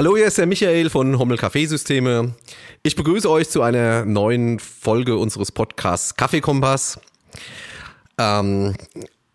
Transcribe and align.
Hallo, 0.00 0.16
hier 0.16 0.28
ist 0.28 0.38
der 0.38 0.46
Michael 0.46 0.88
von 0.88 1.18
Hommel 1.18 1.36
Kaffeesysteme. 1.36 2.32
Ich 2.82 2.96
begrüße 2.96 3.30
euch 3.30 3.50
zu 3.50 3.60
einer 3.60 4.06
neuen 4.06 4.58
Folge 4.58 5.18
unseres 5.18 5.52
Podcasts 5.52 6.16
Kaffeekompass. 6.16 6.98
Ähm, 8.16 8.76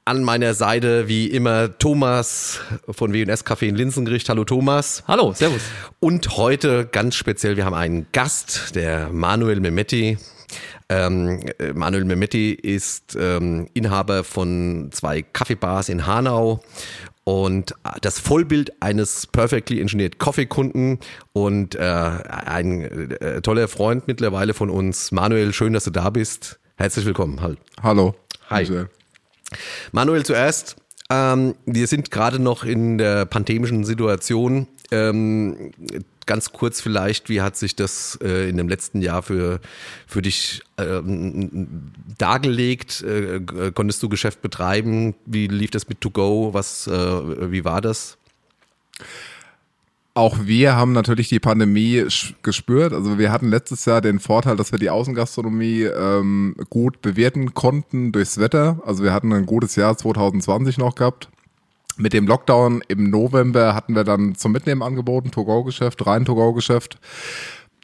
an 0.05 0.23
meiner 0.23 0.55
Seite 0.55 1.08
wie 1.08 1.28
immer 1.28 1.78
Thomas 1.78 2.62
von 2.90 3.14
W&S 3.14 3.46
Kaffee 3.46 3.68
in 3.68 3.76
Linsengericht. 3.76 4.28
Hallo 4.28 4.44
Thomas. 4.44 5.04
Hallo, 5.08 5.34
servus. 5.34 5.62
Und 6.00 6.36
heute 6.36 6.88
ganz 6.88 7.13
speziell, 7.13 7.58
wir 7.58 7.66
haben 7.66 7.76
einen 7.76 8.08
Gast, 8.12 8.73
der 8.73 9.12
Manuel 9.12 9.59
Memetti. 9.59 10.18
Ähm, 10.90 11.41
Manuel 11.76 12.05
Memetti 12.05 12.54
ist 12.54 13.16
ähm, 13.20 13.68
Inhaber 13.76 14.23
von 14.23 14.90
zwei 14.91 15.22
Kaffeebars 15.22 15.90
in 15.90 16.08
Hanau 16.08 16.63
und 17.26 17.74
das 18.02 18.20
Vollbild 18.20 18.82
eines 18.82 19.28
perfectly 19.28 19.82
engineered 19.82 20.20
Coffee 20.20 20.46
Kunden 20.46 21.00
und 21.34 21.76
äh, 21.76 21.80
ein 21.82 23.12
äh, 23.12 23.42
toller 23.42 23.68
Freund 23.68 24.08
mittlerweile 24.08 24.54
von 24.54 24.70
uns. 24.70 25.12
Manuel, 25.12 25.52
schön, 25.52 25.74
dass 25.74 25.84
du 25.84 25.92
da 25.92 26.12
bist. 26.12 26.60
Herzlich 26.76 27.06
willkommen. 27.06 27.42
Halt. 27.42 27.58
Hallo. 27.82 28.16
Hi. 28.50 28.86
Manuel 29.92 30.24
zuerst. 30.24 30.76
Ähm, 31.10 31.56
wir 31.66 31.88
sind 31.88 32.12
gerade 32.12 32.40
noch 32.40 32.64
in 32.64 33.00
der 33.00 33.26
pandemischen 33.26 33.86
Situation. 33.86 34.68
Ähm, 34.91 35.71
ganz 36.25 36.52
kurz 36.52 36.81
vielleicht, 36.81 37.30
wie 37.30 37.41
hat 37.41 37.57
sich 37.57 37.75
das 37.75 38.17
äh, 38.21 38.49
in 38.49 38.57
dem 38.57 38.70
letzten 38.70 39.02
Jahr 39.02 39.23
für, 39.23 39.59
für 40.08 40.21
dich 40.21 40.61
ähm, 40.77 41.91
dargelegt? 42.17 43.02
Äh, 43.03 43.41
konntest 43.73 44.02
du 44.03 44.09
Geschäft 44.09 44.41
betreiben? 44.41 45.16
Wie 45.25 45.48
lief 45.48 45.71
das 45.71 45.88
mit 45.88 46.02
To 46.02 46.09
Go? 46.09 46.53
Was, 46.53 46.88
äh, 46.88 47.52
wie 47.52 47.66
war 47.66 47.81
das? 47.81 48.17
Auch 50.17 50.38
wir 50.45 50.77
haben 50.77 50.94
natürlich 50.94 51.27
die 51.27 51.42
Pandemie 51.42 52.05
gespürt. 52.42 52.94
Also 52.94 53.20
wir 53.20 53.33
hatten 53.33 53.49
letztes 53.49 53.83
Jahr 53.83 53.99
den 53.99 54.20
Vorteil, 54.20 54.55
dass 54.55 54.72
wir 54.72 54.80
die 54.80 54.89
Außengastronomie 54.89 55.83
ähm, 55.83 56.55
gut 56.70 57.02
bewerten 57.02 57.53
konnten 57.53 58.14
durchs 58.14 58.38
Wetter. 58.38 58.80
Also 58.86 59.03
wir 59.03 59.11
hatten 59.11 59.33
ein 59.33 59.45
gutes 59.45 59.75
Jahr 59.75 59.97
2020 59.97 60.77
noch 60.77 60.95
gehabt. 60.95 61.27
Mit 61.98 62.14
dem 62.14 62.28
Lockdown 62.28 62.84
im 62.88 63.10
November 63.10 63.74
hatten 63.74 63.96
wir 63.96 64.04
dann 64.04 64.36
zum 64.36 64.52
Mitnehmen 64.52 64.84
angeboten, 64.84 65.32
To-Go-Geschäft, 65.32 66.06
rein 66.06 66.26
To-Go-Geschäft. 66.26 67.00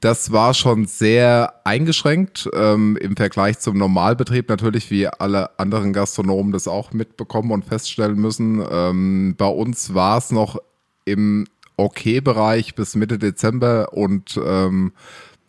Das 0.02 0.32
war 0.32 0.54
schon 0.54 0.86
sehr 0.86 1.54
eingeschränkt 1.64 2.50
ähm, 2.54 2.98
im 3.00 3.16
Vergleich 3.16 3.60
zum 3.60 3.78
Normalbetrieb 3.78 4.50
natürlich, 4.50 4.90
wie 4.90 5.08
alle 5.08 5.60
anderen 5.60 5.94
Gastronomen 5.94 6.52
das 6.52 6.68
auch 6.68 6.92
mitbekommen 6.92 7.52
und 7.52 7.66
feststellen 7.66 8.20
müssen. 8.20 8.66
Ähm, 8.70 9.36
bei 9.38 9.48
uns 9.48 9.94
war 9.94 10.18
es 10.18 10.32
noch 10.32 10.58
im 11.06 11.46
Okay-Bereich 11.78 12.76
bis 12.76 12.96
Mitte 12.96 13.20
Dezember 13.20 13.94
und 13.94 14.40
ähm, 14.44 14.92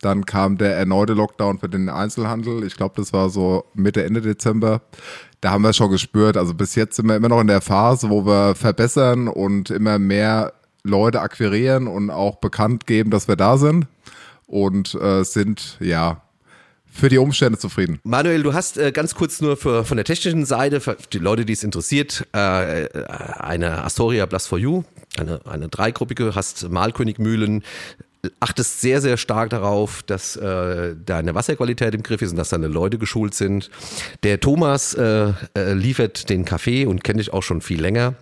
dann 0.01 0.25
kam 0.25 0.57
der 0.57 0.75
erneute 0.77 1.13
Lockdown 1.13 1.59
für 1.59 1.69
den 1.69 1.89
Einzelhandel. 1.89 2.63
Ich 2.63 2.75
glaube, 2.75 2.93
das 2.95 3.11
war 3.11 3.29
so 3.29 3.65
Mitte, 3.73 4.03
Ende 4.03 4.21
Dezember 4.21 4.81
da 5.43 5.51
haben 5.51 5.63
wir 5.63 5.73
schon 5.73 5.91
gespürt. 5.91 6.37
Also 6.37 6.53
bis 6.53 6.75
jetzt 6.75 6.95
sind 6.95 7.07
wir 7.07 7.17
immer 7.17 7.29
noch 7.29 7.41
in 7.41 7.47
der 7.47 7.61
Phase, 7.61 8.09
wo 8.09 8.25
wir 8.25 8.55
verbessern 8.55 9.27
und 9.27 9.69
immer 9.69 9.99
mehr 9.99 10.53
Leute 10.83 11.19
akquirieren 11.19 11.87
und 11.87 12.09
auch 12.09 12.37
bekannt 12.37 12.87
geben, 12.87 13.09
dass 13.09 13.27
wir 13.27 13.35
da 13.35 13.57
sind 13.57 13.87
und 14.47 14.95
äh, 14.95 15.23
sind 15.23 15.77
ja 15.81 16.21
für 16.85 17.09
die 17.09 17.17
Umstände 17.17 17.57
zufrieden. 17.57 17.99
Manuel, 18.03 18.43
du 18.43 18.53
hast 18.53 18.77
äh, 18.77 18.91
ganz 18.91 19.15
kurz 19.15 19.41
nur 19.41 19.57
für, 19.57 19.83
von 19.83 19.97
der 19.97 20.05
technischen 20.05 20.45
Seite, 20.45 20.79
für 20.79 20.95
die 21.11 21.17
Leute, 21.17 21.43
die 21.43 21.53
es 21.53 21.63
interessiert, 21.63 22.25
äh, 22.33 22.87
eine 23.39 23.83
Astoria 23.83 24.25
Blast 24.25 24.47
for 24.47 24.59
You, 24.59 24.83
eine, 25.17 25.41
eine 25.45 25.67
dreigruppige, 25.67 26.35
hast 26.35 26.69
Malkönigmühlen, 26.69 27.63
achtest 28.39 28.81
sehr, 28.81 29.01
sehr 29.01 29.17
stark 29.17 29.49
darauf, 29.49 30.03
dass 30.03 30.35
äh, 30.35 30.95
deine 31.05 31.35
Wasserqualität 31.35 31.93
im 31.93 32.03
Griff 32.03 32.21
ist 32.21 32.31
und 32.31 32.37
dass 32.37 32.49
deine 32.49 32.67
Leute 32.67 32.97
geschult 32.97 33.33
sind. 33.33 33.69
Der 34.23 34.39
Thomas 34.39 34.93
äh, 34.93 35.33
äh, 35.57 35.73
liefert 35.73 36.29
den 36.29 36.45
Kaffee 36.45 36.85
und 36.85 37.03
kenne 37.03 37.21
ich 37.21 37.33
auch 37.33 37.43
schon 37.43 37.61
viel 37.61 37.81
länger. 37.81 38.15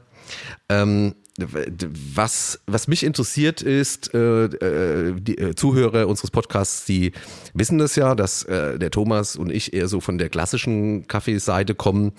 Ähm, 0.69 1.16
was, 1.38 2.59
was 2.67 2.88
mich 2.88 3.03
interessiert 3.03 3.62
ist, 3.62 4.13
äh, 4.13 4.45
äh, 4.45 5.13
die 5.17 5.38
äh, 5.38 5.56
Zuhörer 5.56 6.07
unseres 6.07 6.29
Podcasts, 6.31 6.85
die 6.85 7.13
wissen 7.53 7.78
das 7.78 7.95
ja, 7.95 8.16
dass 8.16 8.44
äh, 8.44 8.78
der 8.78 8.91
Thomas 8.91 9.35
und 9.35 9.51
ich 9.51 9.73
eher 9.73 9.88
so 9.88 10.01
von 10.01 10.18
der 10.18 10.29
klassischen 10.29 11.07
Kaffeeseite 11.07 11.73
kommen. 11.73 12.12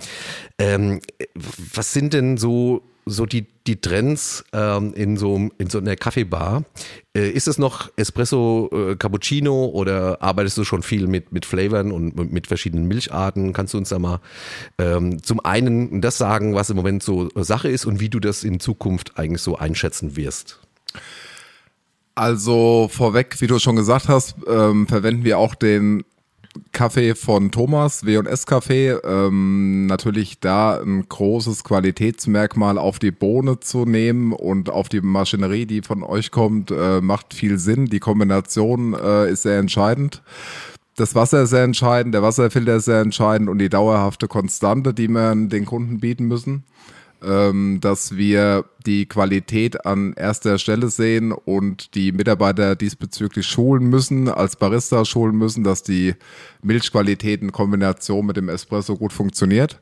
Ähm, 0.59 1.01
was 1.75 1.93
sind 1.93 2.15
denn 2.15 2.37
so 2.37 2.83
so 3.05 3.27
die, 3.27 3.47
die 3.67 3.81
Trends 3.81 4.45
ähm, 4.53 4.95
in, 4.95 5.17
so, 5.17 5.51
in 5.59 5.69
so 5.69 5.79
einer 5.79 5.97
Kaffeebar. 5.97 6.65
Äh, 7.17 7.31
ist 7.31 7.49
es 7.49 7.59
noch 7.59 7.91
Espresso, 7.97 8.71
äh, 8.73 8.97
Cappuccino 8.97 9.67
oder 9.67 10.23
arbeitest 10.23 10.59
du 10.59 10.65
schon 10.65 10.83
viel 10.83 11.07
mit, 11.07 11.33
mit 11.33 11.45
Flavoren 11.45 11.91
und 11.91 12.33
mit 12.33 12.47
verschiedenen 12.47 12.87
Milcharten? 12.87 13.53
Kannst 13.53 13.75
du 13.75 13.79
uns 13.79 13.89
da 13.89 13.99
mal 13.99 14.21
ähm, 14.79 15.23
zum 15.23 15.45
einen 15.45 16.01
das 16.01 16.19
sagen, 16.19 16.55
was 16.55 16.71
im 16.71 16.77
Moment 16.77 17.03
so 17.03 17.31
Sache 17.35 17.69
ist 17.69 17.87
und 17.87 18.01
wie 18.01 18.09
du 18.09 18.21
das 18.21 18.45
in 18.45 18.61
Zukunft 18.61 19.19
eigentlich 19.19 19.43
so 19.43 19.57
einschätzen 19.57 20.17
wirst? 20.17 20.61
Also 22.15 22.89
vorweg, 22.93 23.41
wie 23.41 23.47
du 23.47 23.59
schon 23.59 23.77
gesagt 23.77 24.09
hast, 24.09 24.37
ähm, 24.47 24.87
verwenden 24.87 25.25
wir 25.25 25.39
auch 25.39 25.55
den 25.55 26.05
Kaffee 26.73 27.15
von 27.15 27.51
Thomas, 27.51 28.05
W&S 28.05 28.47
Kaffee, 28.47 28.91
ähm, 29.05 29.87
natürlich 29.87 30.41
da 30.41 30.81
ein 30.81 31.07
großes 31.09 31.65
Qualitätsmerkmal 31.65 32.79
auf 32.79 32.99
die 32.99 33.11
Bohne 33.11 33.61
zu 33.61 33.87
nehmen 33.87 34.33
und 34.33 34.69
auf 34.69 34.89
die 34.89 35.01
Maschinerie, 35.01 35.67
die 35.67 35.83
von 35.83 36.03
euch 36.03 36.31
kommt, 36.31 36.71
äh, 36.71 37.01
macht 37.01 37.35
viel 37.35 37.59
Sinn. 37.59 37.87
Die 37.87 38.01
Kombination 38.01 38.95
äh, 38.95 39.31
ist 39.31 39.43
sehr 39.43 39.59
entscheidend. 39.59 40.23
Das 40.97 41.15
Wasser 41.15 41.43
ist 41.43 41.51
sehr 41.51 41.65
entscheidend, 41.65 42.15
der 42.15 42.23
Wasserfilter 42.23 42.77
ist 42.77 42.85
sehr 42.85 43.01
entscheidend 43.01 43.49
und 43.49 43.59
die 43.59 43.71
dauerhafte 43.71 44.29
Konstante, 44.29 44.93
die 44.93 45.09
wir 45.09 45.35
den 45.35 45.65
Kunden 45.65 46.01
bieten 46.01 46.27
müssen 46.27 46.65
ähm, 47.25 47.79
dass 47.81 48.17
wir 48.17 48.65
die 48.87 49.07
Qualität 49.07 49.87
an 49.87 50.13
erster 50.15 50.59
Stelle 50.59 50.89
sehen 50.89 51.33
und 51.33 51.95
die 51.95 52.13
Mitarbeiter 52.13 52.77
diesbezüglich 52.77 53.47
schulen 53.47 53.89
müssen, 53.89 54.29
als 54.29 54.57
Barista 54.57 55.05
schulen 55.05 55.37
müssen, 55.37 55.65
dass 55.65 55.83
die 55.83 56.15
Milchqualität 56.63 57.43
in 57.43 57.53
Kombination 57.53 58.27
mit 58.27 58.37
dem 58.37 58.49
Espresso 58.49 58.97
gut 58.97 59.13
funktioniert. 59.13 59.81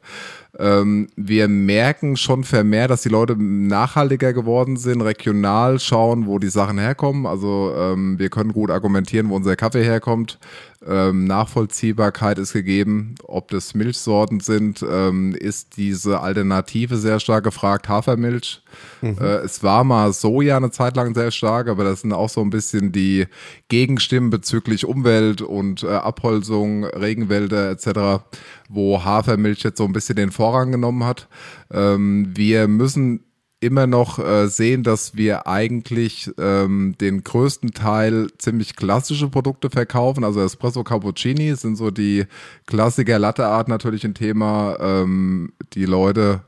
Ähm, 0.58 1.08
wir 1.16 1.48
merken 1.48 2.16
schon 2.16 2.44
vermehrt, 2.44 2.90
dass 2.90 3.02
die 3.02 3.08
Leute 3.08 3.36
nachhaltiger 3.36 4.32
geworden 4.32 4.76
sind, 4.76 5.00
regional 5.00 5.78
schauen, 5.78 6.26
wo 6.26 6.38
die 6.38 6.48
Sachen 6.48 6.78
herkommen. 6.78 7.26
Also 7.26 7.72
ähm, 7.76 8.18
wir 8.18 8.30
können 8.30 8.52
gut 8.52 8.70
argumentieren, 8.70 9.28
wo 9.30 9.36
unser 9.36 9.56
Kaffee 9.56 9.84
herkommt. 9.84 10.38
Ähm, 10.86 11.24
Nachvollziehbarkeit 11.24 12.38
ist 12.38 12.54
gegeben. 12.54 13.14
Ob 13.24 13.50
das 13.50 13.74
Milchsorten 13.74 14.40
sind, 14.40 14.82
ähm, 14.88 15.34
ist 15.34 15.76
diese 15.76 16.20
Alternative 16.20 16.96
sehr 16.96 17.20
stark 17.20 17.44
gefragt. 17.44 17.88
Hafermilch. 17.88 18.62
Mhm. 19.02 19.18
Äh, 19.20 19.40
es 19.40 19.62
war 19.62 19.84
mal 19.84 20.14
Soja 20.14 20.56
eine 20.56 20.70
Zeit 20.70 20.96
lang 20.96 21.14
sehr 21.14 21.32
stark, 21.32 21.68
aber 21.68 21.84
das 21.84 22.00
sind 22.00 22.14
auch 22.14 22.30
so 22.30 22.40
ein 22.40 22.48
bisschen 22.48 22.92
die 22.92 23.26
Gegenstimmen 23.68 24.30
bezüglich 24.30 24.86
Umwelt 24.86 25.42
und 25.42 25.82
äh, 25.82 25.88
Abholzung, 25.88 26.84
Regenwälder 26.84 27.70
etc., 27.70 28.24
wo 28.70 29.04
Hafermilch 29.04 29.62
jetzt 29.62 29.78
so 29.78 29.84
ein 29.84 29.92
bisschen 29.92 30.16
den 30.16 30.30
Vorrang 30.40 30.72
genommen 30.72 31.04
hat. 31.04 31.28
Ähm, 31.70 32.32
wir 32.34 32.66
müssen 32.66 33.24
immer 33.60 33.86
noch 33.86 34.18
äh, 34.18 34.48
sehen, 34.48 34.82
dass 34.82 35.16
wir 35.16 35.46
eigentlich 35.46 36.30
ähm, 36.38 36.94
den 36.98 37.22
größten 37.22 37.72
Teil 37.72 38.28
ziemlich 38.38 38.74
klassische 38.74 39.28
Produkte 39.28 39.68
verkaufen. 39.68 40.24
Also 40.24 40.40
Espresso 40.40 40.82
Cappuccini 40.82 41.54
sind 41.56 41.76
so 41.76 41.90
die 41.90 42.24
Klassiker 42.64 43.18
Latte 43.18 43.44
Art 43.44 43.68
natürlich 43.68 44.04
ein 44.04 44.14
Thema. 44.14 44.78
Ähm, 44.80 45.52
die 45.74 45.84
Leute 45.84 46.40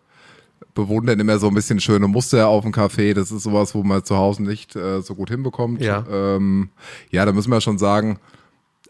bewundern 0.74 1.20
immer 1.20 1.38
so 1.38 1.48
ein 1.48 1.54
bisschen 1.54 1.80
schöne 1.80 2.08
Muster 2.08 2.48
auf 2.48 2.62
dem 2.62 2.72
Kaffee. 2.72 3.12
Das 3.12 3.30
ist 3.30 3.42
sowas, 3.42 3.74
wo 3.74 3.82
man 3.82 4.04
zu 4.04 4.16
Hause 4.16 4.42
nicht 4.42 4.74
äh, 4.74 5.02
so 5.02 5.14
gut 5.14 5.28
hinbekommt. 5.28 5.82
Ja. 5.82 6.06
Ähm, 6.10 6.70
ja, 7.10 7.26
da 7.26 7.32
müssen 7.32 7.50
wir 7.50 7.60
schon 7.60 7.76
sagen, 7.76 8.20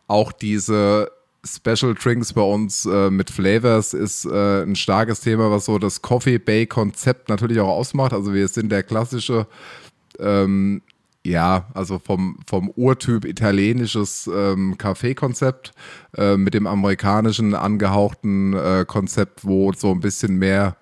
auch 0.07 0.31
diese 0.31 1.11
Special 1.45 1.95
Drinks 1.95 2.33
bei 2.33 2.43
uns 2.43 2.87
äh, 2.87 3.11
mit 3.11 3.31
Flavors 3.31 3.95
ist 3.95 4.25
äh, 4.27 4.63
ein 4.63 4.77
starkes 4.77 5.21
Thema, 5.21 5.51
was 5.51 5.65
so 5.65 5.79
das 5.79 6.01
Coffee 6.01 6.39
Bay 6.39 6.67
Konzept 6.67 7.29
natürlich 7.29 7.59
auch 7.59 7.69
ausmacht. 7.69 8.13
Also 8.13 8.33
wir 8.33 8.47
sind 8.47 8.71
der 8.71 8.85
klassische, 8.85 9.49
ähm, 10.21 10.83
ja, 11.25 11.67
also 11.75 11.99
vom, 11.99 12.39
vom 12.47 12.71
Urtyp 12.71 13.25
italienisches 13.25 14.31
ähm, 14.33 14.79
Kaffee-Konzept 14.79 15.73
äh, 16.17 16.37
mit 16.37 16.55
dem 16.55 16.69
amerikanischen 16.69 17.55
angehauchten 17.55 18.55
äh, 18.55 18.85
Konzept, 18.87 19.45
wo 19.45 19.73
so 19.73 19.91
ein 19.91 20.01
bisschen 20.01 20.37
mehr 20.37 20.77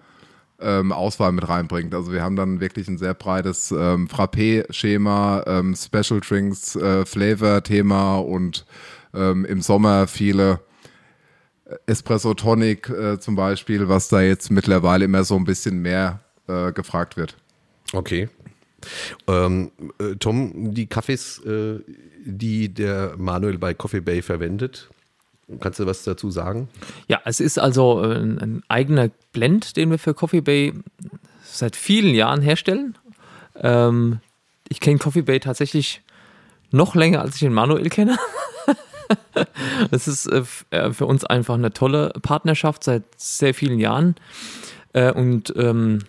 ähm, 0.60 0.92
Auswahl 0.92 1.32
mit 1.32 1.48
reinbringt. 1.48 1.94
Also 1.94 2.12
wir 2.12 2.22
haben 2.22 2.36
dann 2.36 2.60
wirklich 2.60 2.86
ein 2.86 2.98
sehr 2.98 3.14
breites 3.14 3.70
ähm, 3.70 4.08
Frappé-Schema, 4.08 5.44
ähm, 5.46 5.74
Special 5.74 6.20
Drinks, 6.20 6.76
äh, 6.76 7.06
Flavor-Thema 7.06 8.18
und 8.18 8.66
ähm, 9.14 9.44
im 9.44 9.62
Sommer 9.62 10.06
viele 10.06 10.60
äh, 11.64 11.76
Espresso 11.86 12.34
Tonic 12.34 12.88
äh, 12.88 13.18
zum 13.18 13.36
Beispiel, 13.36 13.88
was 13.88 14.08
da 14.08 14.20
jetzt 14.20 14.50
mittlerweile 14.50 15.04
immer 15.04 15.24
so 15.24 15.36
ein 15.36 15.44
bisschen 15.44 15.80
mehr 15.80 16.20
äh, 16.48 16.72
gefragt 16.72 17.16
wird. 17.16 17.36
Okay. 17.92 18.28
Ähm, 19.26 19.72
äh, 19.98 20.16
Tom, 20.16 20.74
die 20.74 20.86
Kaffees, 20.86 21.38
äh, 21.44 21.80
die 22.24 22.72
der 22.72 23.14
Manuel 23.16 23.58
bei 23.58 23.74
Coffee 23.74 24.00
Bay 24.00 24.22
verwendet, 24.22 24.88
kannst 25.60 25.80
du 25.80 25.86
was 25.86 26.04
dazu 26.04 26.30
sagen? 26.30 26.68
Ja, 27.08 27.20
es 27.24 27.40
ist 27.40 27.58
also 27.58 28.02
äh, 28.02 28.16
ein, 28.16 28.38
ein 28.38 28.62
eigener 28.68 29.10
Blend, 29.32 29.76
den 29.76 29.90
wir 29.90 29.98
für 29.98 30.14
Coffee 30.14 30.40
Bay 30.40 30.72
seit 31.44 31.76
vielen 31.76 32.14
Jahren 32.14 32.42
herstellen. 32.42 32.96
Ähm, 33.56 34.20
ich 34.68 34.80
kenne 34.80 34.98
Coffee 34.98 35.22
Bay 35.22 35.40
tatsächlich 35.40 36.02
noch 36.70 36.94
länger, 36.94 37.22
als 37.22 37.34
ich 37.34 37.40
den 37.40 37.52
Manuel 37.52 37.88
kenne. 37.88 38.16
Es 39.90 40.08
ist 40.08 40.26
äh, 40.26 40.42
äh, 40.70 40.92
für 40.92 41.06
uns 41.06 41.24
einfach 41.24 41.54
eine 41.54 41.72
tolle 41.72 42.12
Partnerschaft 42.22 42.84
seit 42.84 43.04
sehr 43.16 43.54
vielen 43.54 43.78
Jahren. 43.78 44.14
Äh, 44.92 45.12
und 45.12 45.52
ähm, 45.56 46.00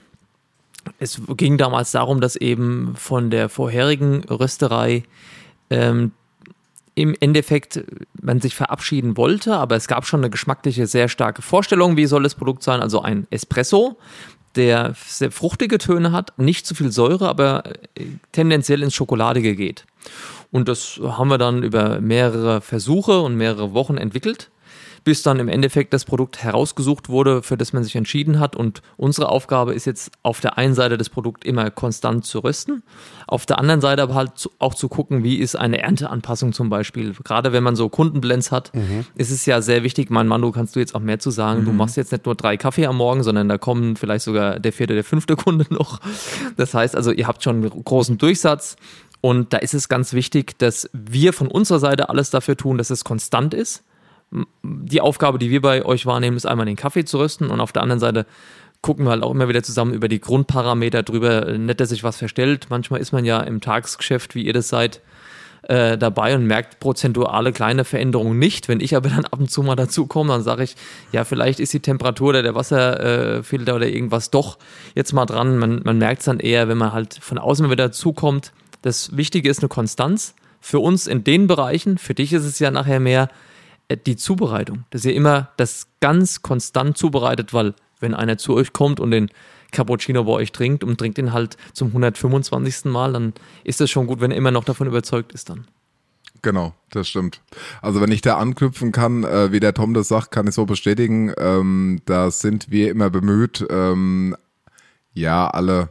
es 1.00 1.22
ging 1.38 1.58
damals 1.58 1.92
darum, 1.92 2.22
dass 2.22 2.36
eben 2.36 2.96
von 2.96 3.30
der 3.30 3.50
vorherigen 3.50 4.24
Rösterei 4.26 5.04
ähm, 5.70 6.12
im 6.96 7.16
Endeffekt 7.20 7.84
man 8.22 8.42
sich 8.42 8.56
verabschieden 8.56 9.16
wollte, 9.16 9.56
aber 9.56 9.76
es 9.76 9.88
gab 9.88 10.06
schon 10.06 10.20
eine 10.20 10.30
geschmackliche, 10.30 10.88
sehr 10.88 11.08
starke 11.08 11.42
Vorstellung, 11.42 11.96
wie 11.98 12.06
soll 12.06 12.24
das 12.24 12.36
Produkt 12.36 12.64
sein. 12.64 12.82
Also 12.82 13.02
ein 13.02 13.28
Espresso, 13.30 13.98
der 14.56 14.94
sehr 15.08 15.32
fruchtige 15.32 15.78
Töne 15.78 16.12
hat, 16.12 16.38
nicht 16.38 16.66
zu 16.68 16.76
viel 16.76 16.92
Säure, 16.92 17.30
aber 17.30 17.64
tendenziell 18.34 18.84
ins 18.84 18.94
Schokoladige 18.94 19.56
geht. 19.56 19.86
Und 20.52 20.68
das 20.68 21.00
haben 21.02 21.30
wir 21.30 21.38
dann 21.38 21.64
über 21.64 22.02
mehrere 22.02 22.62
Versuche 22.62 23.22
und 23.22 23.36
mehrere 23.36 23.74
Wochen 23.74 23.98
entwickelt, 23.98 24.52
bis 25.04 25.24
dann 25.24 25.40
im 25.40 25.48
Endeffekt 25.48 25.94
das 25.94 26.06
Produkt 26.06 26.44
herausgesucht 26.44 27.10
wurde, 27.10 27.42
für 27.42 27.58
das 27.58 27.74
man 27.74 27.84
sich 27.84 27.96
entschieden 27.96 28.40
hat. 28.40 28.56
Und 28.56 28.82
unsere 28.98 29.30
Aufgabe 29.30 29.74
ist 29.74 29.86
jetzt 29.86 30.12
auf 30.22 30.42
der 30.42 30.58
einen 30.58 30.76
Seite 30.76 30.98
das 30.98 31.10
Produkt 31.10 31.46
immer 31.46 31.72
konstant 31.72 32.26
zu 32.26 32.40
rösten, 32.40 32.84
auf 33.28 33.46
der 33.46 33.58
anderen 33.60 33.82
Seite 33.82 34.04
aber 34.04 34.14
halt 34.14 34.50
auch 34.60 34.76
zu 34.76 34.90
gucken, 34.90 35.24
wie 35.24 35.38
ist 35.38 35.56
eine 35.56 35.82
Ernteanpassung 35.82 36.54
zum 36.54 36.70
Beispiel. 36.70 37.14
Gerade 37.24 37.54
wenn 37.54 37.64
man 37.64 37.76
so 37.76 37.90
Kundenblends 37.90 38.52
hat, 38.52 38.76
mhm. 38.76 39.06
ist 39.16 39.32
es 39.32 39.46
ja 39.46 39.62
sehr 39.62 39.84
wichtig, 39.84 40.10
mein 40.10 40.28
Mann, 40.28 40.42
du 40.42 40.52
kannst 40.52 40.76
du 40.76 40.80
jetzt 40.80 40.94
auch 40.94 41.00
mehr 41.00 41.20
zu 41.20 41.32
sagen, 41.32 41.62
mhm. 41.62 41.66
du 41.66 41.72
machst 41.72 41.98
jetzt 41.98 42.12
nicht 42.12 42.26
nur 42.26 42.36
drei 42.36 42.58
Kaffee 42.58 42.86
am 42.86 42.98
Morgen, 42.98 43.24
sondern 43.24 43.48
da 43.50 43.58
kommen 43.58 43.96
vielleicht 43.96 44.26
sogar 44.26 44.60
der 44.60 44.74
vierte, 44.74 44.94
der 44.94 45.04
fünfte 45.06 45.36
Kunde 45.38 45.66
noch. 45.70 46.00
Das 46.58 46.74
heißt 46.74 46.96
also, 46.96 47.12
ihr 47.12 47.26
habt 47.26 47.42
schon 47.42 47.56
einen 47.56 47.70
großen 47.70 48.18
Durchsatz 48.18 48.76
und 49.22 49.54
da 49.54 49.58
ist 49.58 49.76
es 49.76 49.88
ganz 49.88 50.14
wichtig, 50.14 50.58
dass 50.58 50.90
wir 50.94 51.32
von 51.32 51.48
unserer 51.48 51.80
Seite 51.80 52.10
alles 52.10 52.32
dafür 52.32 52.58
tun, 52.58 52.78
dass 52.78 52.90
es 52.90 53.04
konstant 53.04 53.54
ist. 53.54 53.84
Die 54.64 55.02
Aufgabe, 55.02 55.38
die 55.38 55.50
wir 55.50 55.62
bei 55.62 55.86
euch 55.86 56.06
wahrnehmen, 56.06 56.38
ist 56.38 56.46
einmal 56.46 56.66
den 56.66 56.76
Kaffee 56.76 57.06
zu 57.06 57.20
rösten 57.20 57.50
und 57.50 57.60
auf 57.60 57.72
der 57.72 57.84
anderen 57.84 58.00
Seite 58.00 58.26
gucken 58.82 59.06
wir 59.06 59.12
halt 59.12 59.24
auch 59.24 59.32
immer 59.32 59.48
wieder 59.48 59.62
zusammen 59.62 59.94
über 59.94 60.08
die 60.08 60.20
Grundparameter 60.20 61.04
drüber. 61.04 61.58
Nicht, 61.58 61.80
dass 61.80 61.90
sich 61.90 62.04
was 62.04 62.18
verstellt. 62.18 62.68
Manchmal 62.70 63.00
ist 63.00 63.12
man 63.12 63.26
ja 63.26 63.40
im 63.42 63.62
Tagesgeschäft, 63.62 64.34
wie 64.34 64.44
ihr 64.44 64.54
das 64.54 64.70
seid, 64.70 65.02
äh, 65.64 65.98
dabei 65.98 66.34
und 66.34 66.48
merkt 66.48 66.80
prozentuale 66.80 67.52
kleine 67.52 67.86
Veränderungen 67.86 68.40
nicht. 68.40 68.68
Wenn 68.68 68.80
ich 68.80 68.96
aber 68.96 69.10
dann 69.10 69.26
ab 69.26 69.40
und 69.40 69.52
zu 69.52 69.62
mal 69.62 69.76
dazu 69.76 70.08
komme, 70.08 70.34
dann 70.34 70.42
sage 70.42 70.64
ich, 70.64 70.76
ja, 71.12 71.26
vielleicht 71.26 71.60
ist 71.60 71.74
die 71.74 71.80
Temperatur 71.80 72.30
oder 72.30 72.42
der 72.42 72.56
Wasserfilter 72.56 73.76
oder 73.76 73.88
irgendwas 73.88 74.32
doch 74.32 74.58
jetzt 74.96 75.14
mal 75.14 75.28
dran. 75.28 75.60
Man, 75.60 75.82
man 75.84 76.00
merkt 76.00 76.22
es 76.22 76.26
dann 76.26 76.40
eher, 76.40 76.68
wenn 76.68 76.80
man 76.80 76.94
halt 76.94 77.20
von 77.22 77.38
außen 77.38 77.70
wieder 77.70 77.90
dazukommt. 77.90 78.52
Das 78.82 79.16
Wichtige 79.16 79.50
ist 79.50 79.60
eine 79.60 79.70
Konstanz. 79.70 80.36
Für 80.60 80.80
uns 80.80 81.08
in 81.08 81.24
den 81.24 81.48
Bereichen, 81.48 81.98
für 81.98 82.14
dich 82.14 82.34
ist 82.34 82.46
es 82.46 82.60
ja 82.60 82.72
nachher 82.72 83.00
mehr 83.00 83.30
äh, 83.88 83.98
die 83.98 84.16
Zubereitung, 84.16 84.86
dass 84.92 85.06
ihr 85.06 85.14
immer 85.14 85.50
das 85.58 85.88
ganz 86.00 86.42
konstant 86.42 86.98
zubereitet, 86.98 87.54
weil 87.54 87.74
wenn 88.00 88.14
einer 88.14 88.38
zu 88.38 88.54
euch 88.56 88.74
kommt 88.74 89.00
und 89.00 89.12
den 89.12 89.30
Cappuccino 89.72 90.24
bei 90.24 90.34
euch 90.34 90.52
trinkt 90.52 90.84
und 90.84 90.98
trinkt 90.98 91.18
ihn 91.18 91.34
halt 91.34 91.58
zum 91.74 91.90
125. 91.90 92.86
Mal, 92.86 93.14
dann 93.14 93.34
ist 93.64 93.82
es 93.82 93.90
schon 93.90 94.08
gut, 94.08 94.22
wenn 94.22 94.32
er 94.32 94.38
immer 94.38 94.52
noch 94.52 94.64
davon 94.64 94.88
überzeugt 94.88 95.32
ist 95.34 95.50
dann. 95.50 95.66
Genau, 96.42 96.74
das 96.90 97.08
stimmt. 97.08 97.42
Also 97.82 98.02
wenn 98.02 98.12
ich 98.12 98.22
da 98.22 98.38
anknüpfen 98.38 98.92
kann, 98.92 99.24
äh, 99.24 99.52
wie 99.52 99.60
der 99.60 99.74
Tom 99.74 99.94
das 99.94 100.08
sagt, 100.08 100.32
kann 100.32 100.48
ich 100.48 100.56
so 100.56 100.66
bestätigen. 100.66 101.34
Ähm, 101.38 102.02
da 102.06 102.32
sind 102.32 102.72
wir 102.72 102.90
immer 102.90 103.10
bemüht, 103.12 103.66
ähm, 103.70 104.36
ja, 105.14 105.48
alle 105.48 105.90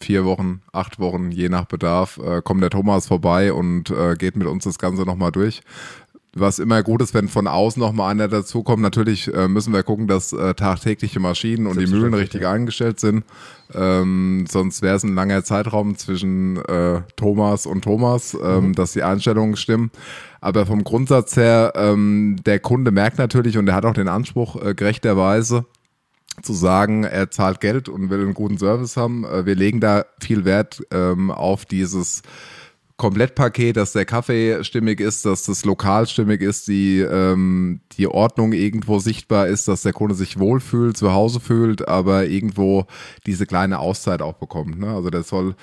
vier 0.00 0.24
Wochen, 0.24 0.62
acht 0.72 0.98
Wochen, 0.98 1.30
je 1.30 1.48
nach 1.48 1.66
Bedarf, 1.66 2.18
äh, 2.18 2.42
kommt 2.42 2.62
der 2.62 2.70
Thomas 2.70 3.06
vorbei 3.06 3.52
und 3.52 3.90
äh, 3.90 4.14
geht 4.14 4.36
mit 4.36 4.46
uns 4.46 4.64
das 4.64 4.78
Ganze 4.78 5.02
nochmal 5.02 5.32
durch. 5.32 5.62
Was 6.32 6.60
immer 6.60 6.84
gut 6.84 7.02
ist, 7.02 7.12
wenn 7.12 7.26
von 7.26 7.48
außen 7.48 7.80
nochmal 7.80 8.12
einer 8.12 8.28
dazukommt. 8.28 8.80
Natürlich 8.82 9.34
äh, 9.34 9.48
müssen 9.48 9.72
wir 9.72 9.82
gucken, 9.82 10.06
dass 10.06 10.32
äh, 10.32 10.54
tagtägliche 10.54 11.18
Maschinen 11.18 11.66
und 11.66 11.80
die 11.80 11.88
Mühlen 11.88 12.14
richtig 12.14 12.42
ja. 12.42 12.52
eingestellt 12.52 13.00
sind. 13.00 13.24
Ähm, 13.74 14.44
sonst 14.48 14.80
wäre 14.80 14.94
es 14.94 15.02
ein 15.02 15.16
langer 15.16 15.42
Zeitraum 15.42 15.96
zwischen 15.96 16.56
äh, 16.66 17.02
Thomas 17.16 17.66
und 17.66 17.82
Thomas, 17.82 18.38
ähm, 18.40 18.68
mhm. 18.68 18.74
dass 18.74 18.92
die 18.92 19.02
Einstellungen 19.02 19.56
stimmen. 19.56 19.90
Aber 20.40 20.66
vom 20.66 20.84
Grundsatz 20.84 21.36
her, 21.36 21.72
ähm, 21.74 22.36
der 22.46 22.60
Kunde 22.60 22.92
merkt 22.92 23.18
natürlich 23.18 23.58
und 23.58 23.68
er 23.68 23.74
hat 23.74 23.84
auch 23.84 23.94
den 23.94 24.08
Anspruch, 24.08 24.54
äh, 24.62 24.74
gerechterweise, 24.74 25.64
zu 26.42 26.52
sagen, 26.52 27.04
er 27.04 27.30
zahlt 27.30 27.60
Geld 27.60 27.88
und 27.88 28.10
will 28.10 28.20
einen 28.20 28.34
guten 28.34 28.58
Service 28.58 28.96
haben. 28.96 29.24
Äh, 29.24 29.46
wir 29.46 29.54
legen 29.54 29.80
da 29.80 30.04
viel 30.20 30.44
Wert 30.44 30.82
ähm, 30.90 31.30
auf 31.30 31.64
dieses 31.64 32.22
Komplettpaket, 33.00 33.78
dass 33.78 33.92
der 33.92 34.04
Kaffee 34.04 34.62
stimmig 34.62 35.00
ist, 35.00 35.24
dass 35.24 35.44
das 35.44 35.64
Lokal 35.64 36.06
stimmig 36.06 36.42
ist, 36.42 36.68
die, 36.68 36.98
ähm, 36.98 37.80
die 37.96 38.06
Ordnung 38.06 38.52
irgendwo 38.52 38.98
sichtbar 38.98 39.46
ist, 39.46 39.68
dass 39.68 39.80
der 39.80 39.94
Kunde 39.94 40.14
sich 40.14 40.38
wohlfühlt, 40.38 40.98
zu 40.98 41.14
Hause 41.14 41.40
fühlt, 41.40 41.88
aber 41.88 42.26
irgendwo 42.26 42.84
diese 43.26 43.46
kleine 43.46 43.78
Auszeit 43.78 44.20
auch 44.20 44.34
bekommt. 44.34 44.78
Ne? 44.78 44.94
Also 44.94 45.08
der 45.08 45.22
soll 45.22 45.54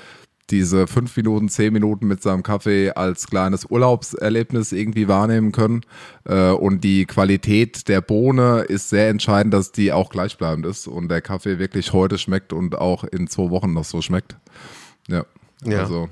diese 0.49 0.87
fünf 0.87 1.15
Minuten, 1.17 1.49
zehn 1.49 1.73
Minuten 1.73 2.07
mit 2.07 2.21
seinem 2.21 2.43
Kaffee 2.43 2.91
als 2.91 3.27
kleines 3.27 3.65
Urlaubserlebnis 3.69 4.71
irgendwie 4.71 5.07
wahrnehmen 5.07 5.51
können. 5.51 5.81
Äh, 6.25 6.51
und 6.51 6.83
die 6.83 7.05
Qualität 7.05 7.87
der 7.87 8.01
Bohne 8.01 8.61
ist 8.61 8.89
sehr 8.89 9.09
entscheidend, 9.09 9.53
dass 9.53 9.71
die 9.71 9.91
auch 9.91 10.09
gleichbleibend 10.09 10.65
ist 10.65 10.87
und 10.87 11.09
der 11.09 11.21
Kaffee 11.21 11.59
wirklich 11.59 11.93
heute 11.93 12.17
schmeckt 12.17 12.53
und 12.53 12.77
auch 12.77 13.03
in 13.03 13.27
zwei 13.27 13.49
Wochen 13.49 13.73
noch 13.73 13.85
so 13.85 14.01
schmeckt. 14.01 14.37
Ja, 15.07 15.25
ja. 15.63 15.79
also 15.79 16.09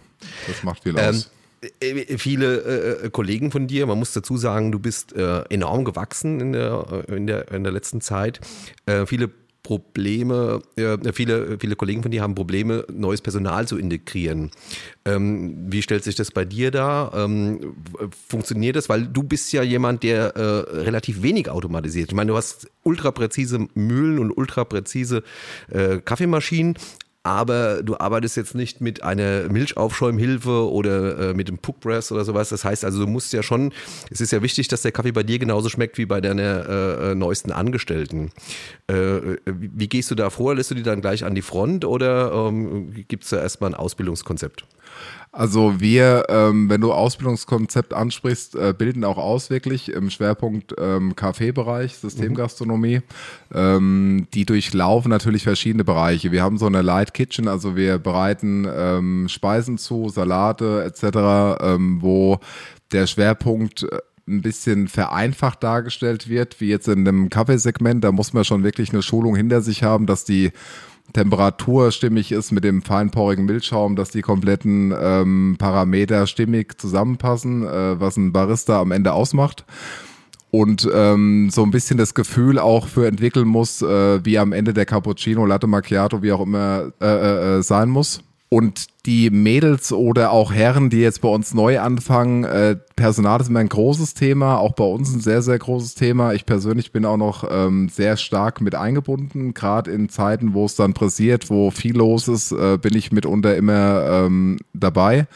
das 0.47 0.63
macht 0.63 0.83
viel 0.83 0.97
ähm, 0.97 1.09
aus. 1.09 1.31
Äh, 1.79 2.17
viele 2.17 3.03
äh, 3.03 3.09
Kollegen 3.09 3.51
von 3.51 3.67
dir, 3.67 3.85
man 3.87 3.97
muss 3.97 4.13
dazu 4.13 4.37
sagen, 4.37 4.71
du 4.71 4.79
bist 4.79 5.13
äh, 5.13 5.41
enorm 5.49 5.85
gewachsen 5.85 6.39
in 6.39 6.51
der, 6.51 7.05
in 7.07 7.27
der, 7.27 7.51
in 7.51 7.63
der 7.63 7.71
letzten 7.71 8.01
Zeit. 8.01 8.39
Äh, 8.85 9.05
viele 9.05 9.31
Probleme, 9.65 10.61
äh, 10.75 10.95
viele, 11.11 11.57
viele 11.59 11.75
Kollegen 11.75 12.03
von 12.03 12.11
dir 12.11 12.21
haben 12.21 12.35
Probleme, 12.35 12.85
neues 12.93 13.21
Personal 13.21 13.67
zu 13.67 13.79
integrieren. 13.79 14.51
Ähm, 15.05 15.55
wie 15.71 15.81
stellt 15.81 16.03
sich 16.03 16.13
das 16.13 16.29
bei 16.29 16.45
dir 16.45 16.69
dar? 16.69 17.11
Ähm, 17.15 17.75
funktioniert 18.27 18.75
das? 18.75 18.89
Weil 18.89 19.07
du 19.07 19.23
bist 19.23 19.51
ja 19.53 19.63
jemand, 19.63 20.03
der 20.03 20.35
äh, 20.35 20.41
relativ 20.81 21.23
wenig 21.23 21.49
automatisiert. 21.49 22.09
Ich 22.09 22.15
meine, 22.15 22.29
du 22.29 22.37
hast 22.37 22.69
ultrapräzise 22.83 23.67
Mühlen 23.73 24.19
und 24.19 24.37
ultrapräzise 24.37 25.23
äh, 25.71 25.97
Kaffeemaschinen, 25.97 26.75
aber 27.25 27.81
du 27.81 27.97
arbeitest 27.97 28.37
jetzt 28.37 28.53
nicht 28.53 28.81
mit 28.81 29.03
einer 29.03 29.49
Milchaufschäumhilfe 29.49 30.71
oder 30.71 31.31
äh, 31.31 31.33
mit 31.33 31.47
dem 31.47 31.57
Puckpress 31.57 32.11
oder 32.11 32.23
sowas. 32.23 32.49
Das 32.49 32.63
heißt 32.63 32.85
also, 32.85 33.03
du 33.03 33.07
musst 33.07 33.33
ja 33.33 33.41
schon, 33.41 33.73
es 34.11 34.21
ist 34.21 34.31
ja 34.31 34.43
wichtig, 34.43 34.67
dass 34.67 34.83
der 34.83 34.91
Kaffee 34.91 35.11
bei 35.11 35.23
dir 35.23 35.39
genauso 35.39 35.69
schmeckt 35.69 35.97
wie 35.97 36.05
bei 36.05 36.21
deiner 36.21 36.69
äh, 36.69 37.11
äh 37.11 37.15
neuesten 37.15 37.51
Angestellten. 37.51 38.31
Äh, 38.85 39.37
wie 39.45 39.87
gehst 39.87 40.11
du 40.11 40.15
da 40.15 40.29
vor? 40.29 40.53
Lässt 40.53 40.69
du 40.69 40.75
die 40.75 40.83
dann 40.83 41.01
gleich 41.01 41.25
an 41.25 41.33
die 41.33 41.41
Front 41.41 41.83
oder 41.83 42.31
ähm, 42.31 42.93
gibt 43.07 43.23
es 43.23 43.31
da 43.31 43.41
erstmal 43.41 43.71
ein 43.71 43.75
Ausbildungskonzept? 43.75 44.65
Also 45.35 45.81
wir, 45.81 46.27
ähm, 46.29 46.69
wenn 46.69 46.79
du 46.79 46.93
Ausbildungskonzept 46.93 47.93
ansprichst, 47.93 48.55
äh, 48.55 48.73
bilden 48.75 49.03
auch 49.03 49.17
aus 49.17 49.49
wirklich 49.49 49.91
im 49.91 50.09
Schwerpunkt 50.09 50.73
ähm, 50.77 51.13
Kaffeebereich, 51.15 51.97
Systemgastronomie. 51.97 53.01
Mhm. 53.49 53.57
Ähm, 53.57 54.27
die 54.33 54.45
durchlaufen 54.45 55.09
natürlich 55.09 55.43
verschiedene 55.43 55.83
Bereiche. 55.83 56.31
Wir 56.31 56.41
haben 56.41 56.57
so 56.57 56.67
eine 56.67 56.81
Light 56.81 57.13
Kitchen, 57.13 57.49
also 57.49 57.75
wir 57.75 57.97
bereiten 57.97 58.65
ähm, 58.73 59.27
Speisen 59.27 59.77
zu, 59.77 60.07
Salate 60.07 60.85
etc., 60.85 61.59
ähm, 61.61 61.97
wo 62.01 62.39
der 62.93 63.05
Schwerpunkt 63.05 63.83
äh, 63.83 63.99
ein 64.27 64.41
bisschen 64.41 64.87
vereinfacht 64.87 65.63
dargestellt 65.63 66.29
wird, 66.29 66.59
wie 66.59 66.69
jetzt 66.69 66.87
in 66.87 67.07
einem 67.07 67.29
Kaffeesegment. 67.29 68.03
Da 68.03 68.11
muss 68.11 68.33
man 68.33 68.43
schon 68.43 68.63
wirklich 68.63 68.91
eine 68.91 69.03
Schulung 69.03 69.35
hinter 69.35 69.61
sich 69.61 69.83
haben, 69.83 70.07
dass 70.07 70.25
die 70.25 70.51
Temperatur 71.13 71.91
stimmig 71.91 72.31
ist 72.31 72.51
mit 72.51 72.63
dem 72.63 72.81
feinporigen 72.81 73.45
Milchschaum, 73.45 73.95
dass 73.95 74.09
die 74.09 74.21
kompletten 74.21 74.93
ähm, 74.99 75.55
Parameter 75.59 76.25
stimmig 76.25 76.79
zusammenpassen, 76.79 77.65
äh, 77.65 77.99
was 77.99 78.17
ein 78.17 78.31
Barista 78.31 78.81
am 78.81 78.91
Ende 78.91 79.13
ausmacht. 79.13 79.65
Und 80.49 80.89
ähm, 80.93 81.49
so 81.51 81.63
ein 81.63 81.71
bisschen 81.71 81.97
das 81.97 82.13
Gefühl 82.13 82.59
auch 82.59 82.87
für 82.87 83.07
entwickeln 83.07 83.47
muss, 83.47 83.81
äh, 83.81 84.25
wie 84.25 84.39
am 84.39 84.53
Ende 84.53 84.73
der 84.73 84.85
Cappuccino, 84.85 85.45
Latte 85.45 85.67
Macchiato, 85.67 86.23
wie 86.23 86.31
auch 86.31 86.41
immer 86.41 86.91
äh, 87.01 87.05
äh, 87.05 87.57
äh 87.57 87.61
sein 87.61 87.89
muss. 87.89 88.21
Und 88.47 88.87
die 89.05 89.31
Mädels 89.31 89.91
oder 89.91 90.31
auch 90.31 90.53
Herren, 90.53 90.89
die 90.89 90.99
jetzt 90.99 91.21
bei 91.21 91.27
uns 91.27 91.53
neu 91.53 91.79
anfangen, 91.79 92.43
äh, 92.43 92.77
Personal 92.95 93.41
ist 93.41 93.49
immer 93.49 93.59
ein 93.59 93.69
großes 93.69 94.13
Thema, 94.13 94.59
auch 94.59 94.73
bei 94.73 94.83
uns 94.83 95.13
ein 95.13 95.19
sehr, 95.19 95.41
sehr 95.41 95.57
großes 95.57 95.95
Thema. 95.95 96.33
Ich 96.33 96.45
persönlich 96.45 96.91
bin 96.91 97.05
auch 97.05 97.17
noch 97.17 97.43
ähm, 97.49 97.89
sehr 97.89 98.17
stark 98.17 98.61
mit 98.61 98.75
eingebunden, 98.75 99.53
gerade 99.53 99.91
in 99.91 100.09
Zeiten, 100.09 100.53
wo 100.53 100.65
es 100.65 100.75
dann 100.75 100.93
pressiert, 100.93 101.49
wo 101.49 101.71
viel 101.71 101.97
los 101.97 102.27
ist, 102.27 102.51
äh, 102.51 102.77
bin 102.77 102.95
ich 102.95 103.11
mitunter 103.11 103.55
immer 103.57 104.25
ähm, 104.25 104.57
dabei. 104.73 105.27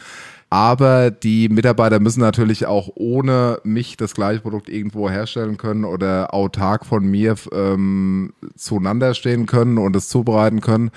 Aber 0.52 1.12
die 1.12 1.48
Mitarbeiter 1.50 2.00
müssen 2.00 2.22
natürlich 2.22 2.66
auch 2.66 2.90
ohne 2.96 3.60
mich 3.64 3.98
das 3.98 4.16
gleiche 4.16 4.42
Produkt 4.42 4.68
irgendwo 4.68 5.10
herstellen 5.10 5.58
können 5.58 5.86
oder 5.86 6.34
autark 6.34 6.86
von 6.88 7.06
mir 7.06 7.36
ähm, 7.52 8.34
zueinander 8.56 9.14
stehen 9.14 9.46
können 9.46 9.78
und 9.78 9.96
es 9.96 10.10
zubereiten 10.10 10.62
können. 10.62 10.90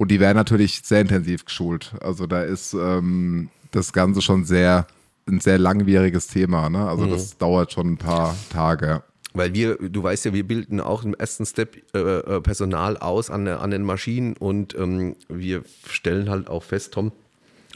Und 0.00 0.10
die 0.10 0.18
werden 0.18 0.38
natürlich 0.38 0.80
sehr 0.82 1.02
intensiv 1.02 1.44
geschult. 1.44 1.92
Also 2.00 2.26
da 2.26 2.42
ist 2.42 2.72
ähm, 2.72 3.50
das 3.70 3.92
Ganze 3.92 4.22
schon 4.22 4.46
sehr 4.46 4.86
ein 5.28 5.40
sehr 5.40 5.58
langwieriges 5.58 6.26
Thema. 6.26 6.70
Ne? 6.70 6.88
Also 6.88 7.04
mhm. 7.04 7.10
das 7.10 7.36
dauert 7.36 7.74
schon 7.74 7.92
ein 7.92 7.96
paar 7.98 8.34
Tage. 8.48 9.02
Weil 9.34 9.52
wir, 9.52 9.76
du 9.76 10.02
weißt 10.02 10.24
ja, 10.24 10.32
wir 10.32 10.48
bilden 10.48 10.80
auch 10.80 11.04
im 11.04 11.12
ersten 11.12 11.44
Step 11.44 11.76
äh, 11.94 11.98
äh 11.98 12.40
Personal 12.40 12.96
aus 12.96 13.28
an, 13.28 13.46
an 13.46 13.70
den 13.70 13.82
Maschinen 13.82 14.38
und 14.38 14.74
ähm, 14.74 15.16
wir 15.28 15.64
stellen 15.86 16.30
halt 16.30 16.48
auch 16.48 16.62
fest, 16.62 16.94
Tom, 16.94 17.12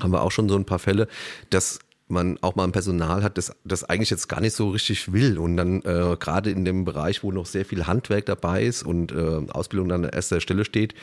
haben 0.00 0.10
wir 0.10 0.22
auch 0.22 0.32
schon 0.32 0.48
so 0.48 0.56
ein 0.56 0.64
paar 0.64 0.78
Fälle, 0.78 1.08
dass 1.50 1.78
man 2.14 2.38
auch 2.40 2.54
mal 2.54 2.64
ein 2.64 2.72
Personal 2.72 3.22
hat, 3.22 3.36
das, 3.36 3.54
das 3.64 3.84
eigentlich 3.84 4.10
jetzt 4.10 4.28
gar 4.28 4.40
nicht 4.40 4.54
so 4.54 4.70
richtig 4.70 5.12
will. 5.12 5.38
Und 5.38 5.56
dann 5.56 5.82
äh, 5.82 6.16
gerade 6.18 6.50
in 6.50 6.64
dem 6.64 6.84
Bereich, 6.84 7.22
wo 7.22 7.32
noch 7.32 7.46
sehr 7.46 7.64
viel 7.64 7.86
Handwerk 7.86 8.26
dabei 8.26 8.64
ist 8.64 8.82
und 8.82 9.12
äh, 9.12 9.42
Ausbildung 9.50 9.92
an 9.92 10.04
erster 10.04 10.40
Stelle 10.40 10.64
steht, 10.64 10.94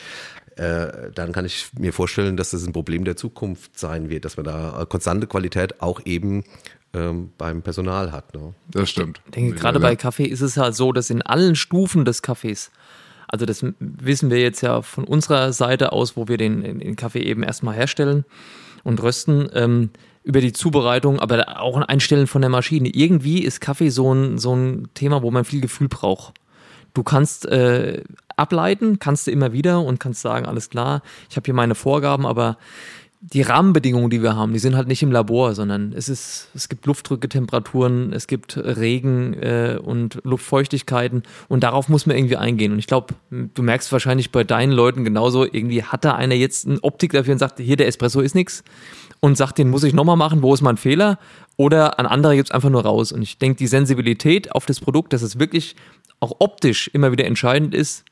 äh, 0.55 1.11
dann 1.13 1.31
kann 1.31 1.45
ich 1.45 1.69
mir 1.77 1.93
vorstellen, 1.93 2.37
dass 2.37 2.51
das 2.51 2.65
ein 2.65 2.73
Problem 2.73 3.05
der 3.05 3.15
Zukunft 3.15 3.77
sein 3.77 4.09
wird, 4.09 4.25
dass 4.25 4.37
man 4.37 4.45
da 4.45 4.85
konstante 4.89 5.27
Qualität 5.27 5.81
auch 5.81 6.01
eben 6.05 6.43
ähm, 6.93 7.31
beim 7.37 7.61
Personal 7.61 8.11
hat. 8.11 8.33
Ne? 8.33 8.53
Das 8.69 8.89
stimmt. 8.89 9.21
Ich 9.25 9.31
denke, 9.31 9.55
gerade 9.55 9.79
bei 9.79 9.95
Kaffee 9.95 10.25
ist 10.25 10.41
es 10.41 10.57
halt 10.57 10.75
so, 10.75 10.91
dass 10.91 11.09
in 11.09 11.21
allen 11.21 11.55
Stufen 11.55 12.05
des 12.05 12.21
Kaffees, 12.21 12.71
also 13.27 13.45
das 13.45 13.65
wissen 13.79 14.29
wir 14.29 14.41
jetzt 14.41 14.61
ja 14.61 14.81
von 14.81 15.05
unserer 15.05 15.53
Seite 15.53 15.93
aus, 15.93 16.17
wo 16.17 16.27
wir 16.27 16.37
den, 16.37 16.79
den 16.79 16.95
Kaffee 16.95 17.21
eben 17.21 17.43
erstmal 17.43 17.75
herstellen 17.75 18.25
und 18.83 19.01
rösten, 19.01 19.49
ähm, 19.53 19.89
über 20.23 20.41
die 20.41 20.53
Zubereitung, 20.53 21.19
aber 21.19 21.61
auch 21.61 21.77
ein 21.77 21.83
Einstellen 21.83 22.27
von 22.27 22.41
der 22.41 22.49
Maschine. 22.49 22.89
Irgendwie 22.89 23.39
ist 23.39 23.59
Kaffee 23.59 23.89
so 23.89 24.13
ein, 24.13 24.37
so 24.37 24.55
ein 24.55 24.87
Thema, 24.93 25.23
wo 25.23 25.31
man 25.31 25.45
viel 25.45 25.61
Gefühl 25.61 25.87
braucht. 25.87 26.33
Du 26.93 27.03
kannst 27.03 27.45
äh, 27.45 28.03
ableiten, 28.35 28.99
kannst 28.99 29.27
du 29.27 29.31
immer 29.31 29.53
wieder 29.53 29.81
und 29.81 29.99
kannst 29.99 30.21
sagen, 30.21 30.45
alles 30.45 30.69
klar, 30.69 31.01
ich 31.29 31.37
habe 31.37 31.45
hier 31.45 31.53
meine 31.53 31.75
Vorgaben, 31.75 32.25
aber 32.25 32.57
die 33.23 33.43
Rahmenbedingungen, 33.43 34.09
die 34.09 34.23
wir 34.23 34.35
haben, 34.35 34.51
die 34.51 34.59
sind 34.59 34.75
halt 34.75 34.87
nicht 34.87 35.03
im 35.03 35.11
Labor, 35.11 35.53
sondern 35.53 35.93
es 35.93 36.09
ist, 36.09 36.49
es 36.55 36.69
gibt 36.69 36.87
Luftdrücke, 36.87 37.29
Temperaturen, 37.29 38.13
es 38.13 38.25
gibt 38.25 38.57
Regen 38.57 39.33
äh, 39.35 39.77
und 39.81 40.19
Luftfeuchtigkeiten 40.23 41.21
und 41.47 41.63
darauf 41.63 41.87
muss 41.87 42.07
man 42.07 42.17
irgendwie 42.17 42.37
eingehen. 42.37 42.71
Und 42.71 42.79
ich 42.79 42.87
glaube, 42.87 43.13
du 43.29 43.61
merkst 43.61 43.91
wahrscheinlich 43.91 44.31
bei 44.31 44.43
deinen 44.43 44.71
Leuten 44.71 45.03
genauso, 45.03 45.45
irgendwie 45.45 45.83
hat 45.83 46.03
da 46.03 46.15
einer 46.15 46.33
jetzt 46.33 46.67
eine 46.67 46.83
Optik 46.83 47.11
dafür 47.11 47.33
und 47.33 47.39
sagt, 47.39 47.59
hier 47.59 47.77
der 47.77 47.87
Espresso 47.87 48.21
ist 48.21 48.33
nichts 48.33 48.63
und 49.21 49.37
sagt, 49.37 49.57
den 49.57 49.69
muss 49.69 49.83
ich 49.83 49.93
nochmal 49.93 50.17
machen, 50.17 50.41
wo 50.41 50.53
ist 50.53 50.61
mein 50.61 50.77
Fehler? 50.77 51.17
Oder 51.55 51.99
an 51.99 52.07
andere 52.07 52.35
gibt 52.35 52.49
es 52.49 52.51
einfach 52.51 52.69
nur 52.69 52.83
raus. 52.83 53.11
Und 53.11 53.21
ich 53.21 53.37
denke, 53.37 53.57
die 53.57 53.67
Sensibilität 53.67 54.51
auf 54.51 54.65
das 54.65 54.79
Produkt, 54.79 55.13
dass 55.13 55.21
es 55.21 55.39
wirklich 55.39 55.75
auch 56.19 56.33
optisch 56.39 56.89
immer 56.93 57.11
wieder 57.11 57.25
entscheidend 57.25 57.73
ist, 57.73 58.03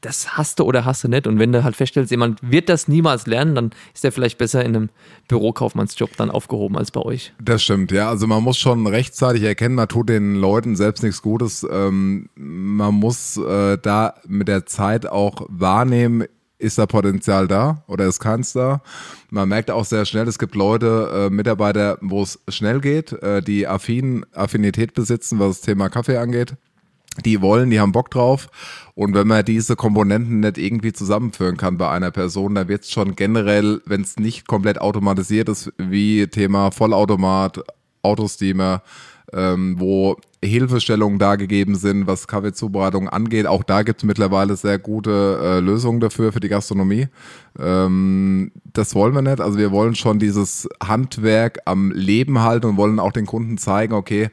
das 0.00 0.36
hast 0.36 0.58
du 0.58 0.64
oder 0.64 0.84
hast 0.84 1.02
du 1.04 1.08
nicht. 1.08 1.26
Und 1.26 1.38
wenn 1.38 1.52
du 1.52 1.64
halt 1.64 1.74
feststellst, 1.74 2.10
jemand 2.10 2.38
wird 2.42 2.68
das 2.68 2.86
niemals 2.86 3.26
lernen, 3.26 3.54
dann 3.54 3.70
ist 3.94 4.04
er 4.04 4.12
vielleicht 4.12 4.38
besser 4.38 4.64
in 4.64 4.76
einem 4.76 4.90
Bürokaufmannsjob 5.28 6.16
dann 6.16 6.30
aufgehoben 6.30 6.76
als 6.76 6.90
bei 6.90 7.00
euch. 7.00 7.32
Das 7.42 7.62
stimmt, 7.62 7.92
ja. 7.92 8.08
Also 8.08 8.26
man 8.26 8.42
muss 8.42 8.58
schon 8.58 8.86
rechtzeitig 8.86 9.42
erkennen, 9.42 9.74
man 9.74 9.88
tut 9.88 10.08
den 10.08 10.34
Leuten 10.36 10.76
selbst 10.76 11.02
nichts 11.02 11.22
Gutes. 11.22 11.66
Ähm, 11.68 12.28
man 12.36 12.94
muss 12.94 13.36
äh, 13.36 13.78
da 13.78 14.14
mit 14.26 14.48
der 14.48 14.66
Zeit 14.66 15.06
auch 15.06 15.46
wahrnehmen, 15.48 16.24
ist 16.58 16.78
da 16.78 16.86
Potenzial 16.86 17.48
da 17.48 17.84
oder 17.86 18.06
ist 18.06 18.20
keins 18.20 18.52
da? 18.52 18.82
Man 19.30 19.48
merkt 19.48 19.70
auch 19.70 19.84
sehr 19.84 20.04
schnell, 20.04 20.28
es 20.28 20.38
gibt 20.38 20.54
Leute, 20.54 21.28
äh, 21.28 21.30
Mitarbeiter, 21.30 21.98
wo 22.00 22.22
es 22.22 22.40
schnell 22.48 22.80
geht, 22.80 23.12
äh, 23.12 23.42
die 23.42 23.66
affin, 23.66 24.24
Affinität 24.32 24.94
besitzen, 24.94 25.38
was 25.38 25.58
das 25.58 25.60
Thema 25.62 25.88
Kaffee 25.88 26.16
angeht 26.16 26.56
die 27.24 27.40
wollen, 27.40 27.70
die 27.70 27.80
haben 27.80 27.92
Bock 27.92 28.10
drauf. 28.10 28.48
Und 28.94 29.14
wenn 29.14 29.26
man 29.26 29.44
diese 29.44 29.76
Komponenten 29.76 30.40
nicht 30.40 30.58
irgendwie 30.58 30.92
zusammenführen 30.92 31.56
kann 31.56 31.78
bei 31.78 31.88
einer 31.90 32.10
Person, 32.10 32.54
dann 32.54 32.68
wird 32.68 32.82
es 32.84 32.90
schon 32.90 33.16
generell, 33.16 33.80
wenn 33.86 34.02
es 34.02 34.16
nicht 34.16 34.46
komplett 34.46 34.80
automatisiert 34.80 35.48
ist, 35.48 35.72
wie 35.78 36.26
Thema 36.26 36.70
Vollautomat, 36.70 37.60
Autosteamer, 38.02 38.82
ähm, 39.32 39.76
wo 39.78 40.16
Hilfestellungen 40.42 41.18
da 41.18 41.36
gegeben 41.36 41.74
sind, 41.74 42.06
was 42.06 42.28
Kaffeezubereitung 42.28 43.08
angeht. 43.08 43.46
Auch 43.46 43.64
da 43.64 43.82
gibt 43.82 44.00
es 44.00 44.04
mittlerweile 44.04 44.56
sehr 44.56 44.78
gute 44.78 45.38
äh, 45.42 45.60
Lösungen 45.60 46.00
dafür, 46.00 46.32
für 46.32 46.40
die 46.40 46.48
Gastronomie. 46.48 47.08
Ähm, 47.58 48.52
das 48.72 48.94
wollen 48.94 49.14
wir 49.14 49.22
nicht. 49.22 49.40
Also 49.40 49.58
wir 49.58 49.72
wollen 49.72 49.94
schon 49.94 50.18
dieses 50.18 50.68
Handwerk 50.82 51.60
am 51.64 51.90
Leben 51.90 52.40
halten 52.40 52.66
und 52.66 52.76
wollen 52.76 53.00
auch 53.00 53.12
den 53.12 53.26
Kunden 53.26 53.58
zeigen, 53.58 53.94
okay, 53.94 54.30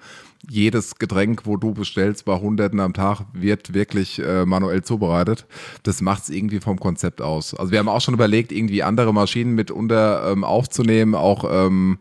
jedes 0.50 0.96
Getränk, 0.96 1.46
wo 1.46 1.56
du 1.56 1.74
bestellst, 1.74 2.26
bei 2.26 2.38
Hunderten 2.38 2.80
am 2.80 2.94
Tag, 2.94 3.22
wird 3.34 3.74
wirklich 3.74 4.20
äh, 4.20 4.46
manuell 4.46 4.84
zubereitet. 4.84 5.46
Das 5.84 6.02
macht 6.02 6.24
es 6.24 6.30
irgendwie 6.30 6.60
vom 6.60 6.80
Konzept 6.80 7.22
aus. 7.22 7.54
Also 7.54 7.72
wir 7.72 7.80
haben 7.80 7.88
auch 7.88 8.02
schon 8.02 8.14
überlegt, 8.14 8.52
irgendwie 8.52 8.84
andere 8.84 9.14
Maschinen 9.14 9.56
mit 9.56 9.72
unter 9.72 10.32
ähm, 10.32 10.44
aufzunehmen, 10.44 11.16
auch 11.16 11.46
ähm, 11.50 11.98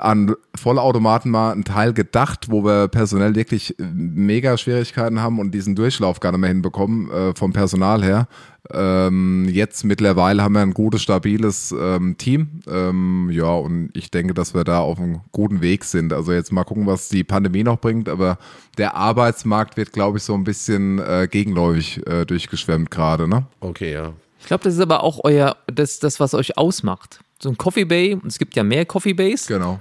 an 0.00 0.34
Vollautomaten 0.54 1.30
mal 1.30 1.52
einen 1.52 1.64
Teil 1.64 1.92
gedacht, 1.92 2.50
wo 2.50 2.64
wir 2.64 2.88
personell 2.88 3.34
wirklich 3.34 3.74
mega 3.78 4.56
Schwierigkeiten 4.56 5.20
haben 5.20 5.38
und 5.38 5.52
diesen 5.52 5.74
Durchlauf 5.74 6.20
gar 6.20 6.32
nicht 6.32 6.40
mehr 6.40 6.48
hinbekommen 6.48 7.10
äh, 7.10 7.34
vom 7.34 7.52
Personal 7.52 8.02
her. 8.02 8.28
Ähm, 8.72 9.48
jetzt 9.50 9.84
mittlerweile 9.84 10.42
haben 10.42 10.54
wir 10.54 10.60
ein 10.60 10.74
gutes, 10.74 11.02
stabiles 11.02 11.74
ähm, 11.78 12.16
Team. 12.18 12.60
Ähm, 12.68 13.30
ja, 13.32 13.52
und 13.52 13.90
ich 13.94 14.10
denke, 14.10 14.34
dass 14.34 14.54
wir 14.54 14.64
da 14.64 14.80
auf 14.80 14.98
einem 14.98 15.20
guten 15.32 15.60
Weg 15.60 15.84
sind. 15.84 16.12
Also 16.12 16.32
jetzt 16.32 16.52
mal 16.52 16.64
gucken, 16.64 16.86
was 16.86 17.08
die 17.08 17.24
Pandemie 17.24 17.64
noch 17.64 17.80
bringt, 17.80 18.08
aber 18.08 18.38
der 18.78 18.94
Arbeitsmarkt 18.94 19.76
wird, 19.76 19.92
glaube 19.92 20.18
ich, 20.18 20.24
so 20.24 20.34
ein 20.34 20.44
bisschen 20.44 20.98
äh, 20.98 21.28
gegenläufig 21.30 22.06
äh, 22.06 22.24
durchgeschwemmt 22.24 22.90
gerade, 22.90 23.28
ne? 23.28 23.46
Okay, 23.60 23.92
ja. 23.92 24.12
Ich 24.40 24.46
glaube, 24.46 24.64
das 24.64 24.74
ist 24.74 24.80
aber 24.80 25.02
auch 25.02 25.20
euer, 25.24 25.56
das, 25.66 25.98
das, 25.98 26.20
was 26.20 26.34
euch 26.34 26.56
ausmacht. 26.56 27.20
So 27.42 27.48
ein 27.48 27.56
Coffee 27.56 27.84
Bay, 27.84 28.14
und 28.14 28.26
es 28.26 28.38
gibt 28.38 28.54
ja 28.56 28.62
mehr 28.62 28.84
Coffee 28.84 29.14
Bays. 29.14 29.46
Genau. 29.46 29.80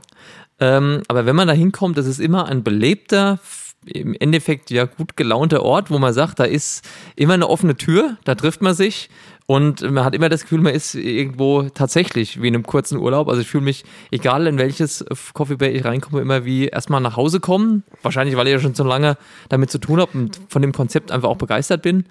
Ähm, 0.59 1.03
aber 1.07 1.25
wenn 1.25 1.35
man 1.35 1.47
da 1.47 1.53
hinkommt, 1.53 1.97
das 1.97 2.05
ist 2.05 2.19
immer 2.19 2.47
ein 2.47 2.63
belebter, 2.63 3.39
im 3.85 4.13
Endeffekt 4.19 4.71
ja 4.71 4.85
gut 4.85 5.15
gelaunter 5.15 5.63
Ort, 5.63 5.89
wo 5.89 5.99
man 5.99 6.13
sagt, 6.13 6.39
da 6.39 6.43
ist 6.43 6.87
immer 7.15 7.33
eine 7.33 7.47
offene 7.47 7.75
Tür, 7.75 8.17
da 8.23 8.35
trifft 8.35 8.61
man 8.61 8.73
sich 8.73 9.09
und 9.49 9.81
man 9.81 10.03
hat 10.03 10.13
immer 10.13 10.29
das 10.29 10.43
Gefühl, 10.43 10.61
man 10.61 10.75
ist 10.75 10.93
irgendwo 10.93 11.63
tatsächlich 11.63 12.39
wie 12.39 12.49
in 12.49 12.53
einem 12.53 12.65
kurzen 12.65 12.99
Urlaub. 12.99 13.27
Also 13.29 13.41
ich 13.41 13.47
fühle 13.47 13.63
mich, 13.63 13.83
egal 14.11 14.45
in 14.45 14.59
welches 14.59 15.03
Coffee 15.33 15.55
Bay 15.55 15.71
ich 15.71 15.83
reinkomme, 15.83 16.21
immer 16.21 16.45
wie 16.45 16.67
erstmal 16.67 17.01
nach 17.01 17.17
Hause 17.17 17.39
kommen. 17.39 17.83
Wahrscheinlich, 18.03 18.35
weil 18.35 18.45
ich 18.45 18.53
ja 18.53 18.59
schon 18.59 18.75
so 18.75 18.83
lange 18.83 19.17
damit 19.49 19.71
zu 19.71 19.79
tun 19.79 19.99
habe 19.99 20.15
und 20.15 20.39
von 20.49 20.61
dem 20.61 20.71
Konzept 20.71 21.11
einfach 21.11 21.29
auch 21.29 21.37
begeistert 21.37 21.81
bin. 21.81 22.05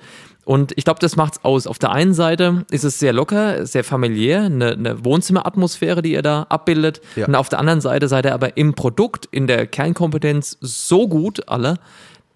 Und 0.49 0.73
ich 0.77 0.85
glaube, 0.85 0.99
das 0.99 1.15
macht's 1.15 1.45
aus. 1.45 1.67
Auf 1.67 1.79
der 1.79 1.93
einen 1.93 2.15
Seite 2.15 2.65
ist 2.71 2.83
es 2.83 2.99
sehr 2.99 3.13
locker, 3.13 3.67
sehr 3.67 3.85
familiär, 3.85 4.45
eine, 4.45 4.73
eine 4.73 5.05
Wohnzimmeratmosphäre, 5.05 6.01
die 6.01 6.13
ihr 6.13 6.23
da 6.23 6.47
abbildet. 6.49 7.03
Ja. 7.17 7.27
Und 7.27 7.35
auf 7.35 7.51
der 7.51 7.59
anderen 7.59 7.83
Seite 7.83 8.09
seid 8.09 8.25
ihr 8.25 8.33
aber 8.33 8.57
im 8.57 8.73
Produkt, 8.73 9.29
in 9.31 9.47
der 9.47 9.67
Kernkompetenz 9.67 10.57
so 10.63 11.07
gut 11.07 11.51
alle, 11.51 11.75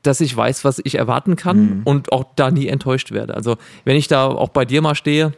dass 0.03 0.21
ich 0.21 0.37
weiß, 0.37 0.63
was 0.63 0.79
ich 0.85 0.97
erwarten 0.97 1.37
kann 1.37 1.79
mhm. 1.79 1.83
und 1.85 2.13
auch 2.13 2.25
da 2.37 2.51
nie 2.51 2.69
enttäuscht 2.69 3.13
werde. 3.13 3.33
Also 3.35 3.57
wenn 3.87 3.97
ich 3.97 4.09
da 4.09 4.27
auch 4.27 4.51
bei 4.51 4.67
dir 4.67 4.83
mal 4.83 4.95
stehe, 4.95 5.33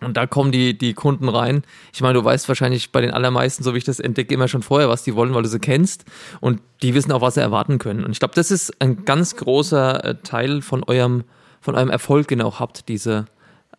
und 0.00 0.16
da 0.16 0.26
kommen 0.26 0.50
die, 0.50 0.76
die 0.76 0.94
Kunden 0.94 1.28
rein. 1.28 1.62
Ich 1.92 2.00
meine, 2.00 2.14
du 2.14 2.24
weißt 2.24 2.48
wahrscheinlich 2.48 2.90
bei 2.90 3.02
den 3.02 3.10
allermeisten, 3.10 3.62
so 3.62 3.74
wie 3.74 3.78
ich 3.78 3.84
das 3.84 4.00
entdecke, 4.00 4.32
immer 4.32 4.48
schon 4.48 4.62
vorher, 4.62 4.88
was 4.88 5.04
die 5.04 5.14
wollen, 5.14 5.34
weil 5.34 5.42
du 5.42 5.48
sie 5.48 5.60
kennst. 5.60 6.06
Und 6.40 6.60
die 6.80 6.94
wissen 6.94 7.12
auch, 7.12 7.20
was 7.20 7.34
sie 7.34 7.40
erwarten 7.40 7.78
können. 7.78 8.02
Und 8.02 8.12
ich 8.12 8.18
glaube, 8.18 8.34
das 8.34 8.50
ist 8.50 8.80
ein 8.80 9.04
ganz 9.04 9.36
großer 9.36 10.04
äh, 10.04 10.14
Teil 10.24 10.62
von 10.62 10.82
eurem 10.82 11.22
von 11.62 11.76
eurem 11.76 11.88
Erfolg 11.88 12.28
genau 12.28 12.58
habt, 12.58 12.88
diese, 12.88 13.24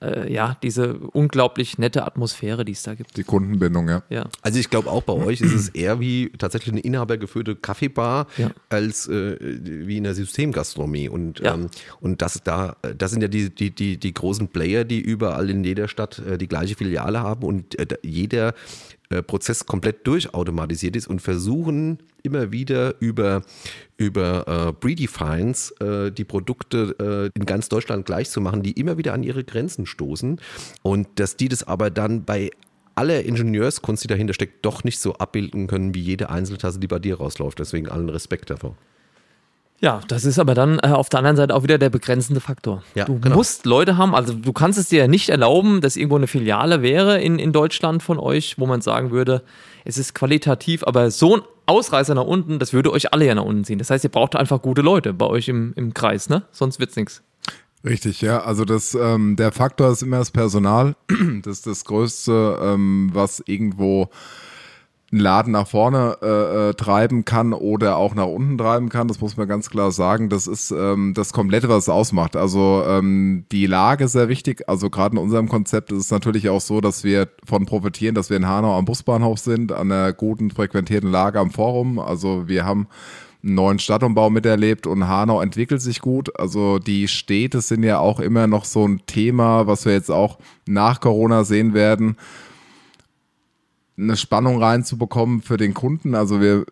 äh, 0.01 0.33
ja, 0.33 0.57
diese 0.63 0.95
unglaublich 0.95 1.77
nette 1.77 2.05
Atmosphäre, 2.05 2.65
die 2.65 2.71
es 2.71 2.81
da 2.81 2.95
gibt. 2.95 3.15
Die 3.17 3.23
Kundenbindung, 3.23 3.89
ja. 3.89 4.03
ja. 4.09 4.25
Also 4.41 4.57
ich 4.57 4.69
glaube 4.69 4.89
auch 4.89 5.03
bei 5.03 5.13
euch 5.13 5.41
ist 5.41 5.53
es 5.53 5.69
eher 5.69 5.99
wie 5.99 6.31
tatsächlich 6.37 6.71
eine 6.71 6.81
inhabergeführte 6.81 7.55
Kaffeebar 7.55 8.27
ja. 8.37 8.51
als 8.69 9.07
äh, 9.07 9.37
wie 9.39 9.97
in 9.97 10.05
der 10.05 10.15
Systemgastronomie. 10.15 11.09
Und, 11.09 11.41
ja. 11.41 11.53
ähm, 11.53 11.67
und 11.99 12.21
das 12.21 12.41
da, 12.43 12.77
das 12.97 13.11
sind 13.11 13.21
ja 13.21 13.27
die, 13.27 13.53
die, 13.53 13.71
die, 13.71 13.97
die 13.97 14.13
großen 14.13 14.47
Player, 14.47 14.85
die 14.85 15.01
überall 15.01 15.49
in 15.49 15.63
jeder 15.63 15.89
Stadt 15.89 16.19
äh, 16.19 16.37
die 16.37 16.47
gleiche 16.47 16.75
Filiale 16.75 17.19
haben 17.19 17.43
und 17.43 17.77
äh, 17.77 17.85
jeder 18.01 18.53
Prozess 19.27 19.65
komplett 19.65 20.07
durchautomatisiert 20.07 20.95
ist 20.95 21.07
und 21.07 21.21
versuchen 21.21 21.99
immer 22.23 22.51
wieder 22.51 22.95
über, 22.99 23.43
über 23.97 24.47
äh, 24.47 24.73
Predefines 24.73 25.71
äh, 25.79 26.11
die 26.11 26.23
Produkte 26.23 27.31
äh, 27.35 27.37
in 27.37 27.45
ganz 27.45 27.69
Deutschland 27.69 28.05
gleich 28.05 28.29
zu 28.29 28.41
machen, 28.41 28.63
die 28.63 28.71
immer 28.71 28.97
wieder 28.97 29.13
an 29.13 29.23
ihre 29.23 29.43
Grenzen 29.43 29.85
stoßen 29.85 30.39
und 30.81 31.07
dass 31.15 31.35
die 31.35 31.49
das 31.49 31.67
aber 31.67 31.89
dann 31.89 32.23
bei 32.23 32.51
aller 32.95 33.23
Ingenieurskunst, 33.23 34.03
die 34.03 34.07
dahinter 34.07 34.33
steckt, 34.33 34.65
doch 34.65 34.83
nicht 34.83 34.99
so 34.99 35.15
abbilden 35.15 35.67
können 35.67 35.93
wie 35.95 36.01
jede 36.01 36.29
Einzeltasse, 36.29 36.79
die 36.79 36.87
bei 36.87 36.99
dir 36.99 37.17
rausläuft. 37.17 37.59
Deswegen 37.59 37.89
allen 37.89 38.09
Respekt 38.09 38.49
davor. 38.49 38.77
Ja, 39.79 39.99
das 40.07 40.23
ist 40.23 40.39
aber 40.39 40.53
dann 40.53 40.79
äh, 40.79 40.87
auf 40.87 41.09
der 41.09 41.19
anderen 41.19 41.35
Seite 41.35 41.53
auch 41.53 41.63
wieder 41.63 41.77
der 41.77 41.89
begrenzende 41.89 42.39
Faktor. 42.39 42.83
Ja, 42.95 43.05
du 43.05 43.19
genau. 43.19 43.35
musst 43.35 43.65
Leute 43.65 43.97
haben, 43.97 44.15
also 44.15 44.33
du 44.33 44.53
kannst 44.53 44.79
es 44.79 44.87
dir 44.87 44.99
ja 44.99 45.07
nicht 45.07 45.29
erlauben, 45.29 45.81
dass 45.81 45.97
irgendwo 45.97 46.15
eine 46.15 46.27
Filiale 46.27 46.81
wäre 46.81 47.21
in, 47.21 47.37
in 47.37 47.51
Deutschland 47.51 48.01
von 48.01 48.17
euch, 48.17 48.57
wo 48.57 48.65
man 48.65 48.81
sagen 48.81 49.11
würde, 49.11 49.43
es 49.83 49.97
ist 49.97 50.15
qualitativ, 50.15 50.83
aber 50.85 51.11
so 51.11 51.37
ein 51.37 51.41
Ausreißer 51.65 52.15
nach 52.15 52.23
unten, 52.23 52.59
das 52.59 52.73
würde 52.73 52.91
euch 52.91 53.13
alle 53.13 53.25
ja 53.25 53.35
nach 53.35 53.43
unten 53.43 53.63
ziehen. 53.65 53.79
Das 53.79 53.89
heißt, 53.89 54.03
ihr 54.03 54.09
braucht 54.09 54.35
einfach 54.35 54.61
gute 54.61 54.81
Leute 54.81 55.13
bei 55.13 55.25
euch 55.25 55.49
im, 55.49 55.73
im 55.75 55.93
Kreis, 55.93 56.29
ne? 56.29 56.43
Sonst 56.51 56.79
wird's 56.79 56.95
nichts. 56.95 57.21
Richtig, 57.85 58.21
ja. 58.21 58.41
Also 58.43 58.63
das, 58.63 58.95
ähm, 58.95 59.35
der 59.35 59.51
Faktor 59.51 59.91
ist 59.91 60.03
immer 60.03 60.19
das 60.19 60.31
Personal. 60.31 60.95
Das 61.43 61.57
ist 61.57 61.67
das 61.67 61.83
Größte, 61.85 62.59
ähm, 62.61 63.09
was 63.13 63.43
irgendwo 63.45 64.09
einen 65.13 65.21
Laden 65.21 65.53
nach 65.53 65.67
vorne 65.67 66.17
äh, 66.23 66.69
äh, 66.69 66.73
treiben 66.73 67.23
kann 67.23 67.53
oder 67.53 67.97
auch 67.97 68.15
nach 68.15 68.25
unten 68.25 68.57
treiben 68.57 68.89
kann. 68.89 69.07
Das 69.07 69.21
muss 69.21 69.37
man 69.37 69.47
ganz 69.47 69.69
klar 69.69 69.91
sagen. 69.91 70.29
Das 70.29 70.47
ist 70.47 70.71
ähm, 70.71 71.13
das 71.13 71.33
Komplette, 71.33 71.69
was 71.69 71.83
es 71.83 71.89
ausmacht. 71.89 72.35
Also 72.35 72.83
ähm, 72.87 73.45
die 73.51 73.67
Lage 73.67 74.05
ist 74.05 74.13
sehr 74.13 74.27
wichtig. 74.27 74.67
Also 74.67 74.89
gerade 74.89 75.15
in 75.15 75.21
unserem 75.21 75.49
Konzept 75.49 75.91
ist 75.91 75.99
es 75.99 76.11
natürlich 76.11 76.49
auch 76.49 76.61
so, 76.61 76.81
dass 76.81 77.03
wir 77.03 77.29
von 77.45 77.67
profitieren, 77.67 78.15
dass 78.15 78.31
wir 78.31 78.37
in 78.37 78.47
Hanau 78.47 78.75
am 78.75 78.85
Busbahnhof 78.85 79.37
sind, 79.37 79.71
an 79.71 79.91
einer 79.91 80.13
guten 80.13 80.49
frequentierten 80.49 81.11
Lage 81.11 81.39
am 81.39 81.51
Forum. 81.51 81.99
Also 81.99 82.47
wir 82.47 82.65
haben 82.65 82.87
einen 83.43 83.53
neuen 83.53 83.77
Stadtumbau 83.77 84.31
miterlebt 84.31 84.87
und 84.87 85.07
Hanau 85.07 85.41
entwickelt 85.41 85.81
sich 85.81 86.01
gut. 86.01 86.39
Also 86.39 86.79
die 86.79 87.07
Städte 87.07 87.61
sind 87.61 87.83
ja 87.83 87.99
auch 87.99 88.19
immer 88.19 88.47
noch 88.47 88.65
so 88.65 88.87
ein 88.87 89.01
Thema, 89.05 89.67
was 89.67 89.85
wir 89.85 89.93
jetzt 89.93 90.09
auch 90.09 90.39
nach 90.65 91.01
Corona 91.01 91.43
sehen 91.43 91.75
werden 91.75 92.17
eine 93.97 94.17
Spannung 94.17 94.61
reinzubekommen 94.61 95.41
für 95.41 95.57
den 95.57 95.73
Kunden. 95.73 96.15
Also 96.15 96.41
wir 96.41 96.65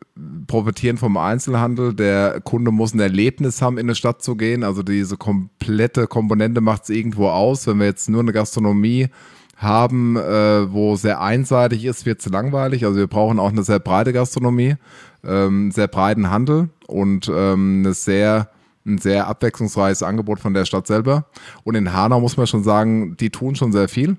profitieren 0.48 0.98
vom 0.98 1.18
Einzelhandel. 1.18 1.94
Der 1.94 2.42
Kunde 2.42 2.72
muss 2.72 2.94
ein 2.94 3.00
Erlebnis 3.00 3.62
haben, 3.62 3.78
in 3.78 3.86
eine 3.86 3.96
Stadt 3.96 4.24
zu 4.24 4.36
gehen. 4.36 4.64
Also 4.64 4.82
diese 4.82 5.18
komplette 5.18 6.08
Komponente 6.08 6.62
macht 6.62 6.84
es 6.84 6.90
irgendwo 6.90 7.30
aus. 7.30 7.68
Wenn 7.68 7.80
wir 7.80 7.86
jetzt 7.86 8.10
nur 8.10 8.22
eine 8.22 8.34
Gastronomie 8.34 9.10
haben, 9.56 10.18
äh, 10.18 10.72
wo 10.74 10.96
sehr 10.96 11.22
einseitig 11.22 11.86
ist, 11.86 12.08
wird 12.08 12.22
es 12.22 12.26
langweilig. 12.28 12.86
Also 12.86 12.98
wir 12.98 13.08
brauchen 13.08 13.40
auch 13.40 13.52
eine 13.52 13.64
sehr 13.64 13.80
breite 13.80 14.14
Gastronomie, 14.14 14.76
ähm, 15.24 15.70
sehr 15.72 15.88
breiten 15.88 16.32
Handel 16.32 16.70
und 16.88 17.32
ähm, 17.34 17.84
eine 17.84 17.94
sehr 17.94 18.50
ein 18.84 18.98
sehr 18.98 19.28
abwechslungsreiches 19.28 20.02
Angebot 20.02 20.40
von 20.40 20.56
der 20.56 20.66
Stadt 20.66 20.88
selber. 20.88 21.26
Und 21.64 21.76
in 21.76 21.94
Hanau 21.94 22.20
muss 22.20 22.38
man 22.38 22.48
schon 22.48 22.64
sagen, 22.64 23.16
die 23.16 23.30
tun 23.30 23.56
schon 23.56 23.72
sehr 23.72 23.88
viel. 23.88 24.18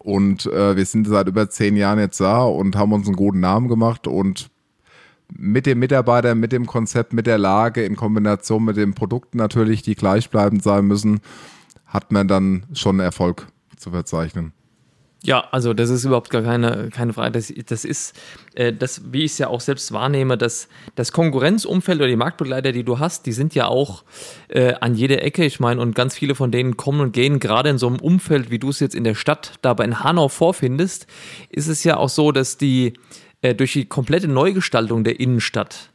Und 0.00 0.46
äh, 0.46 0.76
wir 0.76 0.84
sind 0.84 1.06
seit 1.06 1.28
über 1.28 1.50
zehn 1.50 1.76
Jahren 1.76 1.98
jetzt 1.98 2.20
da 2.20 2.44
und 2.44 2.76
haben 2.76 2.92
uns 2.92 3.06
einen 3.06 3.16
guten 3.16 3.40
Namen 3.40 3.68
gemacht 3.68 4.06
und 4.06 4.50
mit 5.34 5.66
dem 5.66 5.78
Mitarbeiter, 5.78 6.34
mit 6.34 6.52
dem 6.52 6.66
Konzept, 6.66 7.12
mit 7.12 7.26
der 7.26 7.38
Lage 7.38 7.84
in 7.84 7.96
Kombination 7.96 8.64
mit 8.64 8.76
den 8.76 8.94
Produkten 8.94 9.38
natürlich, 9.38 9.82
die 9.82 9.94
gleichbleibend 9.94 10.62
sein 10.62 10.86
müssen, 10.86 11.20
hat 11.86 12.12
man 12.12 12.28
dann 12.28 12.64
schon 12.74 13.00
Erfolg 13.00 13.46
zu 13.76 13.90
verzeichnen. 13.90 14.52
Ja, 15.24 15.46
also 15.52 15.72
das 15.72 15.88
ist 15.88 16.04
überhaupt 16.04 16.30
gar 16.30 16.42
keine, 16.42 16.88
keine 16.90 17.12
Frage. 17.12 17.30
Das, 17.30 17.52
das 17.66 17.84
ist, 17.84 18.18
äh, 18.54 18.72
das, 18.72 19.12
wie 19.12 19.22
ich 19.22 19.32
es 19.32 19.38
ja 19.38 19.46
auch 19.46 19.60
selbst 19.60 19.92
wahrnehme, 19.92 20.36
dass 20.36 20.68
das 20.96 21.12
Konkurrenzumfeld 21.12 21.98
oder 21.98 22.08
die 22.08 22.16
Marktbegleiter, 22.16 22.72
die 22.72 22.82
du 22.82 22.98
hast, 22.98 23.26
die 23.26 23.32
sind 23.32 23.54
ja 23.54 23.68
auch 23.68 24.02
äh, 24.48 24.74
an 24.80 24.96
jeder 24.96 25.22
Ecke. 25.22 25.44
Ich 25.44 25.60
meine, 25.60 25.80
und 25.80 25.94
ganz 25.94 26.16
viele 26.16 26.34
von 26.34 26.50
denen 26.50 26.76
kommen 26.76 27.00
und 27.00 27.12
gehen 27.12 27.38
gerade 27.38 27.70
in 27.70 27.78
so 27.78 27.86
einem 27.86 28.00
Umfeld, 28.00 28.50
wie 28.50 28.58
du 28.58 28.70
es 28.70 28.80
jetzt 28.80 28.96
in 28.96 29.04
der 29.04 29.14
Stadt, 29.14 29.54
dabei 29.62 29.84
in 29.84 30.02
Hanau 30.02 30.26
vorfindest, 30.26 31.06
ist 31.50 31.68
es 31.68 31.84
ja 31.84 31.98
auch 31.98 32.08
so, 32.08 32.32
dass 32.32 32.58
die 32.58 32.94
äh, 33.42 33.54
durch 33.54 33.74
die 33.74 33.84
komplette 33.84 34.26
Neugestaltung 34.26 35.04
der 35.04 35.20
Innenstadt 35.20 35.91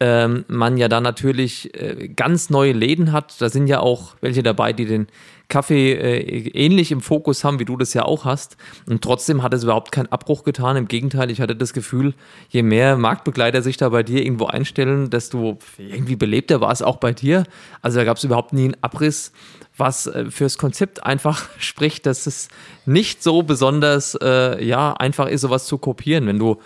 ähm, 0.00 0.44
man 0.48 0.76
ja 0.76 0.88
da 0.88 1.00
natürlich 1.00 1.74
äh, 1.74 2.08
ganz 2.08 2.50
neue 2.50 2.72
Läden 2.72 3.12
hat. 3.12 3.40
Da 3.40 3.48
sind 3.48 3.66
ja 3.66 3.80
auch 3.80 4.14
welche 4.20 4.42
dabei, 4.42 4.72
die 4.72 4.86
den 4.86 5.08
Kaffee 5.48 5.94
äh, 5.94 6.48
ähnlich 6.50 6.92
im 6.92 7.00
Fokus 7.00 7.42
haben, 7.42 7.58
wie 7.58 7.64
du 7.64 7.76
das 7.76 7.94
ja 7.94 8.04
auch 8.04 8.24
hast. 8.24 8.56
Und 8.86 9.02
trotzdem 9.02 9.42
hat 9.42 9.54
es 9.54 9.64
überhaupt 9.64 9.90
keinen 9.92 10.12
Abbruch 10.12 10.44
getan. 10.44 10.76
Im 10.76 10.88
Gegenteil, 10.88 11.30
ich 11.30 11.40
hatte 11.40 11.56
das 11.56 11.72
Gefühl, 11.72 12.14
je 12.50 12.62
mehr 12.62 12.96
Marktbegleiter 12.96 13.62
sich 13.62 13.76
da 13.76 13.88
bei 13.88 14.02
dir 14.02 14.22
irgendwo 14.24 14.46
einstellen, 14.46 15.10
desto 15.10 15.58
irgendwie 15.78 16.16
belebter 16.16 16.60
war 16.60 16.70
es 16.70 16.82
auch 16.82 16.98
bei 16.98 17.12
dir. 17.12 17.44
Also 17.80 17.98
da 17.98 18.04
gab 18.04 18.18
es 18.18 18.24
überhaupt 18.24 18.52
nie 18.52 18.66
einen 18.66 18.76
Abriss, 18.82 19.32
was 19.76 20.06
äh, 20.06 20.30
fürs 20.30 20.58
Konzept 20.58 21.04
einfach 21.04 21.48
spricht, 21.58 22.06
dass 22.06 22.26
es 22.26 22.48
nicht 22.84 23.22
so 23.22 23.42
besonders 23.42 24.16
äh, 24.20 24.62
ja 24.62 24.92
einfach 24.92 25.28
ist, 25.28 25.40
sowas 25.40 25.66
zu 25.66 25.78
kopieren. 25.78 26.26
Wenn 26.26 26.38
du 26.38 26.58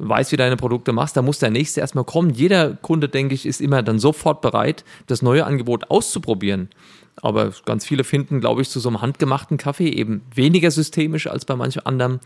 weißt, 0.00 0.32
wie 0.32 0.36
deine 0.36 0.56
Produkte 0.56 0.92
machst, 0.92 1.16
da 1.16 1.22
muss 1.22 1.38
der 1.38 1.50
nächste 1.50 1.80
erstmal 1.80 2.04
kommen. 2.04 2.30
Jeder 2.30 2.74
Kunde, 2.74 3.08
denke 3.08 3.34
ich, 3.34 3.46
ist 3.46 3.60
immer 3.60 3.82
dann 3.82 3.98
sofort 3.98 4.40
bereit, 4.40 4.84
das 5.06 5.22
neue 5.22 5.44
Angebot 5.44 5.90
auszuprobieren. 5.90 6.70
Aber 7.22 7.52
ganz 7.66 7.84
viele 7.84 8.04
finden, 8.04 8.40
glaube 8.40 8.62
ich, 8.62 8.70
zu 8.70 8.80
so 8.80 8.88
einem 8.88 9.02
handgemachten 9.02 9.58
Kaffee 9.58 9.88
eben 9.88 10.22
weniger 10.34 10.70
systemisch 10.70 11.26
als 11.26 11.44
bei 11.44 11.54
manchem 11.54 11.82
anderen, 11.84 12.20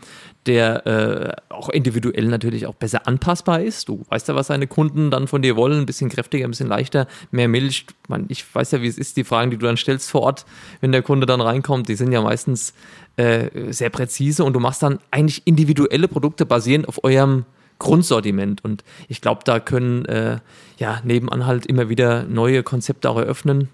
der 0.45 0.87
äh, 0.87 1.53
auch 1.53 1.69
individuell 1.69 2.25
natürlich 2.27 2.65
auch 2.65 2.75
besser 2.75 3.07
anpassbar 3.07 3.61
ist. 3.61 3.89
Du 3.89 4.05
weißt 4.09 4.27
ja, 4.29 4.35
was 4.35 4.47
deine 4.47 4.67
Kunden 4.67 5.11
dann 5.11 5.27
von 5.27 5.41
dir 5.41 5.55
wollen, 5.55 5.79
ein 5.79 5.85
bisschen 5.85 6.09
kräftiger, 6.09 6.45
ein 6.45 6.51
bisschen 6.51 6.69
leichter, 6.69 7.07
mehr 7.31 7.47
Milch. 7.47 7.85
Man, 8.07 8.25
ich 8.29 8.45
weiß 8.53 8.71
ja, 8.71 8.81
wie 8.81 8.87
es 8.87 8.97
ist, 8.97 9.17
die 9.17 9.25
Fragen, 9.25 9.51
die 9.51 9.57
du 9.57 9.65
dann 9.65 9.77
stellst 9.77 10.09
vor 10.09 10.21
Ort, 10.21 10.45
wenn 10.79 10.93
der 10.93 11.01
Kunde 11.01 11.25
dann 11.25 11.41
reinkommt, 11.41 11.89
die 11.89 11.95
sind 11.95 12.11
ja 12.11 12.21
meistens 12.21 12.73
äh, 13.17 13.71
sehr 13.71 13.89
präzise 13.89 14.43
und 14.45 14.53
du 14.53 14.59
machst 14.59 14.81
dann 14.81 14.99
eigentlich 15.11 15.41
individuelle 15.45 16.07
Produkte 16.07 16.45
basierend 16.45 16.87
auf 16.87 17.03
eurem 17.03 17.45
Grundsortiment. 17.79 18.63
Und 18.63 18.83
ich 19.07 19.21
glaube, 19.21 19.41
da 19.45 19.59
können 19.59 20.05
äh, 20.05 20.39
ja 20.77 21.01
nebenan 21.03 21.45
halt 21.45 21.65
immer 21.65 21.89
wieder 21.89 22.23
neue 22.23 22.63
Konzepte 22.63 23.09
auch 23.09 23.17
eröffnen. 23.17 23.69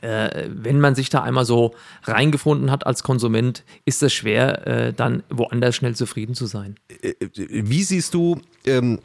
Äh, 0.00 0.48
wenn 0.48 0.80
man 0.80 0.96
sich 0.96 1.10
da 1.10 1.22
einmal 1.22 1.44
so 1.44 1.74
reingefunden 2.04 2.70
hat 2.70 2.86
als 2.86 3.04
Konsument, 3.04 3.62
ist 3.84 4.02
es 4.02 4.12
schwer, 4.12 4.66
äh, 4.66 4.92
dann 4.92 5.22
woanders 5.30 5.76
schnell 5.76 5.94
zufrieden 5.94 6.34
zu 6.34 6.46
sein. 6.46 6.74
Äh, 7.02 7.14
wie 7.36 7.84
siehst 7.84 8.12
du 8.14 8.40
ähm, 8.66 8.98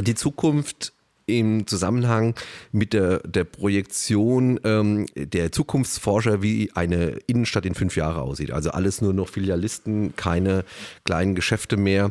die 0.00 0.16
Zukunft 0.16 0.92
im 1.26 1.66
Zusammenhang 1.66 2.34
mit 2.72 2.92
der, 2.92 3.20
der 3.20 3.44
Projektion 3.44 4.58
ähm, 4.64 5.06
der 5.14 5.52
Zukunftsforscher, 5.52 6.42
wie 6.42 6.70
eine 6.74 7.18
Innenstadt 7.26 7.66
in 7.66 7.74
fünf 7.74 7.96
Jahren 7.96 8.16
aussieht. 8.16 8.50
Also 8.50 8.70
alles 8.70 9.00
nur 9.00 9.12
noch 9.12 9.28
Filialisten, 9.28 10.14
keine 10.16 10.64
kleinen 11.04 11.34
Geschäfte 11.34 11.76
mehr. 11.76 12.10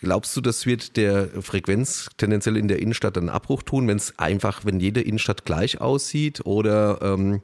Glaubst 0.00 0.36
du, 0.36 0.40
das 0.40 0.66
wird 0.66 0.96
der 0.96 1.28
Frequenz 1.42 2.10
tendenziell 2.16 2.56
in 2.56 2.68
der 2.68 2.80
Innenstadt 2.80 3.16
einen 3.16 3.28
Abbruch 3.28 3.62
tun, 3.62 3.88
wenn 3.88 3.96
es 3.96 4.18
einfach, 4.18 4.64
wenn 4.64 4.80
jede 4.80 5.00
Innenstadt 5.00 5.44
gleich 5.44 5.80
aussieht? 5.80 6.44
Oder 6.44 7.00
ähm, 7.02 7.40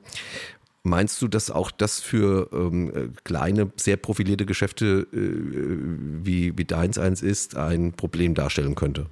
meinst 0.83 1.23
du, 1.23 1.29
dass 1.29 1.51
auch 1.51 1.71
das 1.71 2.01
für 2.01 2.51
ähm, 2.53 3.15
kleine, 3.25 3.73
sehr 3.77 3.97
profilierte 3.97 4.45
Geschäfte 4.45 5.07
äh, 5.13 5.17
wie, 6.25 6.57
wie 6.59 6.65
deins 6.65 6.99
eins 6.99 7.23
ist, 7.23 7.57
ein 7.57 7.93
Problem 7.93 8.35
darstellen 8.35 8.75
könnte? 8.75 9.07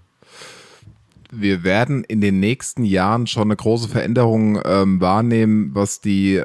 wir 1.32 1.62
werden 1.62 2.04
in 2.04 2.20
den 2.20 2.40
nächsten 2.40 2.84
Jahren 2.84 3.26
schon 3.26 3.44
eine 3.44 3.56
große 3.56 3.88
Veränderung 3.88 4.60
ähm, 4.64 5.00
wahrnehmen, 5.00 5.70
was 5.74 6.00
die 6.00 6.42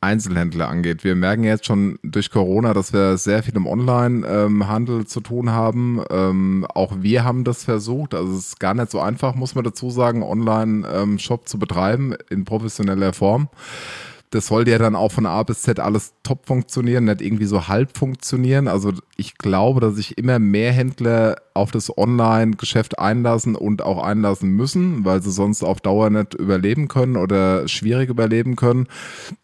Einzelhändler 0.00 0.68
angeht. 0.68 1.02
Wir 1.02 1.16
merken 1.16 1.42
jetzt 1.42 1.66
schon 1.66 1.98
durch 2.02 2.30
Corona, 2.30 2.72
dass 2.72 2.92
wir 2.92 3.16
sehr 3.16 3.42
viel 3.42 3.56
im 3.56 3.66
Online-Handel 3.66 5.00
ähm, 5.00 5.06
zu 5.06 5.20
tun 5.20 5.50
haben. 5.50 6.02
Ähm, 6.10 6.66
auch 6.72 6.98
wir 7.00 7.24
haben 7.24 7.44
das 7.44 7.64
versucht. 7.64 8.14
Also 8.14 8.32
es 8.32 8.48
ist 8.48 8.60
gar 8.60 8.74
nicht 8.74 8.90
so 8.90 9.00
einfach, 9.00 9.34
muss 9.34 9.54
man 9.54 9.64
dazu 9.64 9.90
sagen, 9.90 10.22
Online-Shop 10.22 11.40
ähm, 11.40 11.46
zu 11.46 11.58
betreiben 11.58 12.14
in 12.30 12.44
professioneller 12.44 13.12
Form 13.12 13.48
das 14.30 14.48
sollte 14.48 14.70
ja 14.70 14.78
dann 14.78 14.94
auch 14.94 15.12
von 15.12 15.26
A 15.26 15.42
bis 15.42 15.62
Z 15.62 15.80
alles 15.80 16.12
top 16.22 16.46
funktionieren, 16.46 17.04
nicht 17.04 17.22
irgendwie 17.22 17.46
so 17.46 17.68
halb 17.68 17.96
funktionieren. 17.96 18.68
Also 18.68 18.92
ich 19.16 19.38
glaube, 19.38 19.80
dass 19.80 19.96
sich 19.96 20.18
immer 20.18 20.38
mehr 20.38 20.72
Händler 20.72 21.36
auf 21.54 21.70
das 21.70 21.96
Online-Geschäft 21.96 22.98
einlassen 22.98 23.56
und 23.56 23.82
auch 23.82 24.02
einlassen 24.02 24.50
müssen, 24.50 25.04
weil 25.04 25.22
sie 25.22 25.32
sonst 25.32 25.62
auf 25.64 25.80
Dauer 25.80 26.10
nicht 26.10 26.34
überleben 26.34 26.88
können 26.88 27.16
oder 27.16 27.66
schwierig 27.68 28.10
überleben 28.10 28.54
können. 28.54 28.86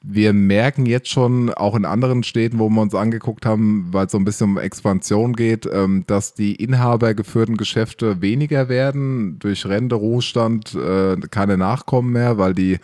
Wir 0.02 0.32
merken 0.32 0.86
jetzt 0.86 1.08
schon 1.08 1.52
auch 1.52 1.74
in 1.74 1.86
anderen 1.86 2.22
Städten, 2.22 2.58
wo 2.58 2.68
wir 2.68 2.82
uns 2.82 2.94
angeguckt 2.94 3.46
haben, 3.46 3.88
weil 3.90 4.06
es 4.06 4.12
so 4.12 4.18
ein 4.18 4.24
bisschen 4.24 4.50
um 4.50 4.58
Expansion 4.58 5.32
geht, 5.32 5.66
ähm, 5.72 6.04
dass 6.06 6.34
die 6.34 6.54
inhabergeführten 6.54 7.56
Geschäfte 7.56 8.20
weniger 8.20 8.68
werden 8.68 9.38
durch 9.38 9.66
Rente, 9.66 9.96
Ruhestand, 9.96 10.74
äh, 10.74 11.16
keine 11.30 11.56
Nachkommen 11.56 12.12
mehr, 12.12 12.38
weil 12.38 12.54
die 12.54 12.78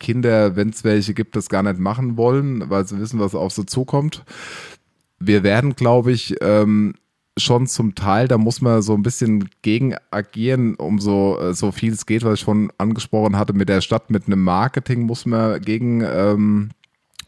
Kinder, 0.00 0.56
wenn 0.56 0.70
es 0.70 0.82
welche 0.82 1.14
gibt, 1.14 1.36
das 1.36 1.48
gar 1.48 1.62
nicht 1.62 1.78
machen 1.78 2.16
wollen, 2.16 2.68
weil 2.68 2.86
sie 2.86 2.98
wissen, 2.98 3.20
was 3.20 3.36
auf 3.36 3.52
sie 3.52 3.66
zukommt. 3.66 4.24
Wir 5.20 5.44
werden, 5.44 5.76
glaube 5.76 6.10
ich, 6.10 6.34
ähm, 6.40 6.94
schon 7.36 7.66
zum 7.66 7.94
Teil, 7.94 8.26
da 8.26 8.38
muss 8.38 8.60
man 8.60 8.82
so 8.82 8.94
ein 8.94 9.02
bisschen 9.02 9.48
gegen 9.62 9.94
agieren, 10.10 10.74
um 10.74 10.98
so, 10.98 11.38
äh, 11.40 11.54
so 11.54 11.70
viel 11.70 11.92
es 11.92 12.06
geht, 12.06 12.24
was 12.24 12.34
ich 12.34 12.40
schon 12.40 12.72
angesprochen 12.78 13.38
hatte, 13.38 13.52
mit 13.52 13.68
der 13.68 13.80
Stadt, 13.80 14.10
mit 14.10 14.26
einem 14.26 14.42
Marketing 14.42 15.02
muss 15.02 15.26
man 15.26 15.60
gegen 15.60 16.02
ähm, 16.02 16.70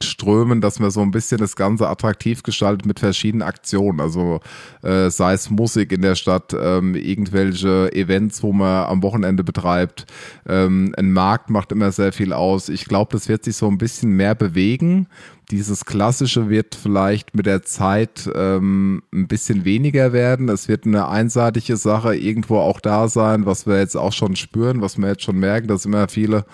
strömen, 0.02 0.60
dass 0.60 0.78
man 0.78 0.90
so 0.90 1.00
ein 1.00 1.10
bisschen 1.10 1.38
das 1.38 1.56
Ganze 1.56 1.88
attraktiv 1.88 2.42
gestaltet 2.42 2.86
mit 2.86 3.00
verschiedenen 3.00 3.42
Aktionen. 3.42 4.00
Also 4.00 4.40
äh, 4.82 5.10
sei 5.10 5.34
es 5.34 5.50
Musik 5.50 5.92
in 5.92 6.02
der 6.02 6.14
Stadt, 6.14 6.54
ähm, 6.58 6.94
irgendwelche 6.94 7.92
Events, 7.92 8.42
wo 8.42 8.52
man 8.52 8.86
am 8.86 9.02
Wochenende 9.02 9.44
betreibt. 9.44 10.06
Ähm, 10.46 10.94
ein 10.96 11.12
Markt 11.12 11.50
macht 11.50 11.72
immer 11.72 11.92
sehr 11.92 12.12
viel 12.12 12.32
aus. 12.32 12.68
Ich 12.68 12.84
glaube, 12.84 13.12
das 13.12 13.28
wird 13.28 13.44
sich 13.44 13.56
so 13.56 13.68
ein 13.68 13.78
bisschen 13.78 14.12
mehr 14.12 14.34
bewegen. 14.34 15.06
Dieses 15.50 15.84
Klassische 15.84 16.48
wird 16.48 16.74
vielleicht 16.74 17.34
mit 17.34 17.46
der 17.46 17.62
Zeit 17.62 18.30
ähm, 18.34 19.02
ein 19.12 19.28
bisschen 19.28 19.64
weniger 19.64 20.12
werden. 20.12 20.48
Es 20.48 20.66
wird 20.68 20.86
eine 20.86 21.08
einseitige 21.08 21.76
Sache 21.76 22.16
irgendwo 22.16 22.58
auch 22.58 22.80
da 22.80 23.08
sein, 23.08 23.44
was 23.44 23.66
wir 23.66 23.78
jetzt 23.78 23.96
auch 23.96 24.12
schon 24.12 24.36
spüren, 24.36 24.80
was 24.80 24.96
wir 24.96 25.08
jetzt 25.08 25.24
schon 25.24 25.38
merken, 25.38 25.68
dass 25.68 25.84
immer 25.84 26.08
viele 26.08 26.46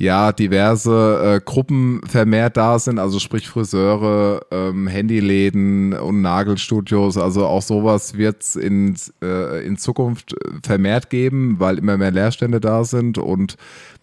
ja, 0.00 0.30
diverse 0.30 1.20
äh, 1.24 1.40
Gruppen 1.44 2.00
vermehrt 2.06 2.56
da 2.56 2.78
sind, 2.78 3.00
also 3.00 3.18
sprich 3.18 3.48
Friseure, 3.48 4.46
ähm, 4.52 4.86
Handyläden 4.86 5.92
und 5.92 6.22
Nagelstudios, 6.22 7.16
also 7.18 7.44
auch 7.44 7.62
sowas 7.62 8.16
wird 8.16 8.42
es 8.42 8.54
in, 8.54 8.94
äh, 9.20 9.66
in 9.66 9.76
Zukunft 9.76 10.36
vermehrt 10.62 11.10
geben, 11.10 11.56
weil 11.58 11.78
immer 11.78 11.96
mehr 11.96 12.12
Leerstände 12.12 12.60
da 12.60 12.84
sind 12.84 13.18
und 13.18 13.56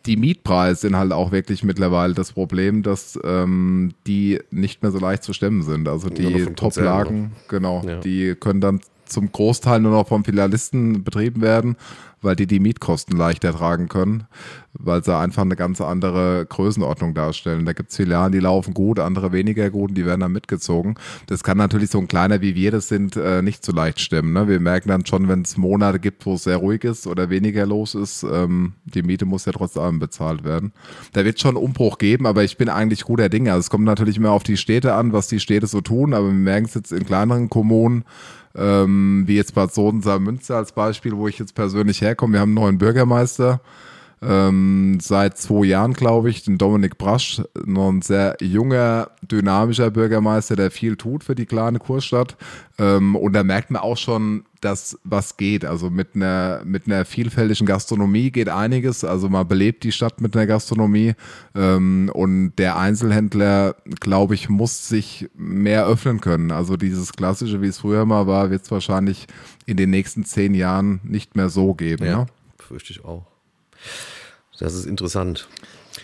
die 0.06 0.18
Mietpreise 0.18 0.82
sind 0.82 0.98
halt 0.98 1.14
auch 1.14 1.32
wirklich 1.32 1.64
mittlerweile 1.64 2.14
das 2.14 2.34
Problem, 2.34 2.84
dass 2.84 3.18
ähm, 3.24 3.94
die 4.06 4.42
nicht 4.52 4.82
mehr 4.82 4.92
so 4.92 5.00
leicht 5.00 5.24
zu 5.24 5.32
stemmen 5.32 5.64
sind. 5.64 5.88
Also 5.88 6.10
die 6.10 6.46
Top-Lagen, 6.58 7.32
genau, 7.48 7.84
ja. 7.88 8.02
die 8.02 8.36
können 8.36 8.60
dann 8.60 8.82
zum 9.06 9.32
Großteil 9.32 9.80
nur 9.80 9.94
noch 9.94 10.10
vom 10.10 10.26
Filialisten 10.26 11.06
betrieben 11.06 11.42
werden 11.42 11.78
weil 12.26 12.36
die 12.36 12.48
die 12.48 12.60
Mietkosten 12.60 13.18
leichter 13.18 13.54
tragen 13.54 13.88
können, 13.88 14.26
weil 14.74 15.04
sie 15.04 15.16
einfach 15.16 15.44
eine 15.44 15.56
ganz 15.56 15.80
andere 15.80 16.46
Größenordnung 16.48 17.14
darstellen. 17.14 17.66
Da 17.66 17.74
gibt 17.74 17.92
es 17.92 17.96
Filialen, 17.96 18.32
die 18.32 18.40
laufen 18.40 18.74
gut, 18.74 19.00
andere 19.00 19.32
weniger 19.32 19.70
gut 19.70 19.92
und 19.92 19.96
die 19.96 20.06
werden 20.06 20.22
dann 20.22 20.32
mitgezogen. 20.32 20.96
Das 21.28 21.44
kann 21.44 21.58
natürlich 21.58 21.90
so 21.90 22.00
ein 22.00 22.08
kleiner 22.08 22.42
wie 22.42 22.56
wir 22.56 22.72
das 22.72 22.88
sind 22.88 23.16
äh, 23.16 23.42
nicht 23.42 23.64
so 23.64 23.72
leicht 23.72 24.00
stimmen. 24.00 24.34
Ne? 24.34 24.48
Wir 24.48 24.60
merken 24.60 24.90
dann 24.90 25.06
schon, 25.06 25.28
wenn 25.28 25.44
es 25.44 25.58
Monate 25.58 26.00
gibt, 26.00 26.26
wo 26.26 26.34
es 26.34 26.44
sehr 26.44 26.58
ruhig 26.58 26.84
ist 26.84 27.08
oder 27.08 27.30
weniger 27.30 27.66
los 27.66 27.96
ist, 27.96 28.24
ähm, 28.24 28.74
die 28.86 29.04
Miete 29.04 29.26
muss 29.26 29.46
ja 29.46 29.52
trotzdem 29.52 30.00
bezahlt 30.00 30.44
werden. 30.44 30.74
Da 31.14 31.24
wird 31.24 31.40
schon 31.40 31.56
Umbruch 31.56 31.98
geben, 31.98 32.26
aber 32.26 32.44
ich 32.44 32.58
bin 32.58 32.70
eigentlich 32.70 33.04
guter 33.04 33.30
Dinge. 33.30 33.52
Also 33.52 33.62
es 33.62 33.70
kommt 33.70 33.86
natürlich 33.86 34.18
immer 34.18 34.32
auf 34.32 34.44
die 34.44 34.58
Städte 34.58 34.94
an, 34.94 35.14
was 35.14 35.28
die 35.28 35.40
Städte 35.40 35.68
so 35.68 35.82
tun, 35.82 36.14
aber 36.14 36.28
wir 36.28 36.34
merken 36.34 36.66
es 36.66 36.74
jetzt 36.74 36.92
in 36.92 37.06
kleineren 37.06 37.50
Kommunen, 37.50 38.04
ähm, 38.56 39.24
wie 39.26 39.36
jetzt 39.36 39.56
Bad 39.56 39.74
Sodenser 39.74 40.20
Münster 40.20 40.58
als 40.58 40.72
Beispiel, 40.72 41.16
wo 41.16 41.28
ich 41.28 41.40
jetzt 41.40 41.56
persönlich 41.56 42.02
herkomme. 42.02 42.34
Wir 42.34 42.40
haben 42.42 42.50
einen 42.50 42.56
neuen 42.56 42.78
Bürgermeister, 42.78 43.62
ähm, 44.26 44.98
seit 45.02 45.38
zwei 45.38 45.66
Jahren, 45.66 45.94
glaube 45.94 46.30
ich, 46.30 46.44
den 46.44 46.58
Dominik 46.58 46.98
Brasch, 46.98 47.42
noch 47.66 47.90
ein 47.90 48.02
sehr 48.02 48.38
junger, 48.42 49.12
dynamischer 49.22 49.92
Bürgermeister, 49.92 50.56
der 50.56 50.72
viel 50.72 50.96
tut 50.96 51.24
für 51.24 51.36
die 51.36 51.46
kleine 51.46 51.80
Kurstadt. 51.80 52.36
Ähm, 52.80 53.16
und 53.16 53.34
da 53.34 53.44
merkt 53.44 53.72
man 53.72 53.82
auch 53.82 53.98
schon, 53.98 54.46
dass 54.62 54.98
was 55.04 55.38
geht. 55.38 55.64
Also 55.64 55.90
mit 55.90 56.16
einer, 56.16 56.62
mit 56.66 56.88
einer 56.88 57.06
vielfältigen 57.06 57.68
Gastronomie 57.68 58.32
geht 58.32 58.50
einiges. 58.50 59.04
Also 59.04 59.30
man 59.30 59.48
belebt 59.48 59.84
die 59.84 59.92
Stadt 59.92 60.22
mit 60.22 60.36
einer 60.36 60.48
Gastronomie. 60.48 61.14
Ähm, 61.54 62.10
und 62.14 62.56
der 62.58 62.78
Einzelhändler, 62.78 63.76
glaube 64.00 64.34
ich, 64.34 64.50
muss 64.50 64.88
sich 64.88 65.30
mehr 65.36 65.86
öffnen 65.86 66.20
können. 66.20 66.52
Also 66.52 66.78
dieses 66.78 67.14
Klassische, 67.14 67.62
wie 67.62 67.68
es 67.68 67.78
früher 67.78 68.06
mal 68.06 68.26
war, 68.26 68.50
wird 68.50 68.64
es 68.64 68.72
wahrscheinlich 68.72 69.28
in 69.68 69.78
den 69.78 69.92
nächsten 69.92 70.26
zehn 70.26 70.56
Jahren 70.56 71.00
nicht 71.04 71.36
mehr 71.36 71.50
so 71.50 71.76
geben. 71.76 72.06
Ja, 72.06 72.20
ne? 72.20 72.26
fürchte 72.58 72.92
ich 72.92 73.06
auch. 73.06 73.28
Das 74.60 74.74
ist 74.74 74.86
interessant. 74.86 75.48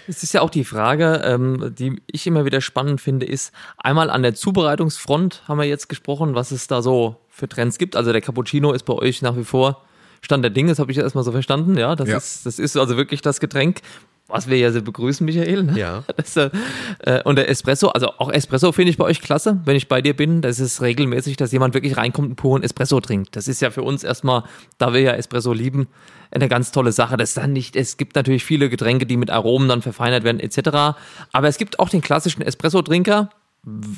Es 0.08 0.24
ist 0.24 0.34
ja 0.34 0.42
auch 0.42 0.50
die 0.50 0.64
Frage, 0.64 1.22
ähm, 1.24 1.74
die 1.78 2.02
ich 2.08 2.26
immer 2.28 2.46
wieder 2.46 2.62
spannend 2.62 3.02
finde, 3.02 3.26
ist 3.26 3.54
einmal 3.78 4.10
an 4.10 4.24
der 4.24 4.34
Zubereitungsfront 4.36 5.44
haben 5.48 5.60
wir 5.60 5.66
jetzt 5.66 5.90
gesprochen, 5.90 6.36
was 6.36 6.52
es 6.52 6.68
da 6.68 6.82
so 6.82 7.18
für 7.30 7.48
Trends 7.48 7.78
gibt. 7.78 7.96
Also 7.96 8.12
der 8.12 8.22
Cappuccino 8.22 8.72
ist 8.72 8.84
bei 8.84 8.94
euch 8.94 9.22
nach 9.22 9.36
wie 9.36 9.44
vor 9.44 9.82
Stand 10.22 10.44
der 10.44 10.52
Dinge, 10.52 10.70
das 10.70 10.80
habe 10.80 10.92
ich 10.92 10.98
erstmal 10.98 11.24
so 11.24 11.32
verstanden, 11.32 11.78
ja. 11.78 11.96
Das, 11.96 12.08
ja. 12.08 12.18
Ist, 12.18 12.46
das 12.46 12.60
ist 12.60 12.78
also 12.78 12.96
wirklich 12.96 13.22
das 13.22 13.40
Getränk, 13.40 13.82
was 14.28 14.48
wir 14.48 14.58
ja 14.58 14.72
sehr 14.72 14.82
begrüßen, 14.82 15.26
Michael. 15.26 15.64
Ne? 15.64 15.78
Ja. 15.78 16.04
Das, 16.16 16.38
äh, 16.38 17.24
und 17.24 17.38
der 17.38 17.50
Espresso, 17.50 17.90
also 17.90 18.10
auch 18.18 18.32
Espresso 18.32 18.72
finde 18.72 18.92
ich 18.92 18.98
bei 18.98 19.06
euch 19.06 19.22
klasse, 19.22 19.60
wenn 19.66 19.76
ich 19.76 19.88
bei 19.88 20.02
dir 20.02 20.16
bin. 20.16 20.42
Das 20.42 20.60
ist 20.60 20.82
regelmäßig, 20.82 21.38
dass 21.38 21.52
jemand 21.52 21.74
wirklich 21.74 21.98
reinkommt 21.98 22.30
und 22.30 22.36
puren 22.36 22.64
Espresso 22.64 23.00
trinkt. 23.02 23.36
Das 23.36 23.48
ist 23.48 23.62
ja 23.62 23.72
für 23.72 23.82
uns 23.82 24.04
erstmal, 24.04 24.44
da 24.78 24.94
wir 24.94 25.02
ja 25.02 25.14
Espresso 25.14 25.54
lieben, 25.54 25.88
eine 26.32 26.48
ganz 26.48 26.72
tolle 26.72 26.92
Sache. 26.92 27.18
Das 27.18 27.34
dann 27.34 27.54
nicht, 27.54 27.76
es 27.76 27.98
gibt 27.98 28.16
natürlich 28.16 28.44
viele 28.44 28.70
Getränke, 28.70 29.06
die 29.06 29.18
mit 29.18 29.30
Aromen 29.30 29.68
dann 29.68 29.82
verfeinert 29.82 30.24
werden, 30.24 30.40
etc. 30.40 30.98
Aber 31.32 31.48
es 31.48 31.58
gibt 31.58 31.80
auch 31.80 31.90
den 31.90 32.02
klassischen 32.02 32.42
Espresso-Trinker. 32.42 33.30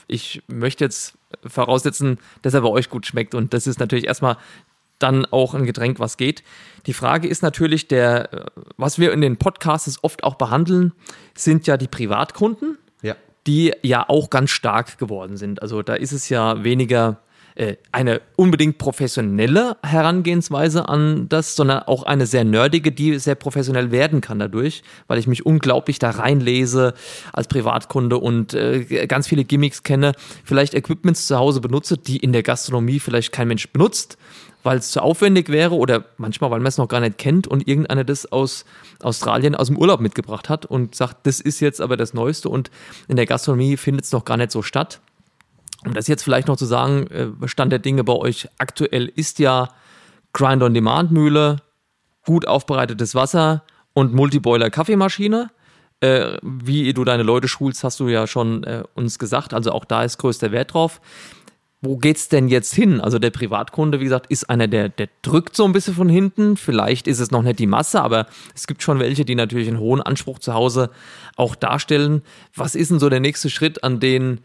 Ich 0.08 0.42
möchte 0.48 0.84
jetzt 0.84 1.18
voraussetzen, 1.46 2.20
dass 2.42 2.54
er 2.54 2.62
bei 2.62 2.70
euch 2.70 2.90
gut 2.90 3.06
schmeckt. 3.06 3.36
Und 3.36 3.54
das 3.54 3.68
ist 3.68 3.80
natürlich 3.80 4.08
erstmal 4.08 4.38
dann 5.00 5.26
auch 5.26 5.54
ein 5.54 5.66
Getränk, 5.66 6.00
was 6.00 6.18
geht. 6.18 6.44
Die 6.86 6.94
Frage 6.94 7.28
ist 7.28 7.44
natürlich, 7.44 7.88
der, 7.88 8.48
was 8.78 9.00
wir 9.00 9.12
in 9.12 9.22
den 9.22 9.38
Podcasts 9.38 10.00
oft 10.02 10.24
auch 10.24 10.36
behandeln, 10.36 10.94
sind 11.36 11.68
ja 11.68 11.78
die 11.78 11.88
Privatkunden, 11.88 12.78
ja. 13.02 13.16
die 13.46 13.74
ja 13.84 14.08
auch 14.08 14.30
ganz 14.30 14.52
stark 14.52 14.98
geworden 14.98 15.38
sind. 15.38 15.62
Also 15.62 15.82
da 15.82 15.96
ist 15.96 16.14
es 16.14 16.30
ja 16.30 16.64
weniger 16.64 17.20
eine 17.92 18.22
unbedingt 18.36 18.78
professionelle 18.80 19.78
Herangehensweise 19.84 20.90
an 20.90 21.30
das, 21.30 21.56
sondern 21.56 21.84
auch 21.84 22.04
eine 22.04 22.26
sehr 22.26 22.44
nerdige, 22.44 22.92
die 22.92 23.20
sehr 23.20 23.36
professionell 23.36 23.92
werden 23.92 24.22
kann 24.22 24.40
dadurch, 24.40 24.82
weil 25.08 25.20
ich 25.20 25.28
mich 25.28 25.46
unglaublich 25.46 26.00
da 26.00 26.10
reinlese 26.10 26.94
als 27.32 27.48
Privatkunde 27.48 28.18
und 28.18 28.54
äh, 28.54 29.06
ganz 29.08 29.28
viele 29.28 29.44
Gimmicks 29.44 29.84
kenne, 29.84 30.14
vielleicht 30.44 30.74
Equipments 30.74 31.28
zu 31.28 31.38
Hause 31.38 31.62
benutze, 31.62 31.98
die 31.98 32.18
in 32.18 32.34
der 32.34 32.44
Gastronomie 32.44 33.00
vielleicht 33.00 33.32
kein 33.32 33.48
Mensch 33.48 33.70
benutzt, 33.70 34.18
weil 34.64 34.78
es 34.78 34.92
zu 34.92 35.02
aufwendig 35.02 35.50
wäre 35.50 35.76
oder 35.76 36.06
manchmal, 36.18 36.50
weil 36.50 36.60
man 36.60 36.68
es 36.68 36.78
noch 36.78 36.88
gar 36.88 37.02
nicht 37.02 37.18
kennt 37.18 37.48
und 37.48 37.68
irgendeiner 37.68 38.04
das 38.04 38.32
aus 38.32 38.66
Australien 39.02 39.56
aus 39.56 39.68
dem 39.68 39.78
Urlaub 39.78 40.00
mitgebracht 40.00 40.50
hat 40.50 40.66
und 40.66 40.96
sagt, 40.96 41.28
das 41.28 41.40
ist 41.40 41.60
jetzt 41.60 41.82
aber 41.82 41.98
das 41.98 42.14
Neueste 42.14 42.50
und 42.50 42.72
in 43.08 43.16
der 43.16 43.26
Gastronomie 43.26 43.78
findet 43.78 44.06
es 44.06 44.12
noch 44.12 44.26
gar 44.26 44.38
nicht 44.38 44.52
so 44.52 44.62
statt. 44.62 45.02
Um 45.86 45.94
das 45.94 46.08
jetzt 46.08 46.24
vielleicht 46.24 46.48
noch 46.48 46.58
zu 46.58 46.66
sagen, 46.66 47.08
äh, 47.08 47.48
Stand 47.48 47.72
der 47.72 47.80
Dinge 47.80 48.04
bei 48.04 48.14
euch 48.14 48.48
aktuell 48.58 49.12
ist 49.16 49.40
ja 49.40 49.70
Grind-on-Demand-Mühle, 50.34 51.58
gut 52.26 52.48
aufbereitetes 52.48 53.16
Wasser 53.16 53.64
und 53.94 54.14
Multiboiler-Kaffeemaschine. 54.14 55.50
Äh, 56.00 56.38
wie 56.42 56.94
du 56.94 57.04
deine 57.04 57.24
Leute 57.24 57.48
schulst, 57.48 57.84
hast 57.84 58.00
du 58.00 58.08
ja 58.08 58.28
schon 58.28 58.64
äh, 58.64 58.84
uns 58.94 59.20
gesagt. 59.20 59.54
Also 59.54 59.72
auch 59.72 59.86
da 59.86 60.04
ist 60.04 60.18
größter 60.18 60.52
Wert 60.52 60.74
drauf. 60.74 61.00
Wo 61.82 61.98
geht's 61.98 62.30
denn 62.30 62.48
jetzt 62.48 62.74
hin? 62.74 63.02
Also 63.02 63.20
der 63.20 63.30
Privatkunde, 63.30 64.00
wie 64.00 64.06
gesagt, 64.06 64.28
ist 64.28 64.50
einer, 64.50 64.70
der, 64.70 64.88
der 64.88 65.10
drückt 65.22 65.56
so 65.56 65.66
ein 65.66 65.74
bisschen 65.74 65.94
von 65.94 66.08
hinten. 66.08 66.56
Vielleicht 66.56 67.08
ist 67.08 67.20
es 67.20 67.32
noch 67.32 67.42
nicht 67.42 67.60
die 67.60 67.68
Masse, 67.68 68.02
aber 68.02 68.28
es 68.56 68.68
gibt 68.68 68.82
schon 68.84 69.00
welche, 69.00 69.26
die 69.26 69.36
natürlich 69.36 69.68
einen 69.68 69.80
hohen 69.80 70.02
Anspruch 70.02 70.40
zu 70.40 70.54
Hause 70.54 70.92
auch 71.36 71.56
darstellen. 71.56 72.22
Was 72.56 72.76
ist 72.76 72.90
denn 72.90 73.00
so 73.00 73.10
der 73.10 73.20
nächste 73.20 73.50
Schritt, 73.50 73.84
an 73.84 74.00
den 74.00 74.40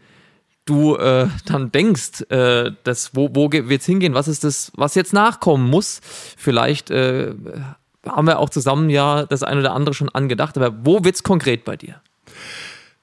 du 0.69 0.95
äh, 0.95 1.27
dann 1.45 1.71
denkst, 1.71 2.21
äh, 2.29 2.71
dass, 2.83 3.15
wo, 3.15 3.29
wo 3.33 3.51
wird 3.51 3.81
es 3.81 3.85
hingehen, 3.85 4.13
was 4.13 4.27
ist 4.27 4.43
das, 4.43 4.71
was 4.75 4.95
jetzt 4.95 5.13
nachkommen 5.13 5.69
muss. 5.69 6.01
Vielleicht 6.37 6.91
äh, 6.91 7.33
haben 8.05 8.27
wir 8.27 8.39
auch 8.39 8.49
zusammen 8.49 8.89
ja 8.89 9.25
das 9.25 9.43
eine 9.43 9.61
oder 9.61 9.73
andere 9.73 9.93
schon 9.93 10.09
angedacht, 10.09 10.57
aber 10.57 10.85
wo 10.85 11.03
wird 11.03 11.15
es 11.15 11.23
konkret 11.23 11.65
bei 11.65 11.75
dir? 11.75 12.01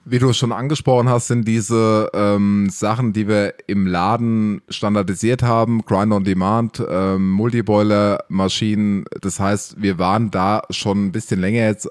Wie 0.09 0.21
du 0.21 0.31
es 0.31 0.37
schon 0.37 0.53
angesprochen 0.53 1.09
hast, 1.09 1.27
sind 1.27 1.49
diese 1.49 2.11
ähm, 2.15 2.69
Sachen, 2.71 3.13
die 3.13 3.27
wir 3.27 3.55
im 3.67 3.89
Laden 3.89 4.63
standardisiert 4.69 5.43
haben, 5.43 5.85
Grind 5.85 6.13
on 6.13 6.23
Demand, 6.23 6.81
ähm, 6.89 7.33
Multiboiler-Maschinen. 7.33 9.07
Das 9.21 9.41
heißt, 9.41 9.83
wir 9.83 9.99
waren 9.99 10.31
da 10.31 10.63
schon 10.71 11.07
ein 11.07 11.13
bisschen 11.13 11.41
länger 11.41 11.65
jetzt, 11.65 11.89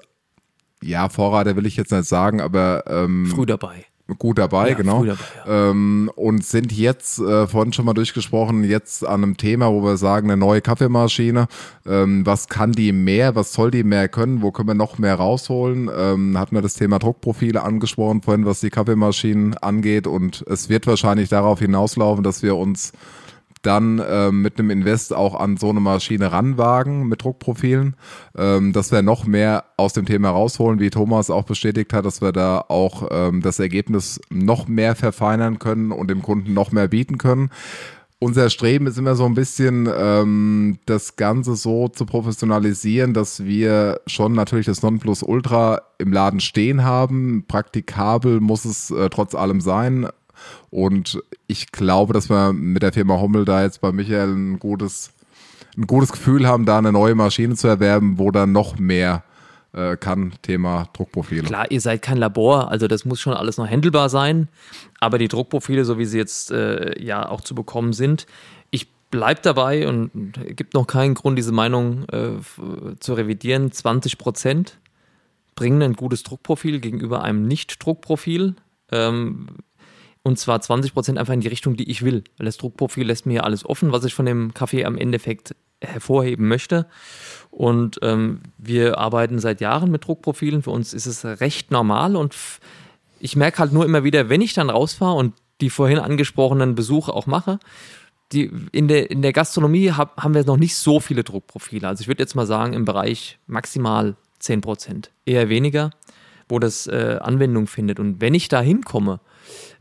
ja, 0.82 1.10
Vorreiter 1.10 1.56
will 1.56 1.66
ich 1.66 1.76
jetzt 1.76 1.92
nicht 1.92 2.08
sagen, 2.08 2.40
aber 2.40 2.84
ähm, 2.86 3.26
früh 3.26 3.44
dabei 3.44 3.84
gut 4.18 4.38
dabei, 4.38 4.70
ja, 4.70 4.74
genau. 4.74 5.04
Dabei, 5.04 5.18
ja. 5.46 5.70
ähm, 5.70 6.10
und 6.14 6.44
sind 6.44 6.72
jetzt, 6.72 7.18
äh, 7.18 7.46
vorhin 7.46 7.72
schon 7.72 7.84
mal 7.84 7.94
durchgesprochen, 7.94 8.62
jetzt 8.64 9.04
an 9.04 9.22
einem 9.22 9.36
Thema, 9.36 9.72
wo 9.72 9.82
wir 9.82 9.96
sagen, 9.96 10.30
eine 10.30 10.36
neue 10.38 10.60
Kaffeemaschine. 10.60 11.48
Ähm, 11.86 12.24
was 12.24 12.48
kann 12.48 12.72
die 12.72 12.92
mehr? 12.92 13.34
Was 13.34 13.52
soll 13.52 13.70
die 13.70 13.84
mehr 13.84 14.08
können? 14.08 14.42
Wo 14.42 14.52
können 14.52 14.68
wir 14.68 14.74
noch 14.74 14.98
mehr 14.98 15.16
rausholen? 15.16 15.90
Ähm, 15.94 16.38
hatten 16.38 16.54
wir 16.54 16.62
das 16.62 16.74
Thema 16.74 16.98
Druckprofile 16.98 17.62
angesprochen 17.62 18.22
vorhin, 18.22 18.46
was 18.46 18.60
die 18.60 18.70
Kaffeemaschinen 18.70 19.54
angeht. 19.58 20.06
Und 20.06 20.44
es 20.48 20.68
wird 20.68 20.86
wahrscheinlich 20.86 21.28
darauf 21.28 21.58
hinauslaufen, 21.58 22.22
dass 22.22 22.42
wir 22.42 22.56
uns 22.56 22.92
dann 23.66 23.98
äh, 23.98 24.30
mit 24.30 24.58
einem 24.58 24.70
Invest 24.70 25.14
auch 25.14 25.34
an 25.34 25.56
so 25.56 25.70
eine 25.70 25.80
Maschine 25.80 26.32
ranwagen 26.32 27.08
mit 27.08 27.22
Druckprofilen, 27.24 27.96
ähm, 28.36 28.72
dass 28.72 28.92
wir 28.92 29.02
noch 29.02 29.26
mehr 29.26 29.64
aus 29.76 29.92
dem 29.92 30.06
Thema 30.06 30.30
rausholen, 30.30 30.80
wie 30.80 30.90
Thomas 30.90 31.30
auch 31.30 31.44
bestätigt 31.44 31.92
hat, 31.92 32.04
dass 32.06 32.22
wir 32.22 32.32
da 32.32 32.64
auch 32.68 33.08
ähm, 33.10 33.42
das 33.42 33.58
Ergebnis 33.58 34.20
noch 34.30 34.68
mehr 34.68 34.94
verfeinern 34.94 35.58
können 35.58 35.92
und 35.92 36.08
dem 36.08 36.22
Kunden 36.22 36.54
noch 36.54 36.72
mehr 36.72 36.88
bieten 36.88 37.18
können. 37.18 37.50
unser 38.18 38.48
Streben 38.48 38.86
ist 38.86 38.98
immer 38.98 39.14
so 39.14 39.26
ein 39.26 39.34
bisschen, 39.34 39.88
ähm, 39.94 40.78
das 40.86 41.16
Ganze 41.16 41.54
so 41.54 41.88
zu 41.88 42.06
professionalisieren, 42.06 43.12
dass 43.12 43.44
wir 43.44 44.00
schon 44.06 44.32
natürlich 44.32 44.66
das 44.66 44.82
Nonplusultra 44.82 45.82
im 45.98 46.12
Laden 46.12 46.40
stehen 46.40 46.82
haben. 46.82 47.44
Praktikabel 47.46 48.40
muss 48.40 48.64
es 48.64 48.90
äh, 48.90 49.10
trotz 49.10 49.34
allem 49.34 49.60
sein. 49.60 50.08
Und 50.70 51.22
ich 51.46 51.72
glaube, 51.72 52.12
dass 52.12 52.28
wir 52.28 52.52
mit 52.52 52.82
der 52.82 52.92
Firma 52.92 53.18
Hommel 53.18 53.44
da 53.44 53.62
jetzt 53.62 53.80
bei 53.80 53.92
Michael 53.92 54.34
ein 54.34 54.58
gutes, 54.58 55.12
ein 55.76 55.86
gutes 55.86 56.12
Gefühl 56.12 56.46
haben, 56.46 56.66
da 56.66 56.78
eine 56.78 56.92
neue 56.92 57.14
Maschine 57.14 57.54
zu 57.54 57.68
erwerben, 57.68 58.18
wo 58.18 58.30
dann 58.30 58.52
noch 58.52 58.78
mehr 58.78 59.22
äh, 59.76 59.96
kann, 59.96 60.32
Thema 60.42 60.88
Druckprofile. 60.92 61.42
Klar, 61.42 61.70
ihr 61.70 61.80
seid 61.80 62.02
kein 62.02 62.16
Labor, 62.16 62.70
also 62.70 62.88
das 62.88 63.04
muss 63.04 63.20
schon 63.20 63.34
alles 63.34 63.58
noch 63.58 63.68
handelbar 63.68 64.08
sein. 64.08 64.48
Aber 65.00 65.18
die 65.18 65.28
Druckprofile, 65.28 65.84
so 65.84 65.98
wie 65.98 66.06
sie 66.06 66.18
jetzt 66.18 66.50
äh, 66.50 66.98
ja 67.02 67.28
auch 67.28 67.42
zu 67.42 67.54
bekommen 67.54 67.92
sind, 67.92 68.26
ich 68.70 68.88
bleibe 69.10 69.40
dabei 69.42 69.86
und 69.86 70.10
gibt 70.56 70.74
noch 70.74 70.86
keinen 70.86 71.14
Grund, 71.14 71.38
diese 71.38 71.52
Meinung 71.52 72.06
äh, 72.08 72.40
zu 72.98 73.14
revidieren. 73.14 73.70
20 73.70 74.18
Prozent 74.18 74.78
bringen 75.54 75.82
ein 75.82 75.94
gutes 75.94 76.22
Druckprofil 76.22 76.80
gegenüber 76.80 77.22
einem 77.22 77.46
Nicht-Druckprofil. 77.46 78.54
Ähm, 78.92 79.48
und 80.26 80.40
zwar 80.40 80.60
20 80.60 80.92
Prozent 80.92 81.18
einfach 81.18 81.34
in 81.34 81.40
die 81.40 81.46
Richtung, 81.46 81.76
die 81.76 81.88
ich 81.88 82.02
will. 82.02 82.24
Weil 82.36 82.46
das 82.46 82.56
Druckprofil 82.56 83.06
lässt 83.06 83.26
mir 83.26 83.34
ja 83.34 83.42
alles 83.42 83.64
offen, 83.64 83.92
was 83.92 84.04
ich 84.04 84.12
von 84.12 84.26
dem 84.26 84.54
Kaffee 84.54 84.84
am 84.84 84.98
Endeffekt 84.98 85.54
hervorheben 85.80 86.48
möchte. 86.48 86.86
Und 87.52 88.00
ähm, 88.02 88.40
wir 88.58 88.98
arbeiten 88.98 89.38
seit 89.38 89.60
Jahren 89.60 89.92
mit 89.92 90.04
Druckprofilen. 90.04 90.64
Für 90.64 90.72
uns 90.72 90.94
ist 90.94 91.06
es 91.06 91.24
recht 91.24 91.70
normal 91.70 92.16
und 92.16 92.34
ich 93.20 93.36
merke 93.36 93.60
halt 93.60 93.72
nur 93.72 93.84
immer 93.84 94.02
wieder, 94.02 94.28
wenn 94.28 94.40
ich 94.40 94.52
dann 94.52 94.68
rausfahre 94.68 95.14
und 95.14 95.34
die 95.60 95.70
vorhin 95.70 96.00
angesprochenen 96.00 96.74
Besuche 96.74 97.14
auch 97.14 97.26
mache, 97.26 97.60
die, 98.32 98.50
in, 98.72 98.88
der, 98.88 99.12
in 99.12 99.22
der 99.22 99.32
Gastronomie 99.32 99.92
hab, 99.92 100.20
haben 100.20 100.34
wir 100.34 100.44
noch 100.44 100.56
nicht 100.56 100.74
so 100.74 100.98
viele 100.98 101.22
Druckprofile. 101.22 101.86
Also 101.86 102.00
ich 102.00 102.08
würde 102.08 102.24
jetzt 102.24 102.34
mal 102.34 102.46
sagen, 102.46 102.72
im 102.72 102.84
Bereich 102.84 103.38
maximal 103.46 104.16
10 104.40 104.60
Prozent, 104.60 105.12
eher 105.24 105.48
weniger, 105.48 105.90
wo 106.48 106.58
das 106.58 106.88
äh, 106.88 107.20
Anwendung 107.22 107.68
findet. 107.68 108.00
Und 108.00 108.20
wenn 108.20 108.34
ich 108.34 108.48
da 108.48 108.60
hinkomme, 108.60 109.20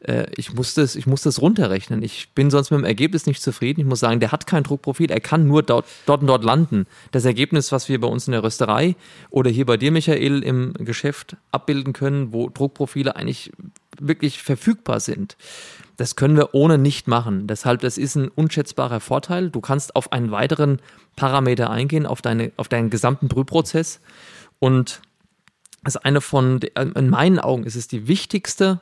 äh, 0.07 0.27
ich, 0.35 0.53
muss 0.53 0.73
das, 0.73 0.95
ich 0.95 1.07
muss 1.07 1.21
das 1.21 1.41
runterrechnen. 1.41 2.03
Ich 2.03 2.29
bin 2.33 2.49
sonst 2.51 2.71
mit 2.71 2.79
dem 2.79 2.85
Ergebnis 2.85 3.25
nicht 3.25 3.41
zufrieden. 3.41 3.81
Ich 3.81 3.85
muss 3.85 3.99
sagen, 3.99 4.19
der 4.19 4.31
hat 4.31 4.47
kein 4.47 4.63
Druckprofil, 4.63 5.11
er 5.11 5.19
kann 5.19 5.47
nur 5.47 5.63
dort, 5.63 5.85
dort 6.05 6.21
und 6.21 6.27
dort 6.27 6.43
landen. 6.43 6.85
Das 7.11 7.25
Ergebnis, 7.25 7.71
was 7.71 7.89
wir 7.89 7.99
bei 7.99 8.07
uns 8.07 8.27
in 8.27 8.31
der 8.31 8.43
Rösterei 8.43 8.95
oder 9.29 9.49
hier 9.49 9.65
bei 9.65 9.77
dir, 9.77 9.91
Michael, 9.91 10.43
im 10.43 10.73
Geschäft 10.73 11.37
abbilden 11.51 11.93
können, 11.93 12.33
wo 12.33 12.49
Druckprofile 12.49 13.15
eigentlich 13.15 13.51
wirklich 13.99 14.43
verfügbar 14.43 14.99
sind. 14.99 15.37
Das 15.97 16.15
können 16.15 16.35
wir 16.35 16.53
ohne 16.53 16.77
nicht 16.77 17.07
machen. 17.07 17.47
Deshalb, 17.47 17.81
das 17.81 17.97
ist 17.97 18.15
ein 18.15 18.27
unschätzbarer 18.27 18.99
Vorteil. 18.99 19.49
Du 19.49 19.61
kannst 19.61 19.95
auf 19.95 20.11
einen 20.11 20.31
weiteren 20.31 20.81
Parameter 21.15 21.69
eingehen, 21.69 22.05
auf, 22.05 22.21
deine, 22.21 22.51
auf 22.57 22.67
deinen 22.67 22.89
gesamten 22.89 23.29
Brühprozess. 23.29 24.01
Und 24.59 25.01
das 25.83 25.95
eine 25.95 26.19
von, 26.19 26.59
in 26.59 27.09
meinen 27.09 27.39
Augen 27.39 27.63
ist 27.63 27.75
es 27.75 27.87
die 27.87 28.07
wichtigste 28.07 28.81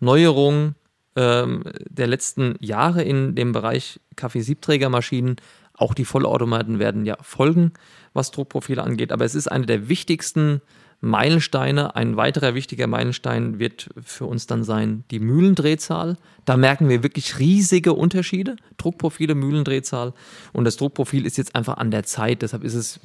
Neuerung 0.00 0.74
ähm, 1.16 1.64
der 1.88 2.06
letzten 2.06 2.56
Jahre 2.60 3.02
in 3.02 3.34
dem 3.34 3.52
Bereich 3.52 4.00
Kaffeesiebträgermaschinen. 4.16 5.36
Auch 5.74 5.94
die 5.94 6.04
Vollautomaten 6.04 6.78
werden 6.78 7.06
ja 7.06 7.16
folgen, 7.22 7.72
was 8.12 8.30
Druckprofile 8.30 8.82
angeht. 8.82 9.12
Aber 9.12 9.24
es 9.24 9.34
ist 9.34 9.50
eine 9.50 9.66
der 9.66 9.88
wichtigsten 9.88 10.60
Meilensteine. 11.00 11.96
Ein 11.96 12.16
weiterer 12.16 12.54
wichtiger 12.54 12.86
Meilenstein 12.86 13.58
wird 13.58 13.88
für 14.02 14.26
uns 14.26 14.46
dann 14.46 14.64
sein 14.64 15.04
die 15.10 15.18
Mühlendrehzahl. 15.18 16.18
Da 16.44 16.56
merken 16.56 16.88
wir 16.88 17.02
wirklich 17.02 17.38
riesige 17.38 17.94
Unterschiede. 17.94 18.56
Druckprofile, 18.76 19.34
Mühlendrehzahl. 19.34 20.12
Und 20.52 20.64
das 20.64 20.76
Druckprofil 20.76 21.24
ist 21.24 21.38
jetzt 21.38 21.54
einfach 21.54 21.78
an 21.78 21.90
der 21.90 22.04
Zeit. 22.04 22.42
Deshalb 22.42 22.64
ist 22.64 22.74
es 22.74 23.00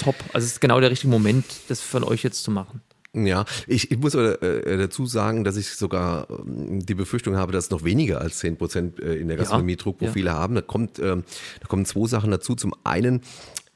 top. 0.00 0.16
Also 0.32 0.44
es 0.44 0.52
ist 0.52 0.60
genau 0.60 0.80
der 0.80 0.90
richtige 0.90 1.10
Moment, 1.10 1.44
das 1.68 1.80
von 1.80 2.02
euch 2.02 2.24
jetzt 2.24 2.42
zu 2.42 2.50
machen. 2.50 2.80
Ja, 3.24 3.46
ich, 3.66 3.90
ich 3.90 3.98
muss 3.98 4.14
aber, 4.14 4.42
äh, 4.42 4.76
dazu 4.76 5.06
sagen, 5.06 5.42
dass 5.42 5.56
ich 5.56 5.70
sogar 5.70 6.28
ähm, 6.28 6.84
die 6.84 6.94
Befürchtung 6.94 7.36
habe, 7.36 7.50
dass 7.50 7.70
noch 7.70 7.82
weniger 7.82 8.20
als 8.20 8.38
zehn 8.38 8.58
Prozent 8.58 9.00
äh, 9.00 9.14
in 9.14 9.28
der 9.28 9.38
Gastronomie 9.38 9.72
ja, 9.72 9.78
Druckprofile 9.78 10.26
ja. 10.26 10.34
haben. 10.34 10.54
Da 10.54 10.60
kommt, 10.60 10.98
ähm, 10.98 11.24
da 11.60 11.66
kommen 11.66 11.86
zwei 11.86 12.06
Sachen 12.06 12.30
dazu. 12.30 12.54
Zum 12.54 12.74
einen 12.84 13.22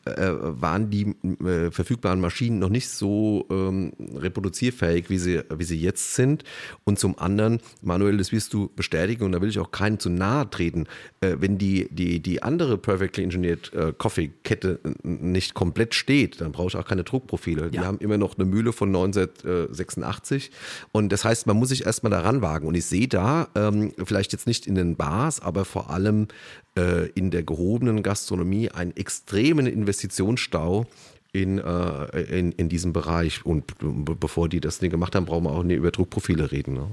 äh, 0.04 0.30
waren 0.32 0.90
die 0.90 1.14
äh, 1.44 1.70
verfügbaren 1.70 2.20
Maschinen 2.20 2.58
noch 2.58 2.68
nicht 2.68 2.88
so 2.88 3.46
ähm, 3.50 3.92
reproduzierfähig, 4.16 5.10
wie 5.10 5.18
sie, 5.18 5.42
wie 5.54 5.64
sie 5.64 5.78
jetzt 5.78 6.14
sind. 6.14 6.44
Und 6.84 6.98
zum 6.98 7.18
anderen, 7.18 7.60
Manuel, 7.82 8.16
das 8.16 8.32
wirst 8.32 8.54
du 8.54 8.70
bestätigen 8.74 9.24
und 9.24 9.32
da 9.32 9.40
will 9.40 9.50
ich 9.50 9.58
auch 9.58 9.70
keinen 9.70 9.98
zu 9.98 10.08
nahe 10.08 10.48
treten, 10.48 10.86
äh, 11.20 11.36
wenn 11.38 11.58
die, 11.58 11.88
die, 11.90 12.20
die 12.20 12.42
andere 12.42 12.78
Perfectly 12.78 13.24
Engineered 13.24 13.72
äh, 13.74 13.92
Coffee 13.96 14.30
Kette 14.42 14.80
nicht 15.02 15.54
komplett 15.54 15.94
steht, 15.94 16.40
dann 16.40 16.52
brauche 16.52 16.68
ich 16.68 16.76
auch 16.76 16.86
keine 16.86 17.04
Druckprofile. 17.04 17.64
Ja. 17.64 17.68
Die 17.68 17.80
haben 17.80 17.98
immer 17.98 18.18
noch 18.18 18.38
eine 18.38 18.46
Mühle 18.46 18.72
von 18.72 18.88
1986 18.88 20.50
und 20.92 21.10
das 21.12 21.24
heißt, 21.24 21.46
man 21.46 21.56
muss 21.56 21.68
sich 21.68 21.84
erstmal 21.84 22.10
daran 22.10 22.42
wagen. 22.42 22.66
Und 22.66 22.74
ich 22.74 22.86
sehe 22.86 23.08
da, 23.08 23.48
ähm, 23.54 23.92
vielleicht 24.02 24.32
jetzt 24.32 24.46
nicht 24.46 24.66
in 24.66 24.74
den 24.74 24.96
Bars, 24.96 25.40
aber 25.40 25.64
vor 25.64 25.90
allem 25.90 26.28
äh, 26.76 27.08
in 27.10 27.30
der 27.30 27.42
gehobenen 27.42 28.02
Gastronomie 28.02 28.70
einen 28.70 28.96
extremen 28.96 29.66
Investitionsstau 29.90 30.86
in, 31.32 31.58
äh, 31.58 32.20
in, 32.22 32.52
in 32.52 32.68
diesem 32.68 32.92
Bereich. 32.92 33.44
Und 33.44 33.74
bevor 34.20 34.48
die 34.48 34.60
das 34.60 34.80
nicht 34.80 34.92
gemacht 34.92 35.14
haben, 35.14 35.26
brauchen 35.26 35.44
wir 35.44 35.50
auch 35.50 35.62
nicht 35.64 35.78
über 35.78 35.90
Druckprofile 35.90 36.52
reden. 36.52 36.74
Ne? 36.74 36.90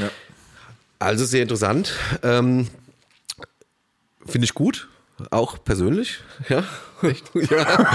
Ja. 0.00 0.10
Also 0.98 1.24
sehr 1.24 1.42
interessant. 1.42 1.94
Ähm, 2.22 2.68
Finde 4.26 4.44
ich 4.44 4.54
gut. 4.54 4.88
Auch 5.30 5.62
persönlich, 5.62 6.18
ja. 6.48 6.64
Echt? 7.00 7.30
ja. 7.50 7.88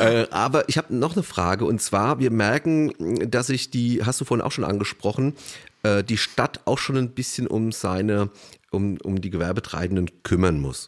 äh, 0.00 0.26
aber 0.30 0.66
ich 0.66 0.78
habe 0.78 0.94
noch 0.94 1.12
eine 1.12 1.22
Frage 1.22 1.66
und 1.66 1.82
zwar, 1.82 2.20
wir 2.20 2.30
merken, 2.30 3.30
dass 3.30 3.48
sich 3.48 3.70
die, 3.70 4.02
hast 4.02 4.18
du 4.22 4.24
vorhin 4.24 4.42
auch 4.42 4.52
schon 4.52 4.64
angesprochen, 4.64 5.34
äh, 5.82 6.02
die 6.02 6.16
Stadt 6.16 6.60
auch 6.64 6.78
schon 6.78 6.96
ein 6.96 7.10
bisschen 7.10 7.46
um 7.46 7.70
seine 7.70 8.30
um, 8.72 8.96
um 9.02 9.20
die 9.20 9.30
Gewerbetreibenden 9.30 10.22
kümmern 10.22 10.58
muss. 10.58 10.86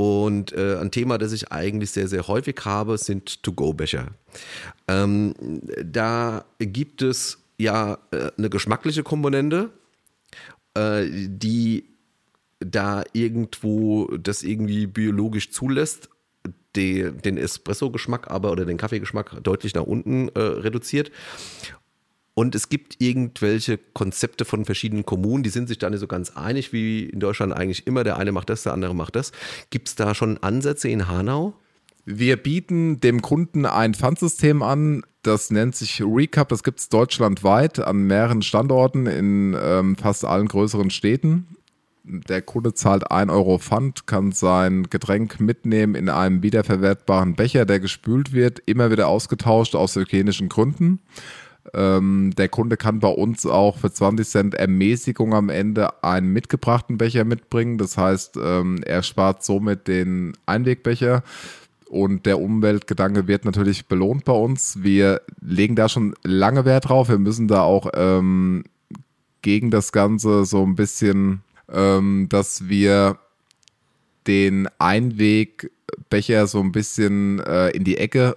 Und 0.00 0.54
äh, 0.54 0.78
ein 0.78 0.90
Thema, 0.90 1.18
das 1.18 1.30
ich 1.32 1.52
eigentlich 1.52 1.90
sehr, 1.90 2.08
sehr 2.08 2.26
häufig 2.26 2.56
habe, 2.64 2.96
sind 2.96 3.42
To-Go-Becher. 3.42 4.06
Ähm, 4.88 5.34
da 5.84 6.46
gibt 6.58 7.02
es 7.02 7.36
ja 7.58 7.98
äh, 8.10 8.30
eine 8.38 8.48
geschmackliche 8.48 9.02
Komponente, 9.02 9.68
äh, 10.72 11.04
die 11.04 11.84
da 12.60 13.04
irgendwo 13.12 14.06
das 14.16 14.42
irgendwie 14.42 14.86
biologisch 14.86 15.50
zulässt, 15.50 16.08
die, 16.76 17.10
den 17.12 17.36
Espresso-Geschmack 17.36 18.30
aber 18.30 18.52
oder 18.52 18.64
den 18.64 18.78
Kaffeegeschmack 18.78 19.44
deutlich 19.44 19.74
nach 19.74 19.82
unten 19.84 20.28
äh, 20.30 20.40
reduziert. 20.40 21.10
Und 22.34 22.54
es 22.54 22.68
gibt 22.68 23.00
irgendwelche 23.00 23.78
Konzepte 23.78 24.44
von 24.44 24.64
verschiedenen 24.64 25.04
Kommunen, 25.04 25.42
die 25.42 25.50
sind 25.50 25.68
sich 25.68 25.78
da 25.78 25.90
nicht 25.90 26.00
so 26.00 26.06
ganz 26.06 26.30
einig, 26.30 26.72
wie 26.72 27.04
in 27.04 27.20
Deutschland 27.20 27.52
eigentlich 27.52 27.86
immer. 27.86 28.04
Der 28.04 28.16
eine 28.16 28.32
macht 28.32 28.50
das, 28.50 28.62
der 28.62 28.72
andere 28.72 28.94
macht 28.94 29.16
das. 29.16 29.32
Gibt 29.70 29.88
es 29.88 29.94
da 29.94 30.14
schon 30.14 30.38
Ansätze 30.38 30.88
in 30.88 31.08
Hanau? 31.08 31.54
Wir 32.04 32.36
bieten 32.36 33.00
dem 33.00 33.20
Kunden 33.20 33.66
ein 33.66 33.94
Pfandsystem 33.94 34.62
an, 34.62 35.02
das 35.22 35.50
nennt 35.50 35.76
sich 35.76 36.02
Recap, 36.02 36.48
das 36.48 36.62
gibt 36.62 36.80
es 36.80 36.88
deutschlandweit 36.88 37.78
an 37.78 38.04
mehreren 38.04 38.42
Standorten 38.42 39.06
in 39.06 39.56
ähm, 39.60 39.96
fast 39.96 40.24
allen 40.24 40.48
größeren 40.48 40.90
Städten. 40.90 41.56
Der 42.04 42.40
Kunde 42.40 42.72
zahlt 42.72 43.10
1 43.10 43.30
Euro 43.30 43.58
Pfand, 43.58 44.06
kann 44.06 44.32
sein 44.32 44.84
Getränk 44.88 45.38
mitnehmen 45.38 45.94
in 45.94 46.08
einem 46.08 46.42
wiederverwertbaren 46.42 47.36
Becher, 47.36 47.66
der 47.66 47.78
gespült 47.78 48.32
wird, 48.32 48.60
immer 48.64 48.90
wieder 48.90 49.08
ausgetauscht 49.08 49.74
aus 49.74 49.94
hygienischen 49.94 50.48
Gründen. 50.48 51.00
Ähm, 51.74 52.32
der 52.36 52.48
Kunde 52.48 52.76
kann 52.76 53.00
bei 53.00 53.08
uns 53.08 53.46
auch 53.46 53.78
für 53.78 53.92
20 53.92 54.28
Cent 54.28 54.54
Ermäßigung 54.54 55.34
am 55.34 55.48
Ende 55.48 56.02
einen 56.02 56.32
mitgebrachten 56.32 56.98
Becher 56.98 57.24
mitbringen. 57.24 57.78
Das 57.78 57.96
heißt, 57.96 58.38
ähm, 58.42 58.80
er 58.84 59.02
spart 59.02 59.44
somit 59.44 59.88
den 59.88 60.32
Einwegbecher. 60.46 61.22
Und 61.88 62.24
der 62.24 62.40
Umweltgedanke 62.40 63.26
wird 63.26 63.44
natürlich 63.44 63.86
belohnt 63.86 64.24
bei 64.24 64.32
uns. 64.32 64.82
Wir 64.82 65.22
legen 65.40 65.74
da 65.74 65.88
schon 65.88 66.14
lange 66.22 66.64
Wert 66.64 66.88
drauf. 66.88 67.08
Wir 67.08 67.18
müssen 67.18 67.48
da 67.48 67.62
auch 67.62 67.90
ähm, 67.94 68.62
gegen 69.42 69.70
das 69.70 69.90
Ganze 69.90 70.44
so 70.44 70.64
ein 70.64 70.76
bisschen, 70.76 71.42
ähm, 71.68 72.28
dass 72.28 72.68
wir 72.68 73.18
den 74.26 74.68
Einwegbecher 74.78 76.46
so 76.46 76.60
ein 76.60 76.70
bisschen 76.70 77.40
äh, 77.40 77.70
in 77.70 77.82
die 77.82 77.96
Ecke 77.96 78.36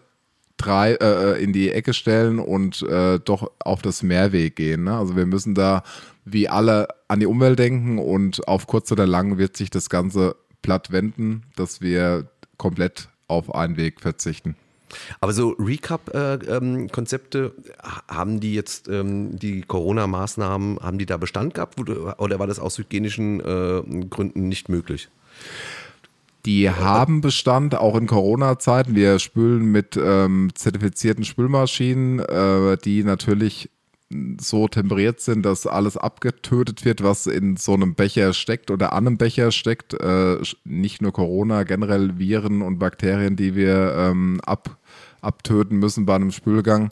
drei, 0.58 0.94
äh, 0.94 1.34
äh, 1.34 1.44
in 1.44 1.54
die 1.54 1.72
Ecke 1.72 1.94
stellen 1.94 2.39
und 2.39 2.82
äh, 2.84 3.20
doch 3.20 3.52
auf 3.60 3.82
das 3.82 4.04
Mehrweg 4.04 4.56
gehen. 4.56 4.86
Ne? 4.86 4.98
Also 4.98 5.16
wir 5.16 5.26
müssen 5.26 5.56
da 5.56 5.84
wie 6.26 6.48
alle 6.48 6.88
an 7.08 7.20
die 7.20 7.26
Umwelt 7.26 7.60
denken 7.60 8.00
und 8.00 8.48
auf 8.48 8.68
kurz 8.68 8.92
oder 8.92 9.06
lang 9.06 9.38
wird 9.38 9.58
sich 9.58 9.70
das 9.70 9.89
Ganze 9.89 10.36
platt 10.62 10.92
wenden, 10.92 11.44
dass 11.56 11.82
wir 11.82 12.28
komplett 12.58 13.10
auf 13.28 13.54
einen 13.54 13.78
Weg 13.78 14.00
verzichten. 14.00 14.56
Aber 15.20 15.34
so 15.34 15.56
Recap-Konzepte, 15.58 17.39
äh, 17.39 17.48
ähm, 17.48 18.08
haben 18.08 18.39
die 18.39 18.54
jetzt 18.54 18.88
ähm, 18.88 19.38
die 19.39 19.62
Corona-Maßnahmen, 19.63 20.80
haben 20.80 20.98
die 21.00 21.06
da 21.06 21.18
Bestand 21.18 21.56
gehabt 21.56 21.80
oder 21.80 22.39
war 22.39 22.48
das 22.48 22.60
aus 22.60 22.78
hygienischen 22.78 23.39
äh, 23.39 24.06
Gründen 24.10 24.48
nicht 24.48 24.70
möglich? 24.70 25.10
Die 26.46 26.70
haben 26.70 27.22
Bestand, 27.22 27.76
auch 27.76 27.96
in 27.96 28.06
Corona-Zeiten. 28.06 28.96
Wir 28.96 29.20
spülen 29.20 29.72
mit 29.72 29.98
ähm, 29.98 30.50
zertifizierten 30.54 31.24
Spülmaschinen, 31.24 32.20
äh, 32.20 32.78
die 32.84 33.04
natürlich 33.04 33.70
so 34.40 34.68
temperiert 34.68 35.22
sind, 35.22 35.46
dass 35.46 35.66
alles 35.66 35.98
abgetötet 35.98 36.86
wird, 36.86 37.04
was 37.04 37.28
in 37.28 37.58
so 37.58 37.74
einem 37.74 37.96
Becher 37.96 38.34
steckt 38.34 38.72
oder 38.72 38.94
an 38.94 39.08
einem 39.08 39.18
Becher 39.18 39.52
steckt. 39.52 39.94
Äh, 39.94 40.38
nicht 40.66 41.02
nur 41.02 41.14
Corona, 41.14 41.64
generell 41.64 42.20
Viren 42.20 42.62
und 42.62 42.78
Bakterien, 42.78 43.36
die 43.36 43.56
wir 43.56 43.96
ähm, 43.98 44.40
ab, 44.46 44.78
abtöten 45.24 45.78
müssen 45.78 46.06
bei 46.06 46.16
einem 46.16 46.32
Spülgang. 46.32 46.90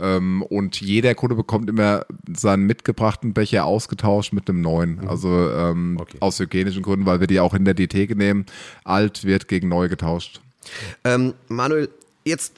Ähm, 0.00 0.42
und 0.42 0.80
jeder 0.80 1.14
Kunde 1.14 1.36
bekommt 1.36 1.68
immer 1.68 2.04
seinen 2.34 2.64
mitgebrachten 2.66 3.32
Becher 3.32 3.64
ausgetauscht 3.64 4.32
mit 4.32 4.48
einem 4.48 4.60
neuen. 4.60 4.96
Mhm. 4.96 5.08
Also 5.08 5.50
ähm, 5.50 5.98
okay. 6.00 6.16
aus 6.20 6.40
hygienischen 6.40 6.82
Gründen, 6.82 7.06
weil 7.06 7.20
wir 7.20 7.26
die 7.26 7.40
auch 7.40 7.54
in 7.54 7.64
der 7.64 7.76
Theke 7.76 8.16
nehmen. 8.16 8.46
Alt 8.84 9.24
wird 9.24 9.48
gegen 9.48 9.68
neu 9.68 9.88
getauscht. 9.88 10.40
Ähm, 11.04 11.34
Manuel, 11.48 11.88
jetzt 12.24 12.54